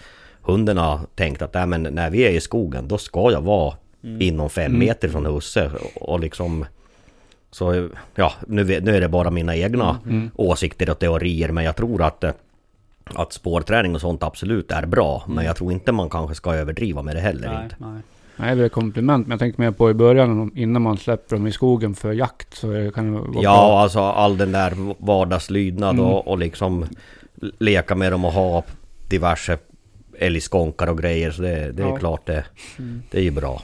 [0.43, 3.75] hunden har tänkt att Nej, men när vi är i skogen då ska jag vara
[4.05, 4.21] Mm.
[4.23, 6.65] inom fem meter från husse och, liksom
[7.51, 10.31] så ja, nu, nu är det bara mina egna Mm.
[10.35, 12.31] åsikter och teorier men jag tror att eh,
[13.15, 17.03] att spårträning och sånt absolut är bra Men jag tror inte man kanske ska överdriva
[17.03, 17.55] med det heller Mm.
[17.55, 18.01] Nej, inte nej.
[18.41, 19.27] Nej, det är komplement.
[19.27, 22.55] Men jag tänkte mer på i början innan man släpper dem i skogen för jakt.
[22.57, 23.81] Så är kan det vara Ja, bra.
[23.81, 26.07] alltså all den där vardagslydnad Mm.
[26.07, 26.85] och, och liksom
[27.59, 28.63] leka med dem och ha
[29.09, 29.59] diverse
[30.19, 31.31] älgskonkar och grejer.
[31.31, 31.97] Så det, det är Ja.
[31.97, 32.45] klart det,
[32.79, 33.03] Mm.
[33.11, 33.63] det är ju bra.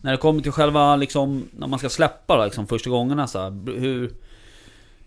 [0.00, 3.38] När det kommer till själva liksom, när man ska släppa då, liksom, första gångerna så
[3.38, 4.10] här, hur...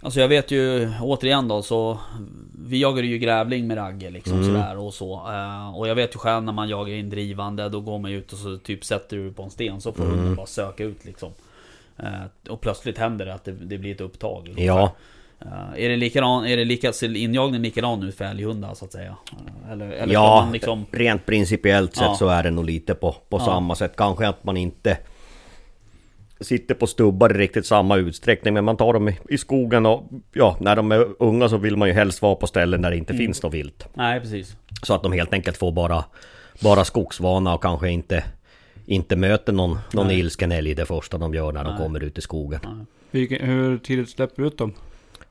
[0.04, 2.00] Alltså jag vet ju, återigen då så...
[2.68, 4.46] Vi jagade ju grävling med Ragge liksom Mm.
[4.46, 5.14] sådär och så.
[5.14, 8.18] Eh, och jag vet ju själv när man jagar in drivande, då går man ju
[8.18, 10.16] ut och så typ sätter du på en sten så får Mm.
[10.18, 11.32] hunden bara söka ut liksom.
[11.98, 14.54] Eh, och plötsligt händer det att det, det blir ett upptag.
[14.58, 14.92] Ja,
[15.46, 18.92] Eh, är det likadan, är det lika, ser injagningen likadan ut för älghundar så att
[18.92, 19.16] säga?
[19.72, 20.86] Eller, eller ja liksom...
[20.92, 22.16] rent principiellt sett Ja.
[22.16, 23.46] så är det nog lite på, på Ja.
[23.46, 23.94] samma sätt.
[23.98, 24.98] Kanske att man inte
[26.44, 28.54] sitter på stubbar i riktigt samma utsträckning.
[28.54, 31.88] Men man tar dem i, skogen och ja, när de är unga så vill man
[31.88, 33.26] ju helst vara på ställen där det inte Mm.
[33.26, 33.88] finns något vilt.
[33.94, 34.56] Nej precis.
[34.84, 36.04] Så att de helt enkelt får bara,
[36.62, 38.24] bara skogsvana och kanske inte,
[38.86, 40.20] inte möter någon, någon Nej.
[40.20, 41.82] ilsken älg det första de gör när de Nej.
[41.84, 42.86] kommer ut i skogen.
[43.12, 44.74] Vilken, hur tidigt släpper du ut dem?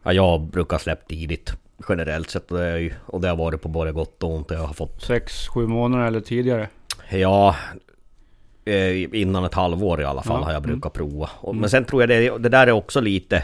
[0.03, 1.53] Ja, jag brukar släppa tidigt
[1.89, 4.51] generellt sett och det, är ju, och det har varit på både gott och ont.
[4.51, 6.69] Jag har fått, Sex, sju månader eller tidigare?
[7.11, 7.57] ja,
[9.13, 10.71] innan ett halvår i alla fall Ja, har jag mm.
[10.71, 11.31] brukat prova.
[11.41, 13.43] Och, Men sen tror jag det, det där är också lite,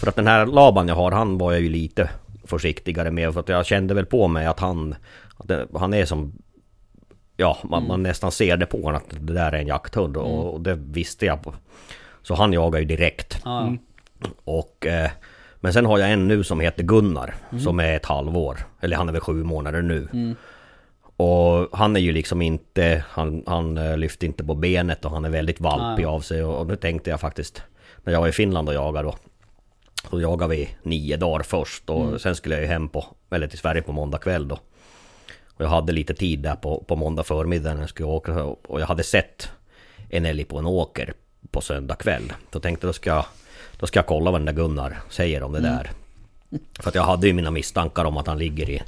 [0.00, 2.10] för att den här Laban jag har, han var jag ju lite
[2.44, 3.32] försiktigare med.
[3.32, 4.94] För att jag kände väl på mig att han,
[5.36, 6.32] att det, han är som
[7.38, 7.88] Ja, man, Mm.
[7.88, 10.74] man nästan ser det på honom att det där är en jakthund och, och det
[10.74, 11.42] visste jag.
[11.42, 11.54] På.
[12.22, 13.42] Så han jagar ju direkt.
[13.46, 13.78] Mm.
[14.44, 15.10] Och, eh,
[15.60, 18.58] men sen har jag en nu som heter Gunnar, som är ett halvår.
[18.80, 20.08] Eller han är väl sju månader nu.
[21.18, 21.30] Mm.
[21.30, 25.24] Och han är ju liksom inte, han, han eh, lyfter inte på benet och han
[25.24, 26.44] är väldigt valpig av sig.
[26.44, 27.62] Och, nu tänkte jag faktiskt,
[28.04, 29.16] när jag var i Finland och jagade då.
[30.10, 32.18] Så jagade vi nio dagar först och Mm.
[32.18, 34.58] sen skulle jag ju hem på, eller till Sverige på måndag kväll då.
[35.56, 38.44] Och jag hade lite tid där på, på måndag förmiddag när jag skulle åka.
[38.44, 39.48] Och jag hade sett
[40.10, 41.12] en älg på en åker
[41.50, 42.32] på söndag kväll.
[42.50, 43.24] Då tänkte då ska jag,
[43.78, 45.90] då ska jag kolla vad den där Gunnar säger om det där.
[46.80, 48.82] För att jag hade ju mina misstankar om att han ligger i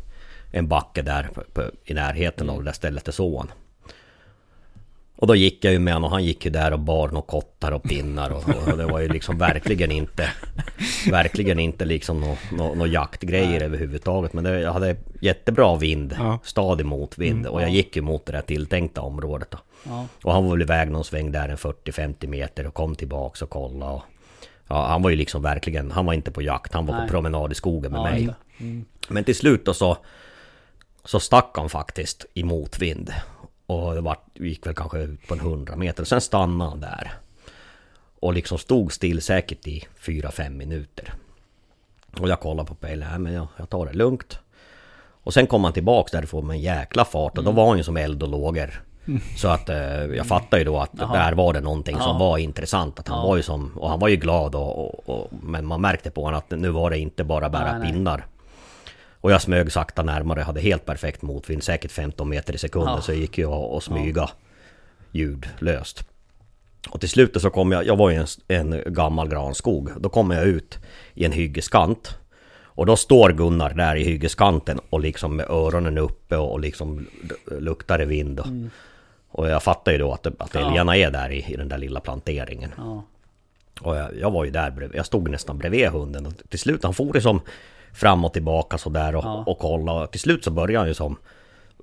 [0.51, 3.49] en backe där på, på, i närheten av det där stället där såg han.
[5.17, 7.27] Och då gick jag ju med honom och han gick ju där och bar några
[7.27, 10.31] kottar och pinnar och, och det var ju liksom verkligen inte
[11.11, 16.39] Verkligen inte liksom några nå, nå jaktgrejer överhuvudtaget men det, jag hade jättebra vind, Ja.
[16.45, 19.59] stadig motvind och jag gick ju mot det där tilltänkta området då.
[19.87, 20.07] Ja.
[20.25, 23.51] Och han var väl iväg någon sväng där en 40-50 meter och kom tillbaks och
[23.51, 24.03] kollade och
[24.69, 27.07] Ja han var ju liksom verkligen, han var inte på jakt, han var Nej.
[27.07, 28.29] på promenad i skogen med Ja, mig.
[28.59, 28.85] Mm.
[29.09, 29.97] Men till slut då så
[31.09, 33.13] Så stack han faktiskt i motvind.
[33.67, 36.05] Och det var, gick väl kanske ut på en 100 meter.
[36.05, 37.13] Sen stannade han där.
[38.21, 41.13] Och liksom stod still säkert i 4-5 minuter.
[42.21, 44.39] Och jag kollade på pejlen, nej men jag, jag tar det lugnt.
[45.23, 47.39] Och sen kom han tillbaks därifrån med en jäkla fart.
[47.39, 48.83] Och då var han ju som eld och lågor.
[49.37, 51.13] Så att eh, jag fattar ju då att Jaha.
[51.13, 52.19] där var det någonting som Ja.
[52.19, 52.99] var intressant.
[52.99, 53.27] Att han Ja.
[53.27, 56.23] var ju som Och han var ju glad och, och, och Men man märkte på
[56.25, 58.21] honom att nu var det inte bara bära Nej, nej.
[59.21, 62.95] Och jag smög sakta närmare, hade helt perfekt motvind, säkert 15 meter i sekunden.
[62.95, 63.01] Ja.
[63.03, 64.31] Så jag gick ju och, smyga
[65.13, 66.05] ljudlöst.
[66.91, 69.91] Och till slut så kom jag, jag var i en, en gammal granskog.
[70.01, 70.79] Då kommer jag ut
[71.15, 72.19] i en hyggeskant.
[72.63, 77.07] Och då står Gunnar där i hyggeskanten och liksom med öronen uppe och, liksom
[77.59, 78.41] luktar i vind.
[78.41, 78.47] Och,
[79.29, 80.69] och jag fattar ju då att, att Ja.
[80.69, 82.71] älgarna är där i, i den där lilla planteringen.
[82.77, 83.05] Ja.
[83.81, 86.85] Och jag, jag var ju där bredvid, jag stod nästan bredvid hunden och till slut
[86.85, 87.41] han for som
[87.99, 89.45] fram och tillbaka sådär och, Ja.
[89.47, 91.17] och kolla och till slut så började han ju som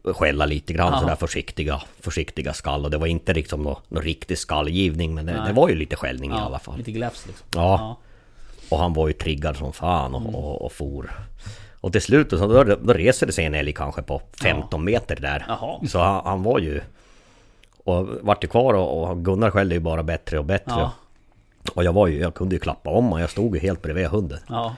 [0.03, 0.99] skälla lite grann Ja.
[0.99, 5.43] sådär försiktiga, försiktiga skall och det var inte liksom någon, någon riktig skallgivning men det,
[5.47, 6.77] det var ju lite skällning i Ja, alla fall.
[6.77, 7.47] Lite gläfs liksom.
[7.55, 7.97] Ja.
[8.69, 10.35] Och han var ju triggad som fan och, Mm.
[10.35, 11.11] och, och for.
[11.81, 15.15] Och till slut så då, då reser det sig en älg kanske på 15 meter
[15.15, 15.45] där.
[15.47, 15.79] Jaha.
[15.87, 16.81] Så han, han var ju...
[17.83, 20.73] Och vart ju kvar och, och Gunnar skällde ju bara bättre och bättre.
[20.77, 20.91] Ja.
[21.75, 24.07] Och jag var ju, jag kunde ju klappa om och jag stod ju helt bredvid
[24.07, 24.39] hunden.
[24.49, 24.75] Ja.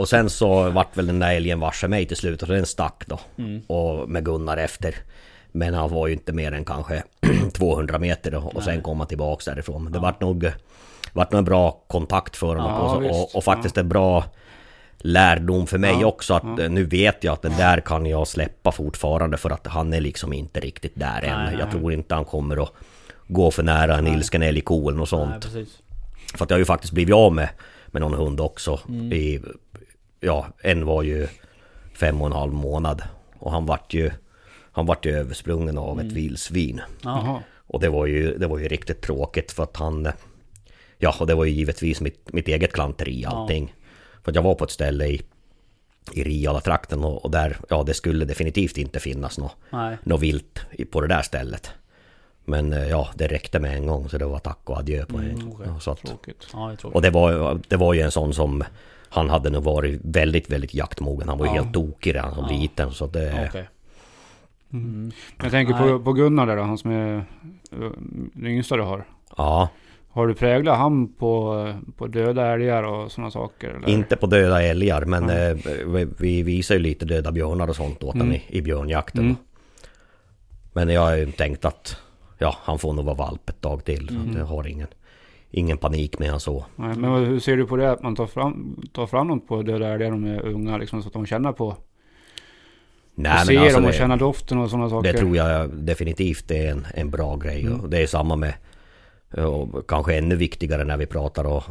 [0.00, 3.04] Och sen så vart väl den där älgen varse mig till slut och den stack
[3.06, 3.20] då.
[3.38, 3.62] Mm.
[3.66, 4.94] Och med Gunnar efter.
[5.52, 7.02] Men han var ju inte mer än kanske
[7.54, 9.84] 200 meter då, och sen kom han tillbaks därifrån.
[9.84, 10.52] Men det vart nog...
[11.12, 13.02] Vart nog en bra kontakt för honom.
[13.02, 14.24] Ja, och, och, och faktiskt en bra
[14.98, 18.28] lärdom för mig Ja, också att eh, nu vet jag att den där kan jag
[18.28, 21.38] släppa fortfarande för att han är liksom inte riktigt där än.
[21.38, 21.70] Nej, jag nej.
[21.70, 22.72] tror inte han kommer att
[23.26, 25.44] gå för nära en ilsken älg i ko eller något Nej, sånt.
[25.44, 25.78] precis.
[26.34, 27.48] För att jag har ju faktiskt blivit av med,
[27.86, 28.80] med någon hund också.
[28.88, 29.12] Mm.
[29.12, 29.40] I,
[30.20, 31.28] ja, en var ju
[31.94, 33.02] fem och en halv månad.
[33.38, 34.10] Och han vart ju,
[34.72, 36.06] han vart ju översprungen av Mm.
[36.06, 36.80] ett vildsvin.
[37.02, 37.10] Ja.
[37.24, 37.42] Jaha.
[37.56, 40.08] Och det var ju, det var ju riktigt tråkigt för att han...
[40.98, 43.74] Ja, och det var ju givetvis mitt, mitt eget klanteri allting.
[44.24, 45.22] För att jag var på ett ställe i,
[46.12, 49.52] i Riala-trakten och, och där, ja det skulle definitivt inte finnas något
[50.02, 50.60] nå vilt
[50.90, 51.70] på det där stället.
[52.44, 55.18] Men eh, ja, det räckte med en gång så det var tack och adjö på
[55.18, 55.52] en gång.
[55.54, 55.66] okej.
[55.74, 56.00] Ja, så att.
[56.52, 58.64] Ja, det och det var, det var ju en sån som
[59.12, 61.28] Han hade nog varit väldigt, väldigt jaktmogen.
[61.28, 61.62] Han var ju Ja.
[61.62, 62.50] helt tokig redan som Ja.
[62.60, 63.46] liten så det...
[63.48, 63.68] Okej.
[64.72, 65.10] Mm.
[65.42, 67.16] Jag tänker på, på Gunnar där då, han som är
[67.72, 67.90] eh,
[68.32, 69.04] den yngsta du har.
[69.36, 69.68] Ja,
[70.10, 73.68] Har du präglat han på, på döda älgar och sådana saker?
[73.70, 73.88] Eller?
[73.88, 75.56] inte på döda älgar men eh,
[75.86, 78.26] vi, vi visar ju lite döda björnar och sånt åt Mm.
[78.26, 79.24] honom i, i björnjakten.
[79.24, 79.36] Mm.
[80.72, 81.96] Men jag har ju tänkt att
[82.38, 84.08] ja, han får nog vara valp ett tag till.
[84.08, 84.30] Mm.
[84.30, 84.88] att jag har ingen,
[85.50, 86.64] ingen panik med han så.
[86.76, 89.62] Nej, men hur ser du på det att man tar fram, tar fram dem på
[89.62, 91.76] döda älgar de är unga liksom så att de känner på?
[93.14, 95.12] Nej och men ser alltså dem och det, känner doften och sådana saker?
[95.12, 97.60] det tror jag definitivt är en, en bra grej.
[97.66, 97.90] Mm.
[97.90, 98.54] Det är samma med
[99.36, 101.62] och kanske ännu viktigare när vi pratar om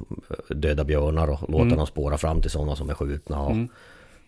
[0.50, 1.78] döda björnar och låter Mm.
[1.78, 3.42] dem spåra fram till sådana som är skjutna.
[3.42, 3.68] Och, Mm.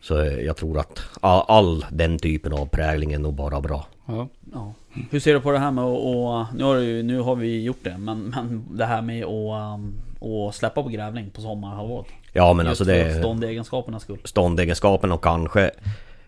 [0.01, 3.85] Så jag tror att all, den typen av prägling är nog bara bra.
[4.05, 4.27] Ja.
[4.53, 4.73] Ja.
[5.09, 7.83] Hur ser du på det här med att, nu, har du, nu har vi gjort
[7.83, 10.01] det, men, men det här med att, um,
[10.47, 12.07] att släppa på grävling på sommarhalvåret?
[12.33, 13.19] Ja men Just alltså det...
[13.19, 14.19] ståndegenskapernas skull.
[14.23, 15.71] ståndegenskapen och kanske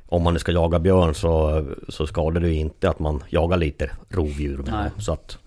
[0.08, 3.58] om man nu ska jaga björn så, så skadar det ju inte att man jagar
[3.58, 4.58] lite rovdjur.
[4.58, 4.90] med Nej.
[4.94, 5.02] dem.
[5.02, 5.38] Så att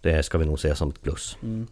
[0.00, 1.36] det ska vi nog se som ett plus.
[1.42, 1.66] Mm.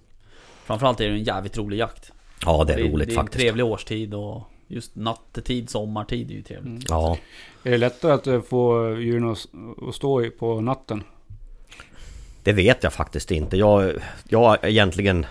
[0.65, 2.13] Framförallt är det en jävligt rolig jakt.
[2.47, 3.43] Ja det är roligt det är en faktiskt.
[3.43, 6.67] trevlig årstid och just nattetid, sommartid är ju trevligt.
[6.69, 6.83] Mm.
[6.89, 7.19] Ja,
[7.63, 11.03] Är det lättare att eh, få djuren att, stå i på natten?
[12.45, 13.57] det vet jag faktiskt inte.
[13.57, 13.93] Jag,
[14.29, 15.27] jag egentligen...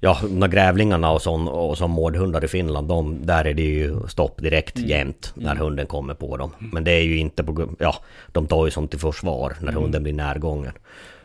[0.00, 4.00] Ja, de grävlingarna och, sån, och som mårdhundar i Finland, de, där är det ju
[4.08, 4.90] stopp direkt Mm.
[4.90, 5.62] jämt när Mm.
[5.62, 6.50] hunden kommer på dem.
[6.72, 7.94] Men det är ju inte på Ja,
[8.32, 9.82] de tar ju som till försvar när Mm.
[9.82, 10.72] hunden blir närgången.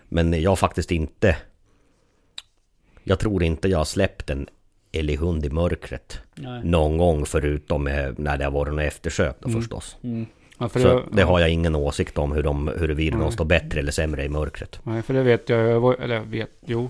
[0.10, 1.38] Men jag har faktiskt inte...
[3.04, 4.48] Jag tror inte jag har släppt en
[4.91, 6.61] älghund i mörkret Nej.
[6.63, 7.84] någon gång förutom
[8.18, 9.61] när det har varit något eftersök då Mm.
[9.61, 9.97] förstås.
[10.03, 10.26] Mm.
[10.57, 13.45] Ja, för Så det, det har jag ingen åsikt om hur de, huruvida de står
[13.45, 14.80] bättre eller sämre i mörkret.
[14.84, 16.01] Nej, för det vet jag.
[16.03, 16.89] eller jag vet, jo.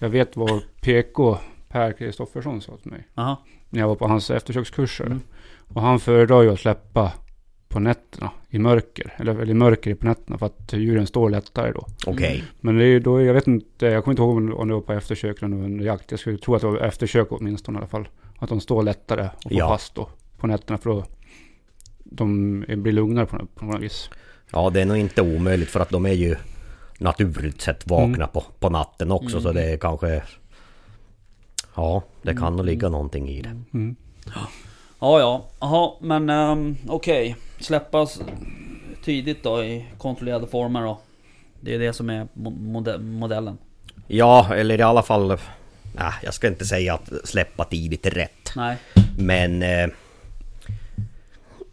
[0.00, 1.38] Jag vet vad PK,
[1.68, 3.06] Per Kristoffersson, sa till mig.
[3.14, 3.42] Aha.
[3.70, 5.06] När jag var på hans eftersökskurser.
[5.06, 5.20] Mm.
[5.74, 7.12] Och han föredrar ju att släppa
[7.68, 9.14] på nätterna i mörker.
[9.16, 11.86] Eller, eller i mörker på nätterna för att djuren står lättare då.
[12.06, 12.44] Okej.
[12.60, 14.80] Men det är ju då, jag vet inte, jag kommer inte ihåg om det var
[14.80, 16.10] på eftersök eller under jakt.
[16.10, 18.08] Jag skulle tro att det var eftersök åtminstone i alla fall.
[18.38, 19.68] Att de står lättare och får Ja.
[19.68, 20.08] fast då
[20.38, 21.04] på nätterna för då
[22.04, 24.10] de blir lugnare på, på något vis.
[24.52, 26.36] Ja, det är nog inte omöjligt för att de är ju
[26.98, 28.28] naturligt sett vakna Mm.
[28.28, 29.62] på, på natten också så Mm.
[29.62, 30.22] det är kanske...
[31.74, 33.56] Ja, det kan nog ligga någonting i det.
[33.74, 33.96] Mm.
[34.26, 34.40] Ja,
[35.00, 35.44] ja.
[35.60, 37.36] Jaha, men um, okej.
[37.60, 38.20] Släppas
[39.04, 40.98] tidigt då i kontrollerade former då.
[41.60, 43.58] Det är det som är mo- mode- modellen.
[44.06, 45.28] Ja, eller i alla fall...
[45.96, 48.52] Nej, jag ska inte säga att släppa tidigt är rätt.
[48.56, 48.76] Nej.
[49.18, 49.62] Men...
[49.62, 49.88] Eh,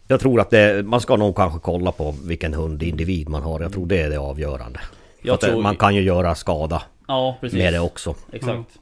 [0.08, 3.60] jag tror att det, man ska nog kanske kolla på vilken hundindivid man har.
[3.60, 4.80] Jag tror det är det avgörande.
[5.22, 5.62] Jag eh, tror...
[5.62, 7.58] Man kan ju göra skada Ja, precis.
[7.58, 8.14] med det också.
[8.32, 8.78] Exakt.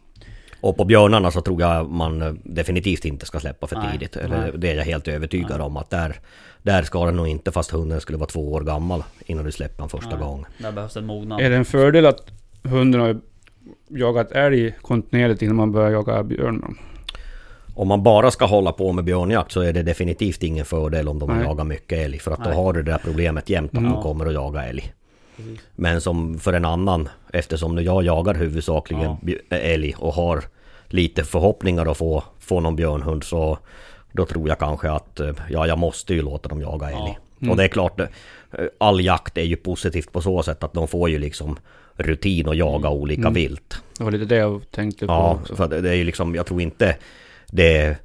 [0.65, 4.17] Och på björnarna så tror jag man eh, definitivt inte ska släppa för Nej, tidigt.
[4.17, 4.51] Eller nej.
[4.57, 5.61] det är jag helt övertygad Nej.
[5.67, 6.17] om att där,
[6.63, 9.79] där ska det nog inte fast hunden skulle vara två år gammal innan du släpper
[9.79, 10.47] den första gången.
[10.59, 11.41] Där behövs en mognad.
[11.41, 12.31] Är det en fördel att
[12.63, 13.21] hunden har
[13.89, 16.77] jagat älg kontinuerligt innan man börjar jaga björn?
[17.75, 21.19] Om man bara ska hålla på med björnjakt så är det definitivt ingen fördel om
[21.19, 21.45] de Nej.
[21.45, 22.19] jagar mycket älg.
[22.19, 22.57] För att då Nej.
[22.59, 23.93] har du det där problemet jämt att Mm.
[23.93, 24.93] de kommer att jaga älg.
[25.37, 25.61] Precis.
[25.77, 29.17] Men som för en annan, eftersom nu jag jagar huvudsakligen
[29.51, 29.57] Ja.
[29.57, 30.45] älg och har
[30.95, 33.59] lite förhoppningar att få, få någon björnhund så
[34.13, 36.97] då tror jag kanske att eh, ja, jag måste ju låta dem jaga älg.
[36.97, 37.17] Ja.
[37.41, 37.51] Mm.
[37.51, 38.07] Och det är klart, eh,
[38.79, 41.57] all jakt är ju positivt på så sätt att de får ju liksom
[41.97, 43.33] rutin att jaga olika Mm.
[43.33, 43.83] vilt.
[43.99, 45.57] Det var lite det jag tänkte på Ja, också.
[45.57, 46.97] för det är ju liksom, jag tror inte
[47.47, 47.97] det,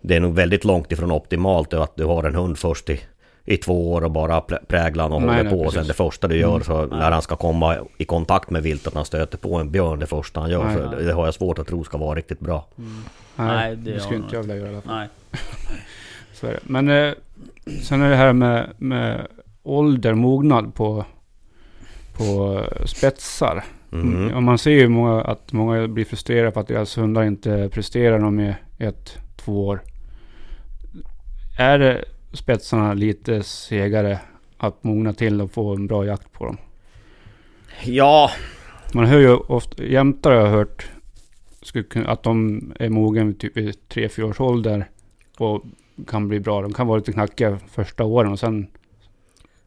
[0.00, 3.00] det är nog väldigt långt ifrån optimalt att du har en hund först i,
[3.44, 5.86] i två år och bara prä- präglar han och Nej, håller nej, på och sen
[5.86, 6.62] det första du gör Mm.
[6.64, 9.98] så när han ska komma i kontakt med viltet, att han stöter på en björn
[9.98, 10.64] det första han gör.
[10.64, 11.04] Nej, så nej.
[11.04, 12.66] det har jag svårt att tro ska vara riktigt bra.
[12.78, 13.02] Mm.
[13.36, 14.96] Nej, Nej, det, det skulle inte jag vilja göra i alla fall.
[14.96, 15.08] Nej.
[16.32, 16.60] Så är det.
[16.62, 17.12] Men eh,
[17.82, 19.26] sen är det här med, med
[19.62, 21.04] ålder, mognad på,
[22.16, 23.64] på spetsar.
[23.90, 24.34] Mhm.
[24.34, 28.18] Och man ser ju många, att många blir frustrerade för att deras hundar inte presterar
[28.18, 29.82] när de är ett, två år.
[31.58, 34.18] Är det spetsarna lite segare
[34.56, 36.56] att mogna till och få en bra jakt på dem?
[37.84, 38.30] Ja,
[38.94, 40.90] Man hör ju ofta, jämtar har jag hört
[42.06, 44.88] att de är mogen typ i 3-4 års ålder
[45.38, 45.62] och
[46.06, 46.62] kan bli bra.
[46.62, 48.66] De kan vara lite knackiga första åren och sen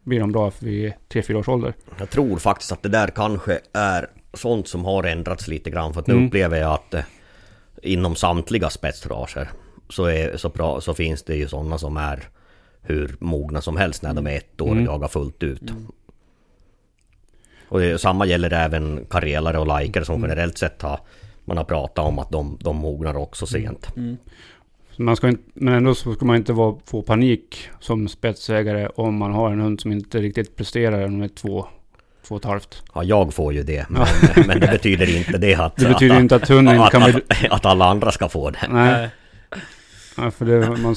[0.04, 1.74] blir de bra vid 3-4 års ålder.
[2.00, 5.94] jag tror faktiskt att det där kanske är sånt som har ändrats lite grann.
[5.94, 6.26] För att nu Mm.
[6.28, 7.04] upplever jag att eh,
[7.82, 9.50] inom samtliga spetsraser
[9.90, 12.24] så, är, så, bra, så finns det ju sådana som är
[12.84, 14.86] hur mogna som helst när de är ett år och Mm.
[14.86, 15.70] jagar fullt ut.
[15.70, 15.88] Mm.
[17.68, 20.30] Och det, samma gäller även karelare och laikare som Mm.
[20.30, 21.00] generellt sett har
[21.46, 23.88] man har pratat om att de, de mognar också sent.
[23.98, 24.18] Mm.
[24.98, 29.16] Man ska inte, men ändå så ska man inte vara, få panik som spetsägare om
[29.18, 31.68] man har en hund som inte riktigt presterar med två,
[32.28, 32.84] två och ett halvt.
[32.96, 33.86] Ja, jag får ju det.
[33.90, 34.06] Men,
[34.48, 35.76] men det betyder inte det att...
[35.76, 37.04] Det betyder att, inte att hunden inte att, kan...
[37.04, 38.68] att, att alla andra ska få det.
[38.70, 39.10] Nej,
[40.18, 40.96] ja, för det, man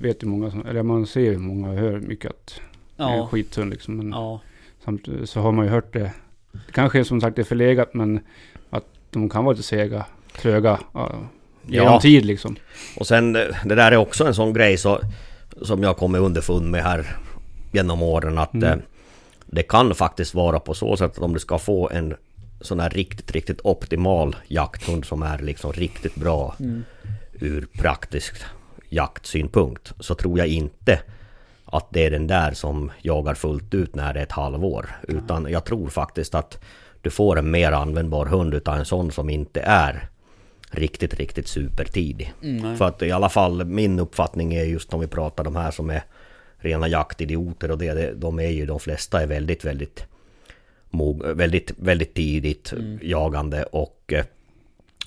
[0.00, 2.60] vet ju många som, eller man ser ju många och hör mycket att
[2.96, 3.26] det är en Ja.
[3.26, 3.96] skithund liksom.
[3.96, 4.40] Men Ja.
[4.84, 6.12] samtidigt så har man ju hört det.
[6.52, 8.20] Det kanske är som sagt är förlegat men
[8.70, 10.06] att de kan vara lite sega,
[10.40, 10.78] tröga.
[10.94, 11.12] Ja,
[11.66, 12.00] genom Ja.
[12.00, 12.56] tid liksom.
[12.96, 15.00] Och sen eh, det där är också en sån grej så,
[15.62, 17.16] som jag kommer underfund med här
[17.72, 18.68] genom åren att Mm.
[18.78, 18.84] eh,
[19.46, 22.14] det kan faktiskt vara på så sätt att om du ska få en
[22.60, 26.84] sån här riktigt, riktigt optimal jakthund som är liksom riktigt bra Mm.
[27.42, 28.34] Ur praktisk
[28.88, 31.00] jaktsynpunkt så tror jag inte
[31.64, 34.90] att det är den där som jagar fullt ut när det är ett halvår.
[35.08, 36.58] Utan jag tror faktiskt att
[37.00, 40.08] du får en mer användbar hund utav en sån som inte är
[40.70, 42.32] riktigt, riktigt supertidig.
[42.42, 42.76] Mm.
[42.76, 45.90] För att i alla fall min uppfattning är just om vi pratar de här som
[45.90, 46.02] är
[46.56, 50.06] rena jaktidioter och det, de är ju de flesta är väldigt, väldigt
[51.34, 52.98] väldigt, väldigt tidigt Mm.
[53.02, 54.24] jagande och eh,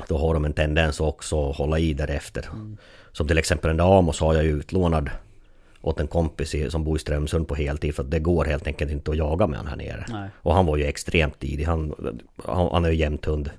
[0.08, 2.46] då har de en tendens också att hålla i därefter.
[2.54, 2.78] Mm.
[3.12, 5.10] Som till exempel den där Amos har jag ju utlånad
[5.82, 8.92] åt en kompis som bor i Strömsund på heltid för att det går helt enkelt
[8.92, 10.06] inte att jaga med han här nere.
[10.10, 10.30] Nej.
[10.36, 11.66] Och han var ju extremt tidig.
[11.66, 11.94] Han,
[12.46, 13.50] han, han är ju jämthund.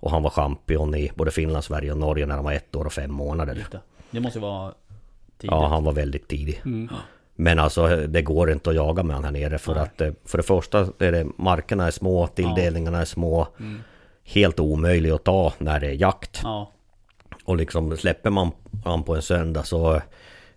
[0.00, 2.84] Och han var champion i både Finland, Sverige och Norge när han var ett år
[2.84, 3.66] och fem månader.
[4.10, 4.20] Det.
[4.20, 4.72] Måste ju vara
[5.38, 5.50] tidigt.
[5.50, 6.62] Ja, han var väldigt tidig.
[6.64, 6.88] Mm.
[7.36, 9.82] Men alltså det går inte att jaga med han här nere för Nej.
[9.82, 13.48] att eh, för det första är det markerna är små, tilldelningarna är små.
[13.60, 13.80] Mm.
[14.32, 16.40] Helt omöjligt att ta när det är jakt.
[16.42, 16.70] Ja.
[17.44, 18.50] Och liksom släpper man
[18.84, 20.00] han på en söndag så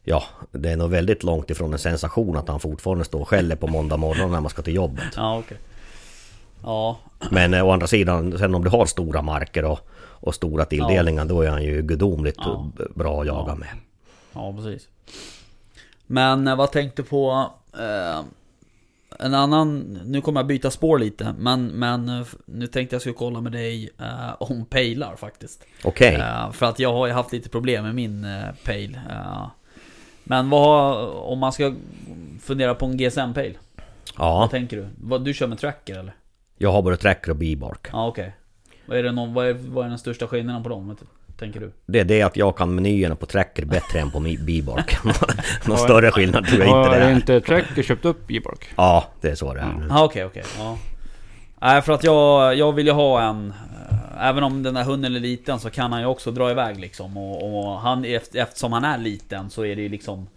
[0.05, 3.55] Ja, det är nog väldigt långt ifrån en sensation att han fortfarande står och skäller
[3.55, 5.03] på måndag morgon när man ska till jobbet.
[5.15, 5.57] Ja, okej.
[6.63, 6.97] Ja.
[7.31, 11.25] Men eh, å andra sidan, sen om du har stora marker och, och stora tilldelningar
[11.25, 12.69] då är han ju gudomligt Ja.
[12.95, 13.55] bra att jaga Ja.
[13.55, 13.69] med.
[14.33, 14.87] Ja, precis.
[16.07, 17.51] Men eh, vad tänkte på...
[17.73, 18.21] Eh,
[19.19, 19.79] en annan...
[20.05, 21.35] Nu kommer jag byta spår lite.
[21.37, 25.65] Men, men eh, nu tänkte jag skulle kolla med dig eh, om pejlar faktiskt.
[25.83, 28.99] Okej, Eh, för att jag har ju haft lite problem med min eh, pejl.
[29.09, 29.47] Eh,
[30.23, 31.07] men vad...
[31.09, 31.73] Om man ska
[32.41, 33.57] fundera på en GSM-pejl.
[34.17, 34.39] ja.
[34.39, 34.87] Vad tänker du?
[34.97, 36.15] Vad, du kör med tracker eller?
[36.57, 37.87] Jag har både tracker och bibark.
[37.91, 38.35] Ja, okej.
[38.85, 40.95] Vad är det någon, vad är, vad är den största skillnaden på dem?
[41.39, 41.71] Tänker du?
[41.85, 44.97] Det är det att jag kan menyerna på tracker bättre än på bibark.
[45.67, 47.15] Någon större skillnad tror jag inte Har det är.
[47.15, 48.67] inte Tracker köpt upp E-Bark?
[48.75, 49.85] Ja, det är så det är.
[49.89, 50.43] Ja okej okej.
[50.57, 50.77] Ja.
[51.61, 53.53] Nej för att jag, jag vill ju ha en...
[53.89, 56.79] eh, Även om den här hunden är liten så kan han ju också dra iväg
[56.79, 57.17] liksom.
[57.17, 60.27] Och, och han, eft- eftersom han är liten så är det ju liksom...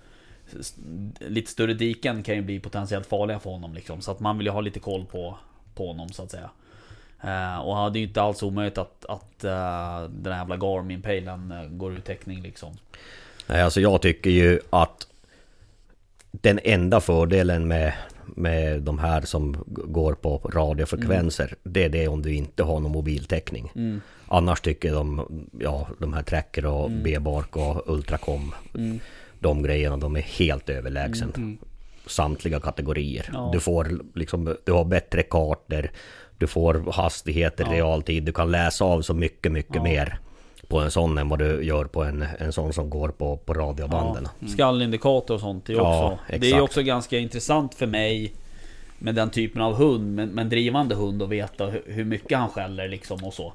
[1.19, 4.01] Lite större diken kan ju bli potentiellt farliga för honom liksom.
[4.01, 5.39] Så att man vill ju ha lite koll på,
[5.75, 6.51] på honom så att säga.
[7.27, 11.69] Eh, och det är inte alls omöjligt att, att eh, den här jävla Garmin-pejlen eh,
[11.69, 12.73] går ur täckning liksom.
[13.47, 15.07] Nej, alltså jag tycker ju att
[16.31, 17.93] den enda fördelen med,
[18.25, 22.93] med de här som går på radiofrekvenser Det är det om du inte har någon
[22.93, 24.01] mobiltäckning Mm.
[24.29, 25.27] Annars tycker de,
[25.61, 29.01] ja de här Tracker och B-Bark och Ultracom Mm.
[29.39, 31.59] De grejerna de är helt överlägsen
[32.07, 33.51] Samtliga kategorier Ja.
[33.53, 35.91] Du får liksom, du har bättre kartor
[36.39, 37.73] Du får hastigheter i Ja.
[37.75, 39.83] realtid Du kan läsa av så mycket, mycket Ja.
[39.83, 40.19] mer
[40.69, 43.55] På en sån än vad du gör på en, en sån som går på, på
[43.55, 45.69] radiobanden Ja, skallindikator och sånt.
[45.69, 48.33] Är, Ja, också, det är också ganska intressant för mig
[48.99, 52.39] med den typen av hund, med, med en drivande hund och veta hur, hur mycket
[52.39, 53.53] han skäller liksom och så.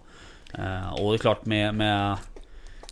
[0.54, 2.18] Eh, och det är klart med, med...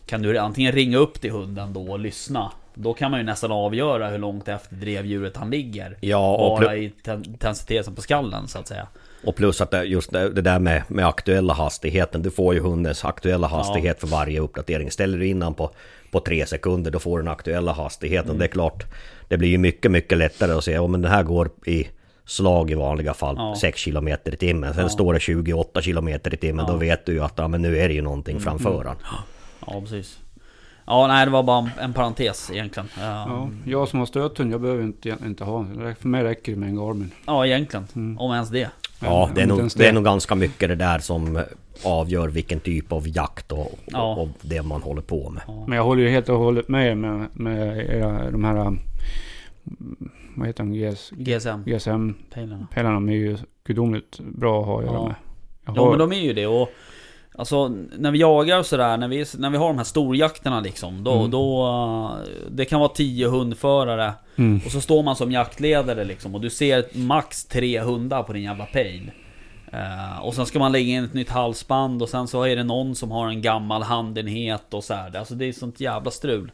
[0.06, 2.52] Kan du antingen ringa upp till hunden då och lyssna.
[2.74, 5.98] Då kan man ju nästan avgöra hur långt efter drevdjuret han ligger.
[6.02, 8.88] Ja, och Bara i ten- intensiteten på skallen så att säga.
[9.24, 13.48] Och plus att just det, där med, med aktuella hastigheten Du får ju hundens aktuella
[13.48, 15.72] hastighet för varje uppdatering Ställer du in den på,
[16.12, 18.40] på tre sekunder Då får du den aktuella hastigheten Mm.
[18.40, 18.84] Det är klart
[19.28, 21.88] Det blir ju mycket, mycket lättare att se Om den här går i
[22.26, 23.56] slag i vanliga fall Ja.
[23.62, 24.90] 6 km i timmen Sen Ja.
[24.90, 26.76] står det 28 km i timmen Då Ja.
[26.76, 26.80] Mm.
[26.80, 28.96] vet du ju att ja, men nu är det ju någonting framför han.
[29.68, 30.20] Ja precis.
[30.86, 32.90] Ja nej det var bara en, en parentes egentligen.
[33.00, 35.96] Ja, Ja, jag som har stöthund, jag behöver inte, inte ha en.
[35.96, 37.12] För mig räcker det med en Garmin.
[37.26, 38.18] ja egentligen.
[38.20, 38.70] Om ens det.
[39.02, 41.44] Ja, det är, nog, det är nog ganska mycket det där som
[41.84, 44.14] avgör vilken typ av jakt och, Ja.
[44.16, 45.44] och, och det man håller på med.
[45.68, 48.58] Men jag håller ju helt och hållet med med, med era, de här...
[48.68, 48.80] um,
[50.36, 50.74] Vad heter de?
[50.74, 51.64] GS, GSM.
[51.66, 52.68] GSM-pelarna.
[52.74, 52.94] Pejlarna.
[52.96, 55.06] De är ju gudomligt bra att ha att göra Ja.
[55.08, 55.16] med.
[55.66, 56.70] Jag Ja har- men de är ju det och
[57.36, 61.04] Alltså när vi jagar och sådär, när vi, när vi har de här storjakterna liksom
[61.04, 61.32] Då, Mm.
[61.32, 62.18] då
[62.52, 64.62] Det kan vara 10 hundförare Mm.
[64.66, 68.44] Och så står man som jaktledare liksom och du ser max tre hundar på din
[68.44, 69.12] jävla pejl
[69.72, 72.64] Eh, och sen ska man lägga in ett nytt halsband och sen så är det
[72.64, 75.18] någon som har en gammal handenhet och så här.
[75.18, 76.52] Alltså det är sånt jävla strul.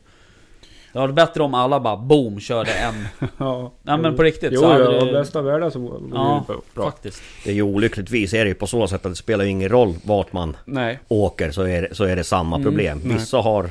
[0.96, 3.08] Det hade varit bättre om alla bara boom körde en.
[3.38, 3.72] ja.
[3.84, 4.50] Nej men på riktigt.
[4.54, 6.46] Jo, så hade ja, det- bästa världen så vore Ja,
[6.76, 6.84] bra.
[6.92, 7.22] faktiskt.
[7.44, 9.70] Det är ju olyckligtvis är det ju på så sätt att det spelar ju ingen
[9.70, 11.00] roll vart man Nej.
[11.08, 13.02] åker så är det, så är det samma Mm, problem.
[13.04, 13.14] nej.
[13.18, 13.70] Vissa har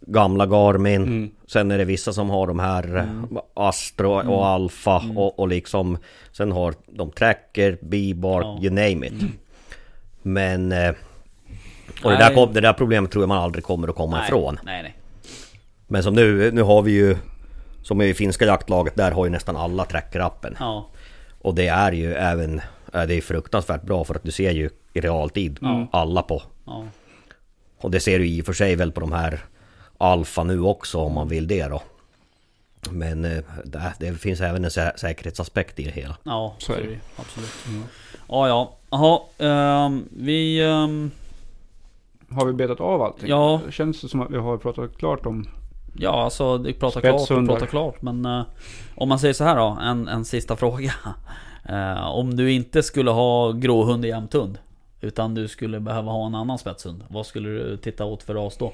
[0.00, 1.30] gamla Garmin, Mm.
[1.46, 3.28] sen är det vissa som har de här Mm.
[3.36, 5.98] eh, Astro och Alfa och, och liksom
[6.32, 8.58] Sen har de Tracker, B-Bar, Ja.
[8.62, 9.12] you name it.
[10.22, 10.72] Men...
[10.72, 10.94] eh,
[12.04, 14.58] Och det där, det där problemet tror jag man aldrig kommer att komma Nej, ifrån.
[14.64, 14.94] Nej, nej.
[15.88, 17.16] Men som nu, nu har vi ju
[17.82, 20.56] Som i finska jaktlaget, där har ju nästan alla Tracker-appen.
[20.60, 20.88] Ja.
[21.42, 22.60] Och det är ju även
[22.94, 25.58] eh, Det är fruktansvärt bra för att du ser ju i realtid
[25.90, 26.84] alla på Ja.
[27.80, 29.40] Och det ser du i och för sig väl på de här
[29.98, 31.82] Alfa nu också om man vill det då.
[32.90, 36.16] Men eh, det, det finns även en sä säkerhetsaspekt i det hela.
[36.22, 36.82] Ja, Så är det.
[36.82, 36.98] ju.
[37.16, 37.50] Absolut.
[38.28, 38.74] Ja, ja.
[38.90, 40.60] Jaha, ehm, vi...
[40.64, 41.10] ehm,
[42.30, 43.28] Har vi betat av allting?
[43.28, 43.60] Ja.
[43.70, 45.48] Känns det som att vi har pratat klart om...
[45.98, 48.02] ja, alltså det pratar klart och pratar klart.
[48.02, 48.42] Men eh,
[48.94, 50.92] om man säger så här då, en, en sista fråga.
[51.68, 54.58] Eh, om du inte skulle ha gråhund i jämthund.
[55.00, 57.04] Utan du skulle behöva ha en annan spetshund.
[57.08, 58.72] Vad skulle du titta åt för ras då?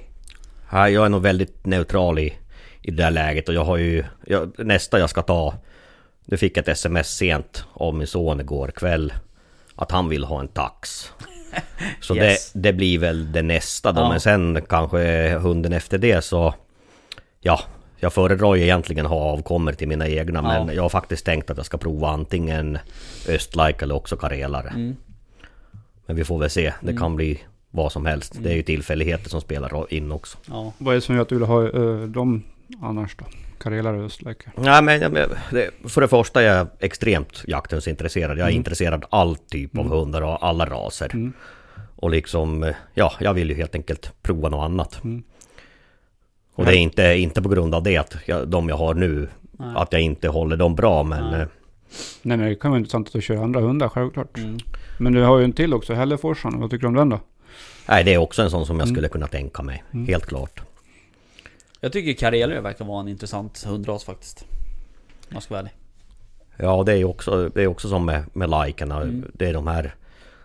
[0.70, 2.34] Jag är nog väldigt neutral i,
[2.82, 4.04] i det där läget och jag har ju...
[4.26, 5.54] Jag, nästa jag ska ta...
[6.24, 9.12] Nu fick jag ett sms sent av min son igår kväll.
[9.76, 11.12] Att han vill ha en tax.
[12.00, 12.52] Så Yes.
[12.52, 14.00] det, det blir väl det nästa då.
[14.00, 14.08] Ja.
[14.08, 16.54] Men sen kanske hunden efter det så...
[17.46, 17.60] Ja,
[17.96, 20.42] jag föredrar ju egentligen att ha avkommor till mina egna.
[20.42, 20.72] Men Ja.
[20.72, 22.78] jag har faktiskt tänkt att jag ska prova antingen
[23.28, 24.68] Östlaik eller också karelare.
[24.68, 24.96] Mm.
[26.06, 26.72] Men vi får väl se.
[26.80, 27.40] Det kan bli
[27.70, 28.34] vad som helst.
[28.42, 30.38] Det är ju tillfälligheter som spelar in också.
[30.48, 32.42] Ja, Vad är det som gör att du vill ha uh, dem
[32.82, 33.24] annars då?
[33.58, 34.52] Karelare och östläkare?
[34.56, 38.30] Nej men, men det, för det första är jag extremt jakthundsintresserad.
[38.38, 38.56] Jag är Mm.
[38.56, 41.10] intresserad av all typ av hundar och alla raser.
[41.14, 41.32] Mm.
[41.96, 45.04] Och liksom, eh, ja, jag vill ju helt enkelt prova något annat.
[45.04, 45.22] Mm.
[46.54, 49.28] Och det är inte, inte på grund av det att jag, de jag har nu,
[49.52, 49.72] Nej.
[49.76, 51.30] att jag inte håller dem bra men...
[51.30, 51.40] Nej.
[51.40, 51.46] eh,
[52.22, 54.38] Nej men det kan vara intressant att köra andra hundar självklart.
[54.38, 54.58] mm.
[54.98, 56.60] Men du har ju en till också, Hälleforsan.
[56.60, 57.20] Vad tycker du om den då?
[57.88, 58.94] Nej, det är också en sån som jag Mm.
[58.94, 59.84] skulle kunna tänka mig.
[59.92, 60.06] Mm.
[60.06, 60.60] Helt klart.
[61.80, 64.44] Jag tycker karelare verkar vara en intressant hundras faktiskt.
[65.28, 65.72] Om jag ska vara ärlig.
[66.56, 69.00] Ja, det är ju också, det är också som med, med likerna.
[69.02, 69.30] Mm.
[69.34, 69.94] Det är de här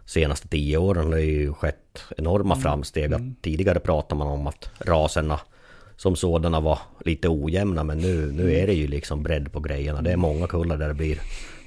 [0.06, 2.61] senaste tio åren det har ju skett enorma Mm.
[2.64, 3.14] framsteg.
[3.14, 5.40] Att Tidigare pratade man om att raserna
[6.00, 8.36] som sådana var lite ojämna men nu, Mm.
[8.36, 10.02] nu är det ju liksom bredd på grejerna.
[10.02, 11.20] Det är många kullar där det blir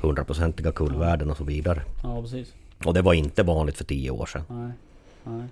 [0.02, 1.82] hundraprocentiga kullvärden och så vidare.
[2.02, 2.52] Ja, precis.
[2.84, 4.42] Och det var inte vanligt för tio år sedan.
[4.48, 4.72] Nej.
[5.24, 5.48] Nej.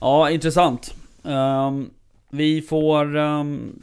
[0.00, 0.94] Ja, intressant.
[1.24, 1.90] Ehm,
[2.30, 3.16] vi får...
[3.16, 3.78] ehm,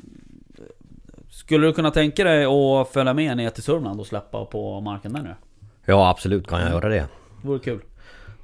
[1.30, 5.14] skulle du kunna tänka dig att följa med ner till Sörmland och släppa på marken
[5.14, 5.35] där nu?
[5.85, 7.07] Ja absolut kan jag göra det.
[7.41, 7.80] Det vore kul.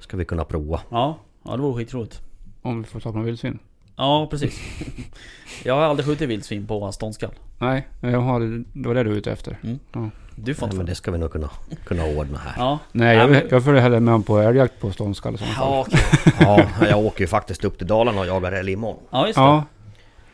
[0.00, 0.80] Ska vi kunna prova.
[0.90, 2.20] Ja, ja det vore skitroligt.
[2.62, 3.58] Om vi får ta på några vildsvin?
[4.00, 4.60] Ja, precis.
[5.64, 7.30] Jag har aldrig skjutit vildsvin på ståndskall.
[7.58, 8.40] Nej, jag har,
[8.72, 9.56] det var det du var ute efter.
[9.62, 10.04] Du får Ja,
[10.36, 10.82] inte men följa.
[10.84, 11.50] det ska vi nog kunna,
[11.84, 12.52] kunna ordna här.
[12.56, 12.78] Ja.
[12.92, 15.38] Nej, Ja, jag, men- jag följer hellre med på älgjakt på ståndskall.
[15.56, 16.00] Ja, okej.
[16.40, 19.02] Ja, jag åker ju faktiskt upp till Dalarna och jagar älg imorgon.
[19.10, 19.42] Ja, just det.
[19.42, 19.64] Ja,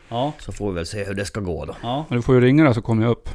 [0.09, 1.75] Ja, Så får vi väl se hur det ska gå då.
[1.81, 2.05] ja.
[2.09, 3.29] men du får ju ringa då så kommer jag upp.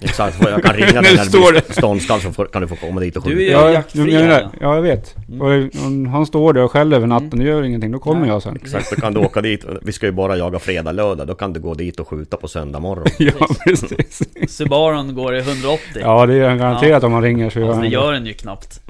[0.00, 3.00] Exakt, jag kan ringa dig när står blir ståndskall så får, kan du få komma
[3.00, 3.52] dit och Du är skjuta.
[3.52, 4.00] Ja, jaktfri.
[4.04, 4.48] du menar, här.
[4.60, 5.14] ja, jag vet.
[5.28, 5.40] Mm.
[5.40, 7.92] Och om han står där och skäller över natten, det gör ingenting.
[7.92, 8.28] Då kommer Nej.
[8.28, 8.56] jag sen.
[8.56, 9.64] Exakt, då kan du åka dit.
[9.82, 11.26] Vi ska ju bara jaga fredag, lördag.
[11.26, 13.06] Då kan du gå dit och skjuta på söndag morgon.
[13.18, 13.32] Ja,
[13.64, 14.22] precis.
[14.56, 15.80] Subarun går i 180.
[16.00, 17.88] Ja, det är garanterat om man ringer så gör Alltså, det.
[17.88, 18.80] gör den ju knappt.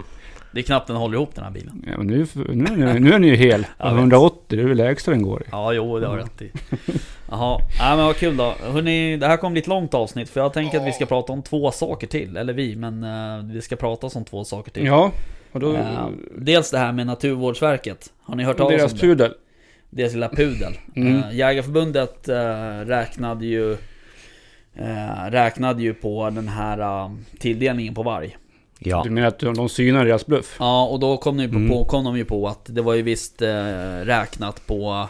[0.56, 1.84] Det är knappt den håller ihop den här bilen.
[1.90, 3.66] Ja, men nu, nu, är ni- nu är ni ju hel.
[3.78, 3.98] Jag vet.
[3.98, 5.44] 180, det är väl lägsta den går i.
[5.52, 6.50] Ja, jo det har du rätt i.
[7.30, 8.54] Jaha, nej men vad kul då.
[8.62, 11.32] Hörrni, det här kommer bli ett långt avsnitt för jag tänker att vi ska prata
[11.32, 12.36] om två saker till.
[12.36, 14.84] Eller vi, men eh, vi ska prata om två saker till.
[14.86, 15.12] Ja,
[15.52, 15.74] och då...
[15.74, 16.08] Eh,
[16.38, 18.12] dels det här med Naturvårdsverket.
[18.22, 19.06] Har ni hört talas deras om det?
[19.06, 19.32] pudel.
[19.90, 20.72] Deras lilla pudel.
[20.96, 21.16] Mm.
[21.16, 22.28] Eh, Jägarförbundet
[22.86, 23.76] räknade ju
[25.28, 28.36] Räknade ju på den här tilldelningen på varg.
[28.78, 30.56] Ja, Du menar att de synar deras bluff?
[30.58, 31.68] Ja, och då kom, de ju på, Mm.
[31.68, 33.48] på, kom de ju på att det var ju visst eh,
[34.04, 35.08] räknat på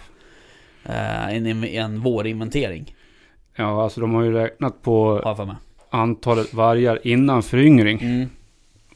[0.85, 2.95] eh, en, en vårinventering.
[3.57, 5.57] Ja, alltså de har ju räknat på mig.
[5.91, 7.99] antalet vargar innan föryngring.
[8.03, 8.29] Mm,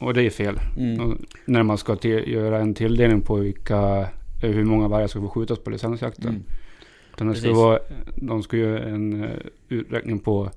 [0.01, 0.61] Och det är fel.
[0.79, 3.79] mm, När man ska göra en tilldelning på vilka,
[4.43, 6.29] eh, hur många vargar ska få skjutas på licensjakten.
[6.29, 6.43] mm.
[7.15, 7.79] Utan det ska vara,
[8.17, 9.31] de ska göra en eh,
[9.69, 10.51] uträkning på,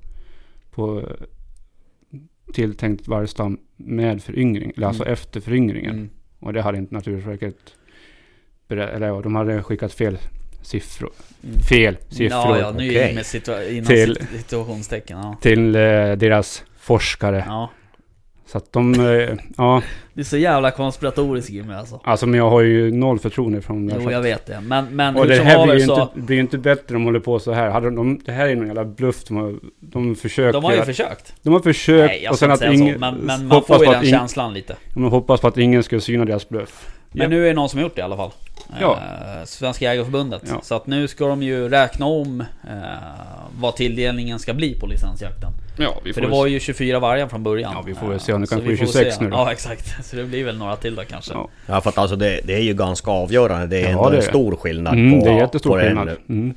[0.71, 1.03] på
[2.53, 4.73] tilltänkt vargstam med föryngring.
[4.77, 5.13] Eller alltså Mm.
[5.13, 5.95] efter föryngringen.
[5.95, 6.09] Mm.
[6.39, 7.55] Och det hade inte Naturvårdsverket
[8.69, 10.17] eller ja, de hade skickat fel
[10.61, 11.11] siffror.
[11.43, 11.59] Mm.
[11.59, 13.15] Fel siffror Ja, ja, nu Okej.
[13.15, 15.17] med situa- innan Till- sit- situationstecken.
[15.17, 15.37] Ja.
[15.41, 17.43] till eh, deras forskare.
[17.47, 17.69] ja.
[18.53, 19.81] Så att de, eh, ja,
[20.13, 21.99] Det är så jävla konspiratoriskt Jimmy alltså.
[22.03, 23.95] alltså men jag har ju noll förtroende från det.
[23.99, 24.61] Jo jag vet det.
[24.61, 26.01] Men, men Och hur det som här blir haver ju så...
[26.01, 27.69] inte, blir ju inte bättre om de håller på så här.
[27.69, 30.53] Hade de, det här är någon jävla bluff de har, de försöker.
[30.53, 31.33] De har ju försökt.
[31.41, 32.99] de har försökt Nej jag och ska sen inte att säga ingen, så.
[32.99, 34.75] Men, men man hoppas får ju på den att ing- känslan lite.
[34.93, 36.93] de hoppas på att ingen ska syna deras bluff.
[37.11, 38.31] Men nu är det någon som har gjort det i alla fall.
[38.81, 38.93] Ja.
[38.93, 40.43] Eh, Svenska Jägareförbundet.
[40.49, 40.59] Ja.
[40.63, 42.77] Så att nu ska de ju räkna om eh,
[43.59, 45.51] vad tilldelningen ska bli på licensjakten.
[45.77, 47.71] Ja, vi För det var ju 24 vargar från början.
[47.75, 49.23] Ja, vi får väl se om det kanske vi blir får 26 se.
[49.23, 49.35] nu då.
[49.37, 49.95] Ja exakt.
[50.05, 51.33] Så det blir väl några till då kanske.
[51.33, 51.49] Ja.
[51.67, 53.67] Ja för att alltså det, det är ju ganska avgörande.
[53.67, 56.09] Det är Ja, ändå det en stor skillnad Mm, på, det är jättestor skillnad.
[56.29, 56.53] Mm.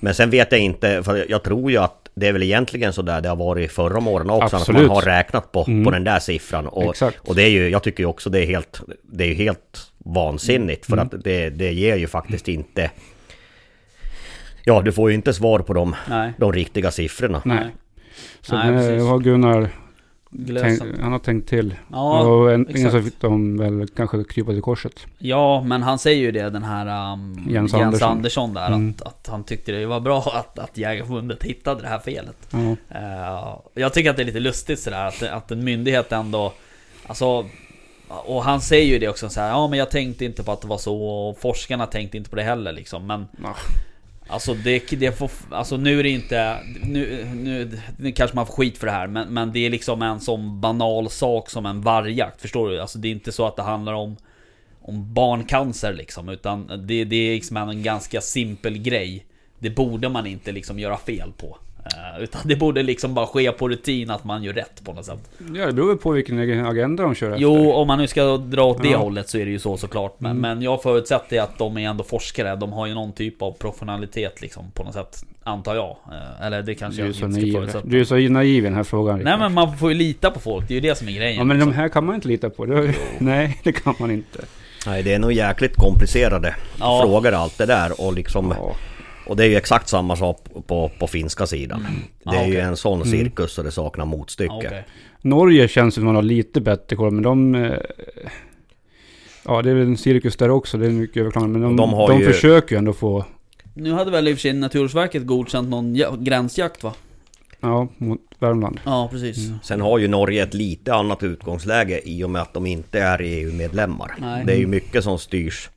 [0.00, 3.02] Men sen vet jag inte, för jag tror ju att det är väl egentligen så
[3.02, 4.56] där det har varit förra om åren också.
[4.56, 4.80] Absolut.
[4.80, 5.84] Att man har räknat på, Mm.
[5.84, 6.66] på den där siffran.
[6.66, 7.28] Och, Exakt.
[7.28, 9.92] och det är ju, jag tycker ju också det är helt, det är ju helt
[9.98, 10.86] vansinnigt.
[10.86, 11.06] För Mm.
[11.06, 12.90] att det, det ger ju faktiskt inte...
[14.64, 15.96] Ja, du får ju inte svar på de,
[16.38, 17.42] de riktiga siffrorna.
[17.44, 17.66] Nej.
[18.40, 19.02] Så Nej, precis.
[19.08, 19.70] har Gunnar
[20.60, 21.74] tänkt, han har tänkt till.
[21.92, 25.06] Ja, och äntligen så fick de väl kanske krypa till korset.
[25.18, 28.08] Ja, men han säger ju det den här um, Jens Jens, Andersson.
[28.10, 28.90] Andersson, där Mm.
[28.90, 32.36] att, att han tyckte det var bra att, att Jägareförbundet hittade det här felet.
[32.50, 32.76] Ja.
[32.98, 36.52] Eh, jag tycker att det är lite lustigt sådär att, att en myndighet ändå
[37.06, 37.46] Alltså
[38.08, 40.60] Och han säger ju det också så här, ja men jag tänkte inte på att
[40.60, 43.54] det var så och forskarna tänkte inte på det heller liksom men Ja.
[44.32, 48.54] Alltså det, det får, alltså nu är det inte nu, nu, nu kanske man får
[48.54, 51.80] skit för det här men, men det är liksom en sån banal sak som en
[51.80, 52.80] vargjakt Förstår du?
[52.80, 54.16] Alltså det är inte så att det handlar om
[54.80, 59.26] Om barncancer liksom utan det, det är liksom en ganska simpel grej
[59.58, 61.58] Det borde man inte liksom göra fel på
[62.20, 65.18] utan det borde liksom bara ske på rutin att man gör rätt på något sätt
[65.54, 67.72] ja, det beror väl på vilken agenda de kör Jo, efter.
[67.74, 68.98] om man nu ska dra åt det Ja.
[68.98, 70.40] hållet så är det ju så såklart Men, Mm.
[70.42, 74.40] men jag förutsätter att de är ändå forskare De har ju någon typ av professionalitet
[74.42, 77.34] liksom på något sätt Antar jag Eh, Eller det kanske Du är jag så inte
[77.36, 77.52] ska naiv.
[77.54, 79.18] förutsätta Du är så naiv i den här frågan.
[79.18, 81.36] Nej men man får ju lita på folk, det är ju det som är grejen
[81.38, 82.66] Ja men de här kan man inte lita på.
[82.66, 84.38] Det, nej, det kan man inte.
[84.86, 87.00] Nej, det är nog jäkligt komplicerade Ja.
[87.04, 88.00] frågor allt det där.
[88.06, 88.54] Och liksom...
[88.58, 88.74] Ja.
[89.32, 91.86] Och det är ju exakt samma sak på, på finska sidan.
[92.24, 93.10] Det är Ah, ju en sån Mm.
[93.10, 94.52] cirkus så det saknar motstycke.
[94.54, 94.84] Ja, okej.
[95.22, 97.54] Norge känns som man har lite bättre koll, men de...
[97.54, 97.72] eh,
[99.44, 100.78] Ja, det är väl en cirkus där också.
[100.78, 101.58] Det är mycket överklagande.
[101.58, 103.24] Men de, De har de ju- försöker ju ändå få...
[103.74, 106.92] Nu hade väl i och för sig Naturvårdsverket godkänt någon ja- gränsjakt va?
[107.60, 108.80] Ja, mot Värmland.
[108.84, 109.58] Ja precis Mm.
[109.62, 113.20] Sen har ju Norge ett lite annat utgångsläge i och med att de inte är
[113.22, 114.42] EU-medlemmar.
[114.46, 115.70] Det är ju mycket som styrs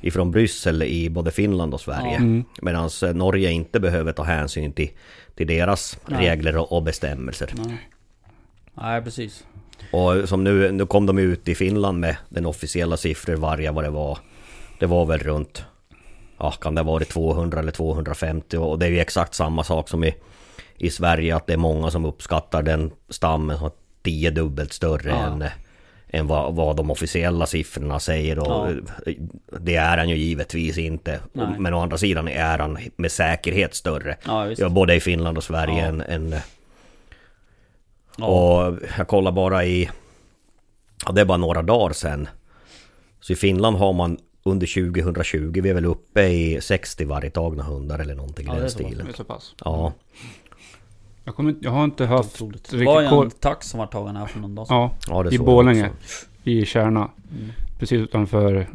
[0.00, 2.16] ifrån Bryssel i både Finland och Sverige.
[2.16, 2.44] Mm.
[2.62, 4.90] Medan Norge inte behöver ta hänsyn till,
[5.34, 6.28] till deras Nej.
[6.28, 7.52] regler och, och bestämmelser.
[7.56, 7.88] Nej.
[8.74, 9.44] Nej precis
[9.92, 13.84] Och som nu, nu kom de ut i Finland med den officiella siffror varje vad
[13.84, 14.18] det var.
[14.78, 15.64] Det var väl runt,
[16.38, 19.88] ja kan det ha varit 200 eller 250 och det är ju exakt samma sak
[19.88, 20.14] som i,
[20.78, 23.70] i Sverige att det är många som uppskattar den stammen som
[24.02, 25.26] tio dubbelt större Ja.
[25.26, 25.44] än,
[26.10, 28.70] än vad, vad de officiella siffrorna säger och
[29.06, 29.12] Ja.
[29.60, 31.20] det är han ju givetvis inte.
[31.32, 31.46] Nej.
[31.58, 34.16] Men å andra sidan är han med säkerhet större.
[34.24, 35.84] Ja Ja, både i Finland och Sverige Ja.
[35.86, 36.34] än, än
[38.18, 38.26] ja.
[38.26, 39.90] och jag kollar bara i...
[41.06, 42.28] Ja, det är bara några dagar sedan.
[43.20, 47.98] Så i Finland har man under 2020, vi är väl uppe i 60 vargtagna hundar
[47.98, 49.06] eller någonting Ja, i den stilen.
[49.06, 49.54] Det är så pass.
[49.64, 49.92] Ja,
[51.28, 52.70] Jag, kommer, jag har inte haft Otroligt.
[52.70, 54.90] Det riktigt var ju en tax som var tagen här för någon dag sedan Ja,
[55.08, 55.90] ja det i Borlänge.
[56.44, 57.10] I Kärna.
[57.38, 57.50] mm.
[57.78, 58.66] Precis utanför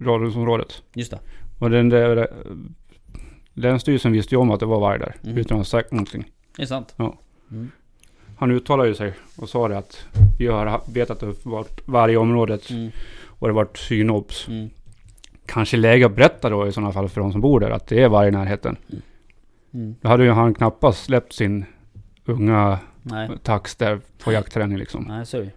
[0.00, 0.82] radhusområdet.
[0.94, 1.18] Just det
[1.58, 2.28] Och den där...
[3.54, 5.16] Länsstyrelsen visste ju om att det var varg där.
[5.24, 5.38] Mm.
[5.38, 6.24] Utan att ha sagt någonting.
[6.56, 7.18] Det är sant Ja.
[7.50, 7.70] mm.
[8.36, 10.06] Han uttalade ju sig och sa det att
[10.38, 12.70] vi har vetat att det varit varg i området.
[12.70, 12.90] Mm.
[13.26, 14.48] Och det har varit synobs.
[14.48, 14.70] Mm.
[15.46, 18.02] Kanske läge att berätta då i sådana fall för de som bor där att det
[18.02, 18.76] är varg i närheten.
[18.90, 19.02] Mm.
[19.70, 21.64] Då hade ju han knappast släppt sin
[22.24, 25.04] unga Nej, tax där på jaktträning liksom.
[25.08, 25.50] nej så är det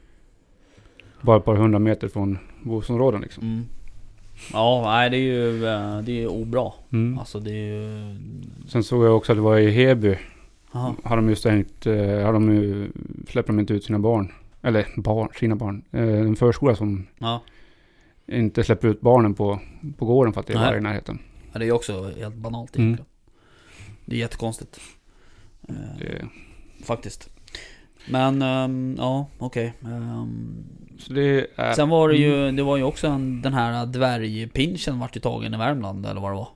[1.22, 3.44] Bara ett par hundra meter från bostadsområden liksom.
[3.44, 3.64] mm.
[4.54, 7.20] Ja, nej det är ju eh, det är obra Mm.
[7.20, 8.16] Alltså det är ju...
[8.68, 10.18] Sen såg jag också att det var i Heby.
[10.74, 10.96] Jaha.
[11.04, 12.92] Har de ju stängt, eh, har de ju,
[13.28, 14.32] släpper de inte ut sina barn.
[14.62, 15.84] Eller barn, sina barn.
[15.92, 17.42] Eh, en förskola som Ja,
[18.28, 19.60] inte släpper ut barnen på,
[19.98, 21.20] på gården för att det är varg i närheten.
[21.52, 22.98] Ja, det är ju också helt banalt Mm.
[24.06, 24.80] Det är jättekonstigt
[25.70, 26.26] Eh, Det,
[26.86, 27.30] Faktiskt
[28.10, 30.64] Men, ehm, ja okej Ehm,
[31.00, 31.74] så det är...
[31.74, 32.56] Sen var det ju, Mm.
[32.56, 36.32] det var ju också en, den här dvärgpinchen vart ju tagen i Värmland eller vad
[36.32, 36.48] det var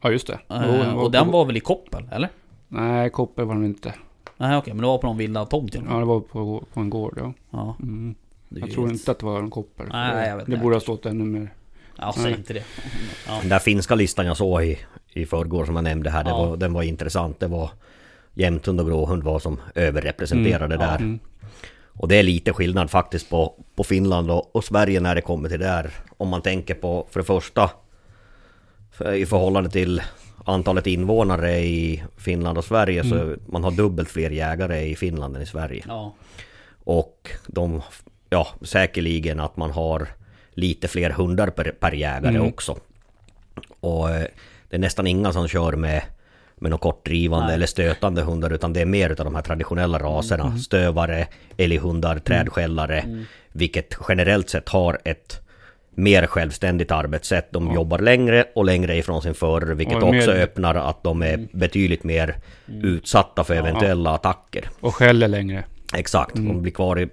[0.00, 0.38] Ja just det.
[0.48, 2.28] Jo, den Och den var väl i koppel, eller?
[2.68, 3.94] Nej, koppel var den inte.
[4.36, 6.90] Nej okej, men det var på någon vilda tomt Ja, det var på, på en
[6.90, 7.32] gård ja.
[7.50, 8.14] Ja, Mm.
[8.48, 9.86] Jag tror inte att det var en koppel.
[9.92, 11.52] Nej, jag vet det borde ha stått ännu mer.
[11.98, 12.34] Ja, säg Nej.
[12.34, 12.64] inte det
[13.26, 13.38] ja.
[13.40, 14.78] Den där finska listan jag såg i,
[15.18, 16.46] i förrgår som jag nämnde här, det Ja.
[16.46, 17.40] var, den var intressant.
[17.40, 17.70] Det var
[18.34, 20.90] jämthund och gråhund var som överrepresenterade Mm, ja.
[20.90, 20.96] där.
[20.98, 21.18] Mm.
[22.00, 25.48] Och det är lite skillnad faktiskt på, på Finland och, och Sverige när det kommer
[25.48, 25.90] till det där.
[26.16, 27.70] Om man tänker på, för det första,
[28.92, 30.02] för, i förhållande till
[30.44, 35.42] antalet invånare i Finland och Sverige så man har dubbelt fler jägare i Finland än
[35.42, 35.84] i Sverige.
[35.88, 36.14] Ja.
[36.84, 37.82] Och de,
[38.30, 40.08] ja säkerligen att man har
[40.50, 42.48] lite fler hundar per, per jägare Mm.
[42.48, 42.76] också.
[43.80, 44.26] Och eh,
[44.68, 46.02] det är nästan inga som kör med,
[46.56, 47.54] med något kortdrivande Nej.
[47.54, 50.44] eller stötande hundar utan det är mer utav de här traditionella raserna.
[50.46, 50.58] Mm.
[50.58, 51.26] Stövare,
[51.56, 53.00] älghundar, trädskällare.
[53.00, 53.24] Mm.
[53.52, 55.40] Vilket generellt sett har ett
[55.90, 57.52] mer självständigt arbetssätt.
[57.52, 57.74] De Ja.
[57.74, 61.48] jobbar längre och längre ifrån sin förare vilket mer- också öppnar att de är Mm.
[61.52, 62.36] betydligt mer
[62.66, 64.70] utsatta för eventuella attacker.
[64.80, 65.64] Och skäller längre.
[65.94, 66.48] Exakt, Mm.
[66.48, 67.08] de blir kvar i,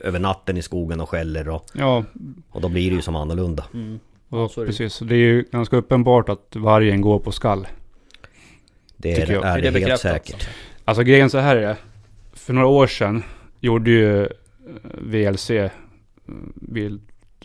[0.00, 2.04] över natten i skogen och skäller och, Ja,
[2.50, 3.64] och då blir det ju som annorlunda.
[3.74, 4.00] Mm.
[4.30, 4.66] Det.
[4.66, 4.98] precis.
[4.98, 7.66] Det är ju ganska uppenbart att vargen går på skall.
[8.96, 9.44] Det är, jag.
[9.46, 10.00] är det, det helt bekräftat?
[10.00, 10.48] säkert.
[10.84, 11.76] Alltså grejen så här är det.
[12.32, 13.22] För några år sedan
[13.60, 14.28] gjorde ju eh,
[15.02, 15.70] VLC, eh,
[16.54, 17.00] vild,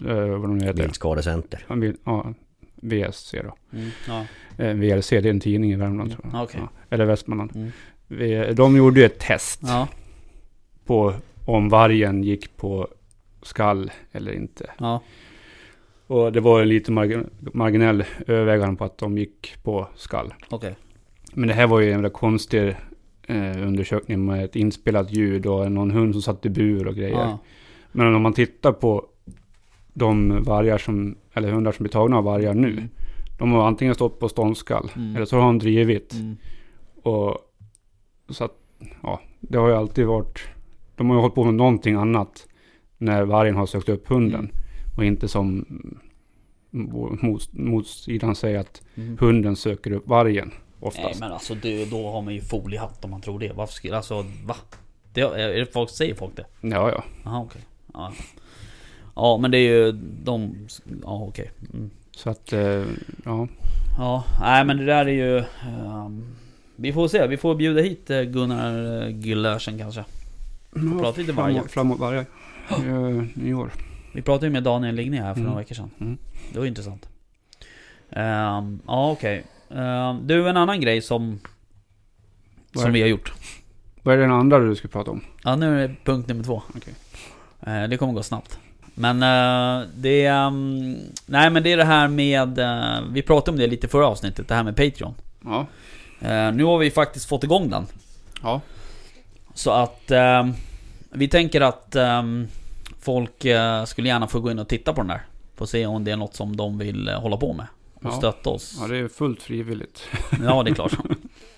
[0.08, 0.84] eh, vad de nu heter.
[0.84, 1.66] Viltskadecenter.
[1.68, 2.34] Ja, Ja,
[2.76, 3.56] VSC då.
[3.78, 3.90] Mm.
[4.08, 4.26] Ja.
[4.58, 6.22] Eh, VLC, det är en tidning i Värmland Mm.
[6.22, 6.44] tror jag.
[6.44, 6.60] Okej.
[6.64, 7.56] Ja, eller Västmanland.
[7.56, 7.72] Mm.
[8.08, 9.88] Vi- De gjorde ju ett test Ja.
[10.86, 11.14] på
[11.46, 12.88] om vargen gick på
[13.42, 14.72] skall eller inte.
[16.08, 20.34] Och det var lite margin- marginell övervägande på att de gick på skall.
[20.50, 20.76] Okej.
[21.34, 22.76] Men det här var ju en väldigt konstig
[23.28, 27.12] eh, undersökning med ett inspelat ljud och någon hund som satt i bur och grejer.
[27.16, 27.40] Ja.
[27.92, 29.06] Men om man tittar på
[29.94, 32.72] de vargar som, eller hundar som blir tagna av vargar nu.
[32.72, 32.90] Mm.
[33.40, 35.16] De har antingen stått på ståndskall Mm.
[35.16, 36.14] eller så har de drivit.
[36.14, 36.38] Mm.
[37.04, 37.38] Och
[38.30, 38.54] så att,
[39.04, 40.40] ja, det har ju alltid varit,
[40.96, 42.48] de har ju hållit på med någonting annat
[42.98, 44.52] när vargen har sökt upp hunden.
[44.96, 45.66] Och inte som
[46.72, 49.18] mot, motsidan säger att Mm.
[49.20, 51.04] hunden söker upp vargen oftast.
[51.06, 53.52] Nej men alltså det, då har man ju foliehatt om man tror det.
[53.54, 54.56] Varför skulle, alltså va?
[55.14, 56.46] Det, är det folk, säger folk det?
[56.62, 57.04] Ja, ja.
[57.24, 57.62] Jaha okej.
[57.94, 58.14] Ja.
[59.16, 59.92] ja men det är ju
[60.24, 60.68] de...
[61.04, 61.52] Ja okej.
[61.74, 61.90] Mm.
[62.12, 62.84] Så att, eh,
[63.26, 63.48] ja.
[63.98, 65.38] Ja, nej men det där är ju...
[65.38, 66.26] ehm,
[66.76, 70.06] vi får se, vi får bjuda hit eh, Gunnar eh, Gyllersen kanske.
[70.76, 71.54] ja prata lite vargar.
[71.54, 72.26] framåt, framåt vargar.
[72.86, 73.72] Uh, nyår.
[74.14, 75.44] Vi pratade ju med Daniel Ligné här för Mm.
[75.50, 75.90] några veckor sedan.
[76.00, 76.18] Mm.
[76.54, 77.08] Det var intressant.
[78.12, 79.44] Ehm, ja okej.
[79.76, 81.40] Ehm, du en annan grej som...
[82.74, 83.34] Vad Som vi har gjort.
[84.04, 85.22] Vad är den andra du ska prata om?
[85.44, 86.62] Ja nu är det punkt nummer två.
[86.76, 86.94] Okej.
[87.62, 88.60] Eh, det kommer gå snabbt.
[88.96, 90.96] Men eh, det ehm,
[91.26, 92.60] nej men det är det här med...
[92.60, 95.14] eh, vi pratade om det lite förra avsnittet, det här med Patreon.
[95.46, 95.66] Ja.
[96.54, 97.86] Nu har vi faktiskt fått igång den.
[98.42, 98.62] Ja.
[99.54, 100.12] Så att...
[101.12, 101.96] vi tänker att
[103.04, 105.22] folk eh, skulle gärna få gå in och titta på den där.
[105.56, 107.66] Få se om det är något som de vill eh, hålla på med.
[107.94, 108.12] Och Ja.
[108.12, 108.78] stötta oss.
[108.82, 110.02] Ja, det är fullt frivilligt.
[110.44, 110.94] Ja, det är klart.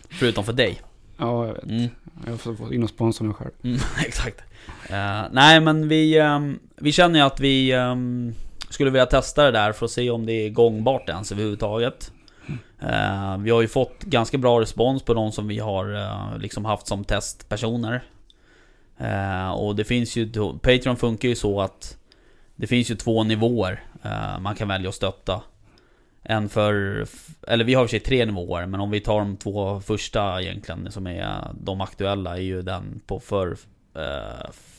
[0.09, 0.81] Förutom för dig.
[1.17, 1.63] Ja, jag vet.
[1.63, 1.87] Mm.
[2.27, 3.51] Jag får få in och sponsra mig själv.
[3.63, 4.41] Mm, exakt.
[4.89, 8.33] Eh, nej men vi, ehm, vi känner ju att vi ehm,
[8.69, 12.11] skulle vilja testa det där för att se om det är gångbart ens överhuvudtaget.
[12.81, 16.65] Eh, vi har ju fått ganska bra respons på de som vi har eh, liksom
[16.65, 18.03] haft som testpersoner.
[18.97, 20.31] Eh, och det finns ju,
[20.61, 21.97] Patreon funkar ju så att
[22.55, 25.41] det finns ju två nivåer eh, man kan välja att stötta.
[26.23, 27.05] En för,
[27.47, 29.79] eller vi har i och för sig tre nivåer, men om vi tar de två
[29.79, 33.57] första egentligen som är de aktuella är ju den på för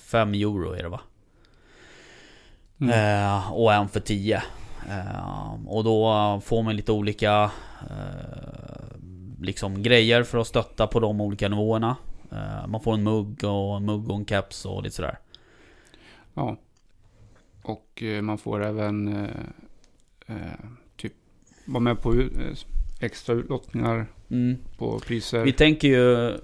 [0.07, 1.01] 5 euro är det va?
[2.81, 3.25] Mm.
[3.25, 4.43] Eh, och en för 10.
[4.91, 8.97] Eh, och då får man lite olika eh,
[9.41, 11.97] liksom grejer för att stötta på de olika nivåerna.
[12.33, 15.19] Eh, man får en mugg och en mugg och en caps och lite sådär.
[16.35, 16.57] Ja.
[17.63, 19.27] Och eh, man får även
[20.27, 20.37] eh,
[20.97, 21.13] typ
[21.65, 22.15] vara med på
[23.01, 24.57] extra utlottningar Mm.
[24.79, 25.45] på priser.
[25.45, 26.37] Vi tänker ju...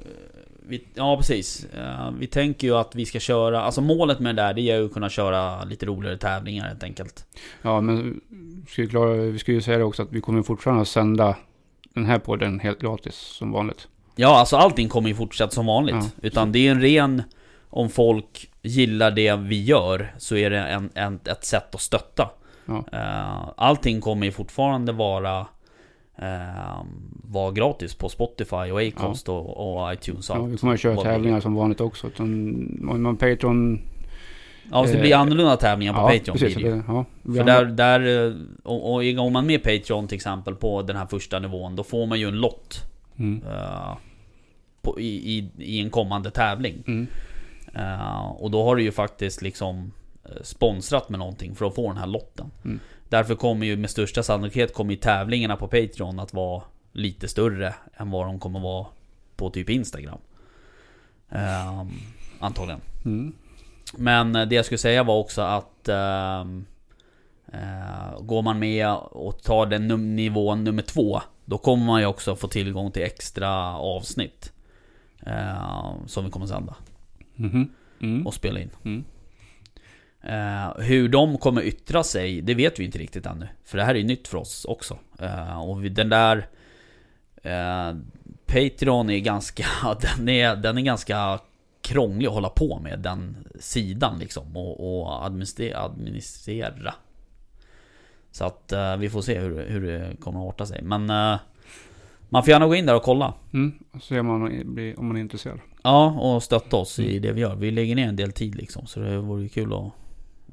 [0.66, 1.66] Vi, ja precis.
[2.18, 3.62] Vi tänker ju att vi ska köra...
[3.62, 6.82] Alltså målet med det där det är ju att kunna köra lite roligare tävlingar helt
[6.82, 7.26] enkelt.
[7.62, 8.20] Ja, men
[8.68, 11.36] ska vi, klara, vi ska ju säga det också att vi kommer fortfarande att sända
[11.94, 13.88] den här podden helt gratis som vanligt.
[14.16, 15.94] Ja, alltså allting kommer ju fortsätta som vanligt.
[15.94, 16.10] Ja.
[16.22, 17.22] Utan det är en ren...
[17.74, 22.30] Om folk gillar det vi gör så är det en, en, ett sätt att stötta.
[22.66, 22.84] Ja.
[22.92, 25.46] Eh, allting kommer ju fortfarande vara...
[26.18, 26.82] eh,
[27.24, 30.96] vara gratis på Spotify och Acast och, och iTunes och Ja, vi kommer att köra
[30.96, 32.06] tävlingar som vanligt också.
[32.06, 32.28] Utan,
[32.90, 33.80] om man Patreon...
[34.70, 36.62] Ja, så det blir annorlunda tävlingar på ja, Patreon precis.
[36.62, 40.82] det ja, För där, där eh, och, och går man med Patreon till exempel på
[40.82, 43.42] den här första nivån Då får man ju en lott Mm.
[43.46, 43.96] eh,
[44.82, 47.06] på, i, i, i en kommande tävling Mm.
[47.74, 49.92] Eh, Och då har du ju faktiskt liksom
[50.24, 52.80] eh, Sponsrat med någonting för att få den här lotten Mm.
[53.08, 56.62] Därför kommer ju med största sannolikhet kommer ju tävlingarna på Patreon att vara
[56.92, 58.86] Lite större än vad de kommer vara
[59.36, 60.18] på typ Instagram
[61.30, 61.84] eh,
[62.40, 63.32] Antagligen Mm.
[63.96, 65.88] Men det jag skulle säga var också att
[68.20, 72.36] Går man med och tar den num- nivån nummer två Då kommer man ju också
[72.36, 74.52] få tillgång till extra avsnitt
[75.26, 76.76] eh, Som vi kommer sända
[77.34, 77.70] Mhm.
[78.00, 78.26] Mm.
[78.26, 79.04] och spela in Mm.
[80.24, 83.48] Eh, hur de kommer yttra sig, det vet vi inte riktigt ännu.
[83.64, 84.98] För det här är ju nytt för oss också.
[85.18, 86.48] Eh, och den där...
[87.42, 87.94] Eh,
[88.46, 89.66] Patreon är ganska...
[90.16, 91.40] Den är, den är ganska
[91.80, 94.56] krånglig att hålla på med, den sidan liksom.
[94.56, 96.94] Och, och administrera, administrera.
[98.32, 100.82] Så att eh, vi får se hur, hur det kommer att arta sig.
[100.82, 101.10] Men...
[101.10, 101.38] Eh,
[102.28, 103.34] man får gärna gå in där och kolla.
[103.52, 103.72] Mm.
[104.02, 105.58] Se om man, blir, om man är intresserad.
[105.82, 107.54] Ja, och stötta oss i det vi gör.
[107.54, 108.86] Vi lägger ner en del tid liksom.
[108.86, 109.92] Så det vore ju kul att,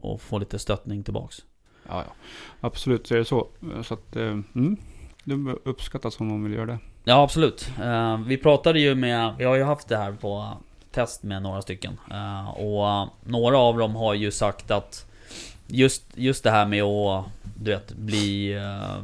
[0.06, 1.38] att få lite stöttning tillbaks.
[1.88, 2.14] Ja, ja.
[2.60, 3.48] Absolut så är det så.
[3.84, 4.24] Så att, eh,
[4.56, 4.78] mm.
[5.24, 6.80] Det uppskattas om någon vill göra det.
[7.04, 7.72] Ja, absolut.
[7.82, 9.36] Eh, vi pratade ju med...
[9.38, 10.58] Vi har ju haft det här på
[10.92, 12.00] test med några stycken.
[12.12, 15.06] Eh, och några av dem har ju sagt att
[15.68, 17.26] just, just det här med att
[17.62, 18.54] du vet, bli...
[18.54, 19.04] eh,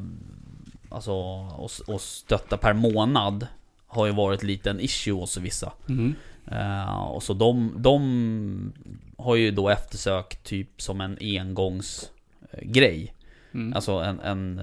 [0.90, 3.48] Alltså, och, och stötta per månad
[3.88, 5.72] har ju varit lite en issue hos vissa.
[5.90, 6.16] Mm.
[6.52, 8.74] Eh, och så de, de
[9.18, 13.14] har ju då eftersökt typ som en engångsgrej.
[13.54, 13.74] Mm.
[13.74, 14.62] Alltså en, en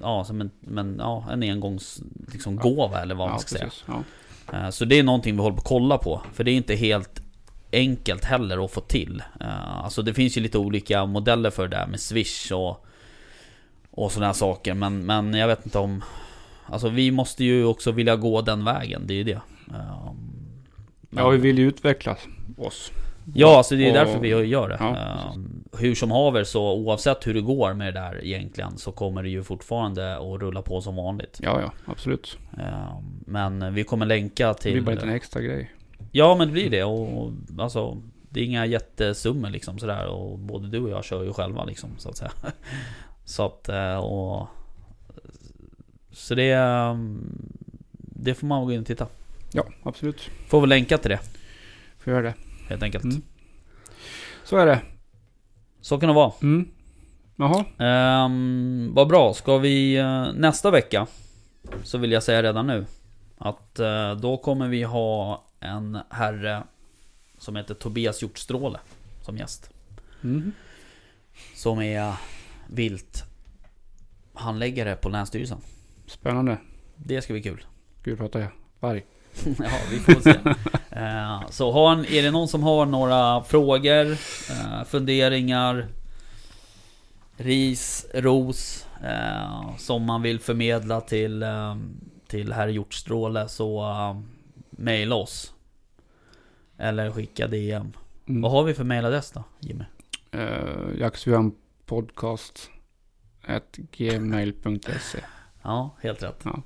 [0.00, 2.00] Ja, som en, men, ja, en engångs
[2.32, 3.64] liksom, gåva eller vad man ja, ska säga.
[3.64, 3.84] precis.
[3.88, 4.02] Ja.
[4.58, 6.22] Eh, Så det är någonting vi håller på att kolla på.
[6.32, 7.22] För det är inte helt
[7.72, 9.22] enkelt heller att få till.
[9.40, 12.85] Eh, Alltså det finns ju lite olika modeller för det där med Swish och,
[13.96, 14.74] och sådana här saker.
[14.74, 16.04] Men, men jag vet inte om...
[16.66, 19.40] Alltså vi måste ju också vilja gå den vägen, det är ju det.
[19.66, 22.16] Men- ja, vi vill ju utveckla
[22.58, 22.92] oss.
[23.34, 24.76] Ja, alltså det är därför vi gör det.
[24.80, 25.36] Ja, Eh,
[25.80, 29.28] hur som haver så oavsett hur det går med det där egentligen så kommer det
[29.28, 31.40] ju fortfarande att rulla på som vanligt.
[31.42, 32.38] Ja, ja, absolut.
[32.58, 34.72] Eh, Men vi kommer länka Det till...
[34.72, 35.72] blir bara en liten extra grej.
[36.12, 37.96] Ja men det blir det och alltså
[38.28, 41.90] Det är inga jättesummor liksom sådär och både du och jag kör ju själva liksom
[41.98, 42.30] så att säga
[43.28, 44.48] Så att eh, och
[46.12, 47.24] Så det ehm,
[47.98, 49.06] Det får man gå in och titta
[49.52, 50.30] Ja, absolut.
[50.48, 51.20] Får väl länka till det
[51.98, 52.34] Får göra det.
[52.68, 53.22] helt enkelt Mm.
[54.44, 54.80] Så är det.
[55.80, 56.68] Så kan det vara Mm.
[57.36, 57.64] Jaha.
[57.78, 61.06] Ehm, Vad bra, ska vi eh, nästa vecka
[61.82, 62.86] Så vill jag säga redan nu
[63.38, 66.62] Att eh, då kommer vi ha en herre
[67.38, 68.78] Som heter Tobias Hjortstråle
[69.22, 69.70] Som gäst
[70.24, 70.52] Mm.
[71.54, 72.12] Som är
[72.66, 73.24] vilt
[74.34, 75.58] handläggare på Länsstyrelsen.
[76.06, 76.58] Spännande.
[76.96, 77.64] Det ska bli kul.
[78.02, 78.50] Gud pratar jag.
[78.80, 79.04] Varg.
[79.44, 80.34] ja, vi får se.
[80.90, 84.10] Eh, Så har, är det någon som har några frågor,
[84.50, 85.86] eh, funderingar,
[87.36, 91.76] ris, ros eh, som man vill förmedla till, eh,
[92.26, 94.20] till herr Hjortstråle så eh,
[94.70, 95.52] mejla oss.
[96.78, 97.92] Eller skicka DM.
[98.28, 98.42] Mm.
[98.42, 99.84] Vad har vi för mejladress då, Jimmy?
[100.98, 101.52] Jacksvian
[101.86, 102.70] podcast.
[103.46, 105.18] At gmail.se.
[105.62, 106.42] Ja, helt rätt.
[106.44, 106.62] Ja.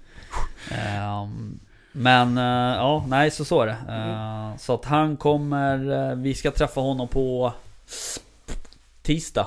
[0.70, 1.60] Ehm,
[1.92, 3.76] men eh, ja, nej så så är det.
[3.88, 7.52] Eh, så att han kommer, eh, vi ska träffa honom på
[9.02, 9.46] tisdag.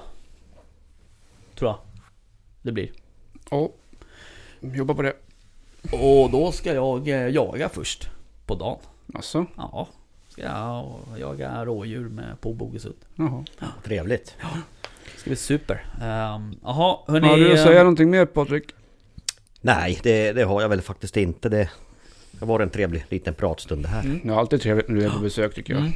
[1.56, 1.80] Tror jag.
[2.62, 2.92] Det blir.
[3.52, 3.70] Ja.
[4.60, 5.14] Jobba på det.
[5.92, 8.10] Och då ska jag eh, jaga först.
[8.46, 8.80] På dagen.
[9.14, 9.46] Alltså.
[9.56, 9.88] Ja.
[10.30, 12.96] Ska jag jaga rådjur med på Bogesund.
[13.16, 13.46] Jaha.
[13.84, 14.36] Trevligt.
[15.14, 15.86] Det ska bli super.
[16.02, 17.28] Ehm, Jaha, hörni.
[17.28, 18.64] Har du att eh, säga någonting mer Patrik?
[19.62, 21.50] Nej, det, det har jag väl faktiskt inte.
[21.50, 21.70] Det,
[22.32, 24.04] det var en trevlig liten pratstund det här.
[24.04, 24.20] Mm.
[24.24, 25.82] Det är alltid trevligt när du är på besök tycker jag.
[25.82, 25.94] Mm,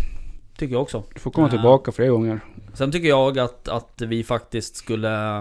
[0.58, 1.04] tycker jag också.
[1.14, 1.52] Du får komma Ja.
[1.52, 2.40] tillbaka fler gånger.
[2.74, 5.38] Sen tycker jag att, att vi faktiskt skulle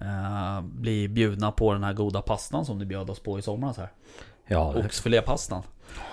[0.00, 3.76] eh, bli bjudna på den här goda pastan som du bjöd oss på i somras
[3.76, 3.88] här.
[4.50, 5.62] Ja, det- Oxfilépastan.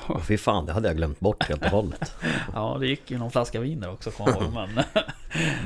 [0.09, 2.14] Åh, fy fan, det hade jag glömt bort helt och hållet.
[2.53, 4.69] Ja, det gick ju någon flaska vin där också jag ihåg, men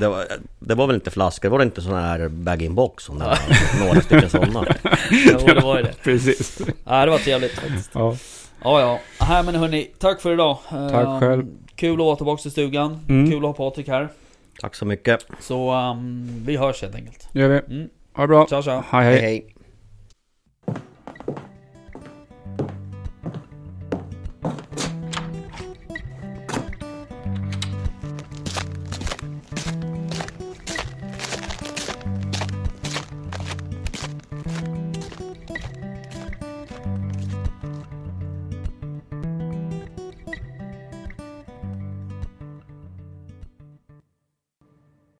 [0.00, 0.24] Det var,
[0.58, 3.38] det var väl inte flaskor, det var inte sån här bag-in-box som det
[3.84, 4.66] några stycken sådana.
[5.10, 5.92] jo, det var ju det.
[6.02, 6.60] Precis.
[6.84, 7.90] Ja, det var trevligt faktiskt.
[7.94, 8.16] Ja.
[8.64, 8.98] Ja, ja.
[9.28, 10.58] Nej men hörni, tack för idag.
[10.68, 11.46] Tack Ehm, själv.
[11.76, 13.00] Kul att vara tillbaka i stugan.
[13.08, 13.30] Mm.
[13.30, 14.08] Kul att ha Patrik här.
[14.60, 15.26] Tack så mycket.
[15.40, 17.28] Så ehm, vi hörs helt enkelt.
[17.32, 17.74] Det gör vi.
[17.76, 17.88] Mm.
[18.12, 18.46] Ha det bra.
[18.50, 18.84] Tja tja.
[18.90, 19.20] Hej Hej hej.
[19.22, 19.54] hej.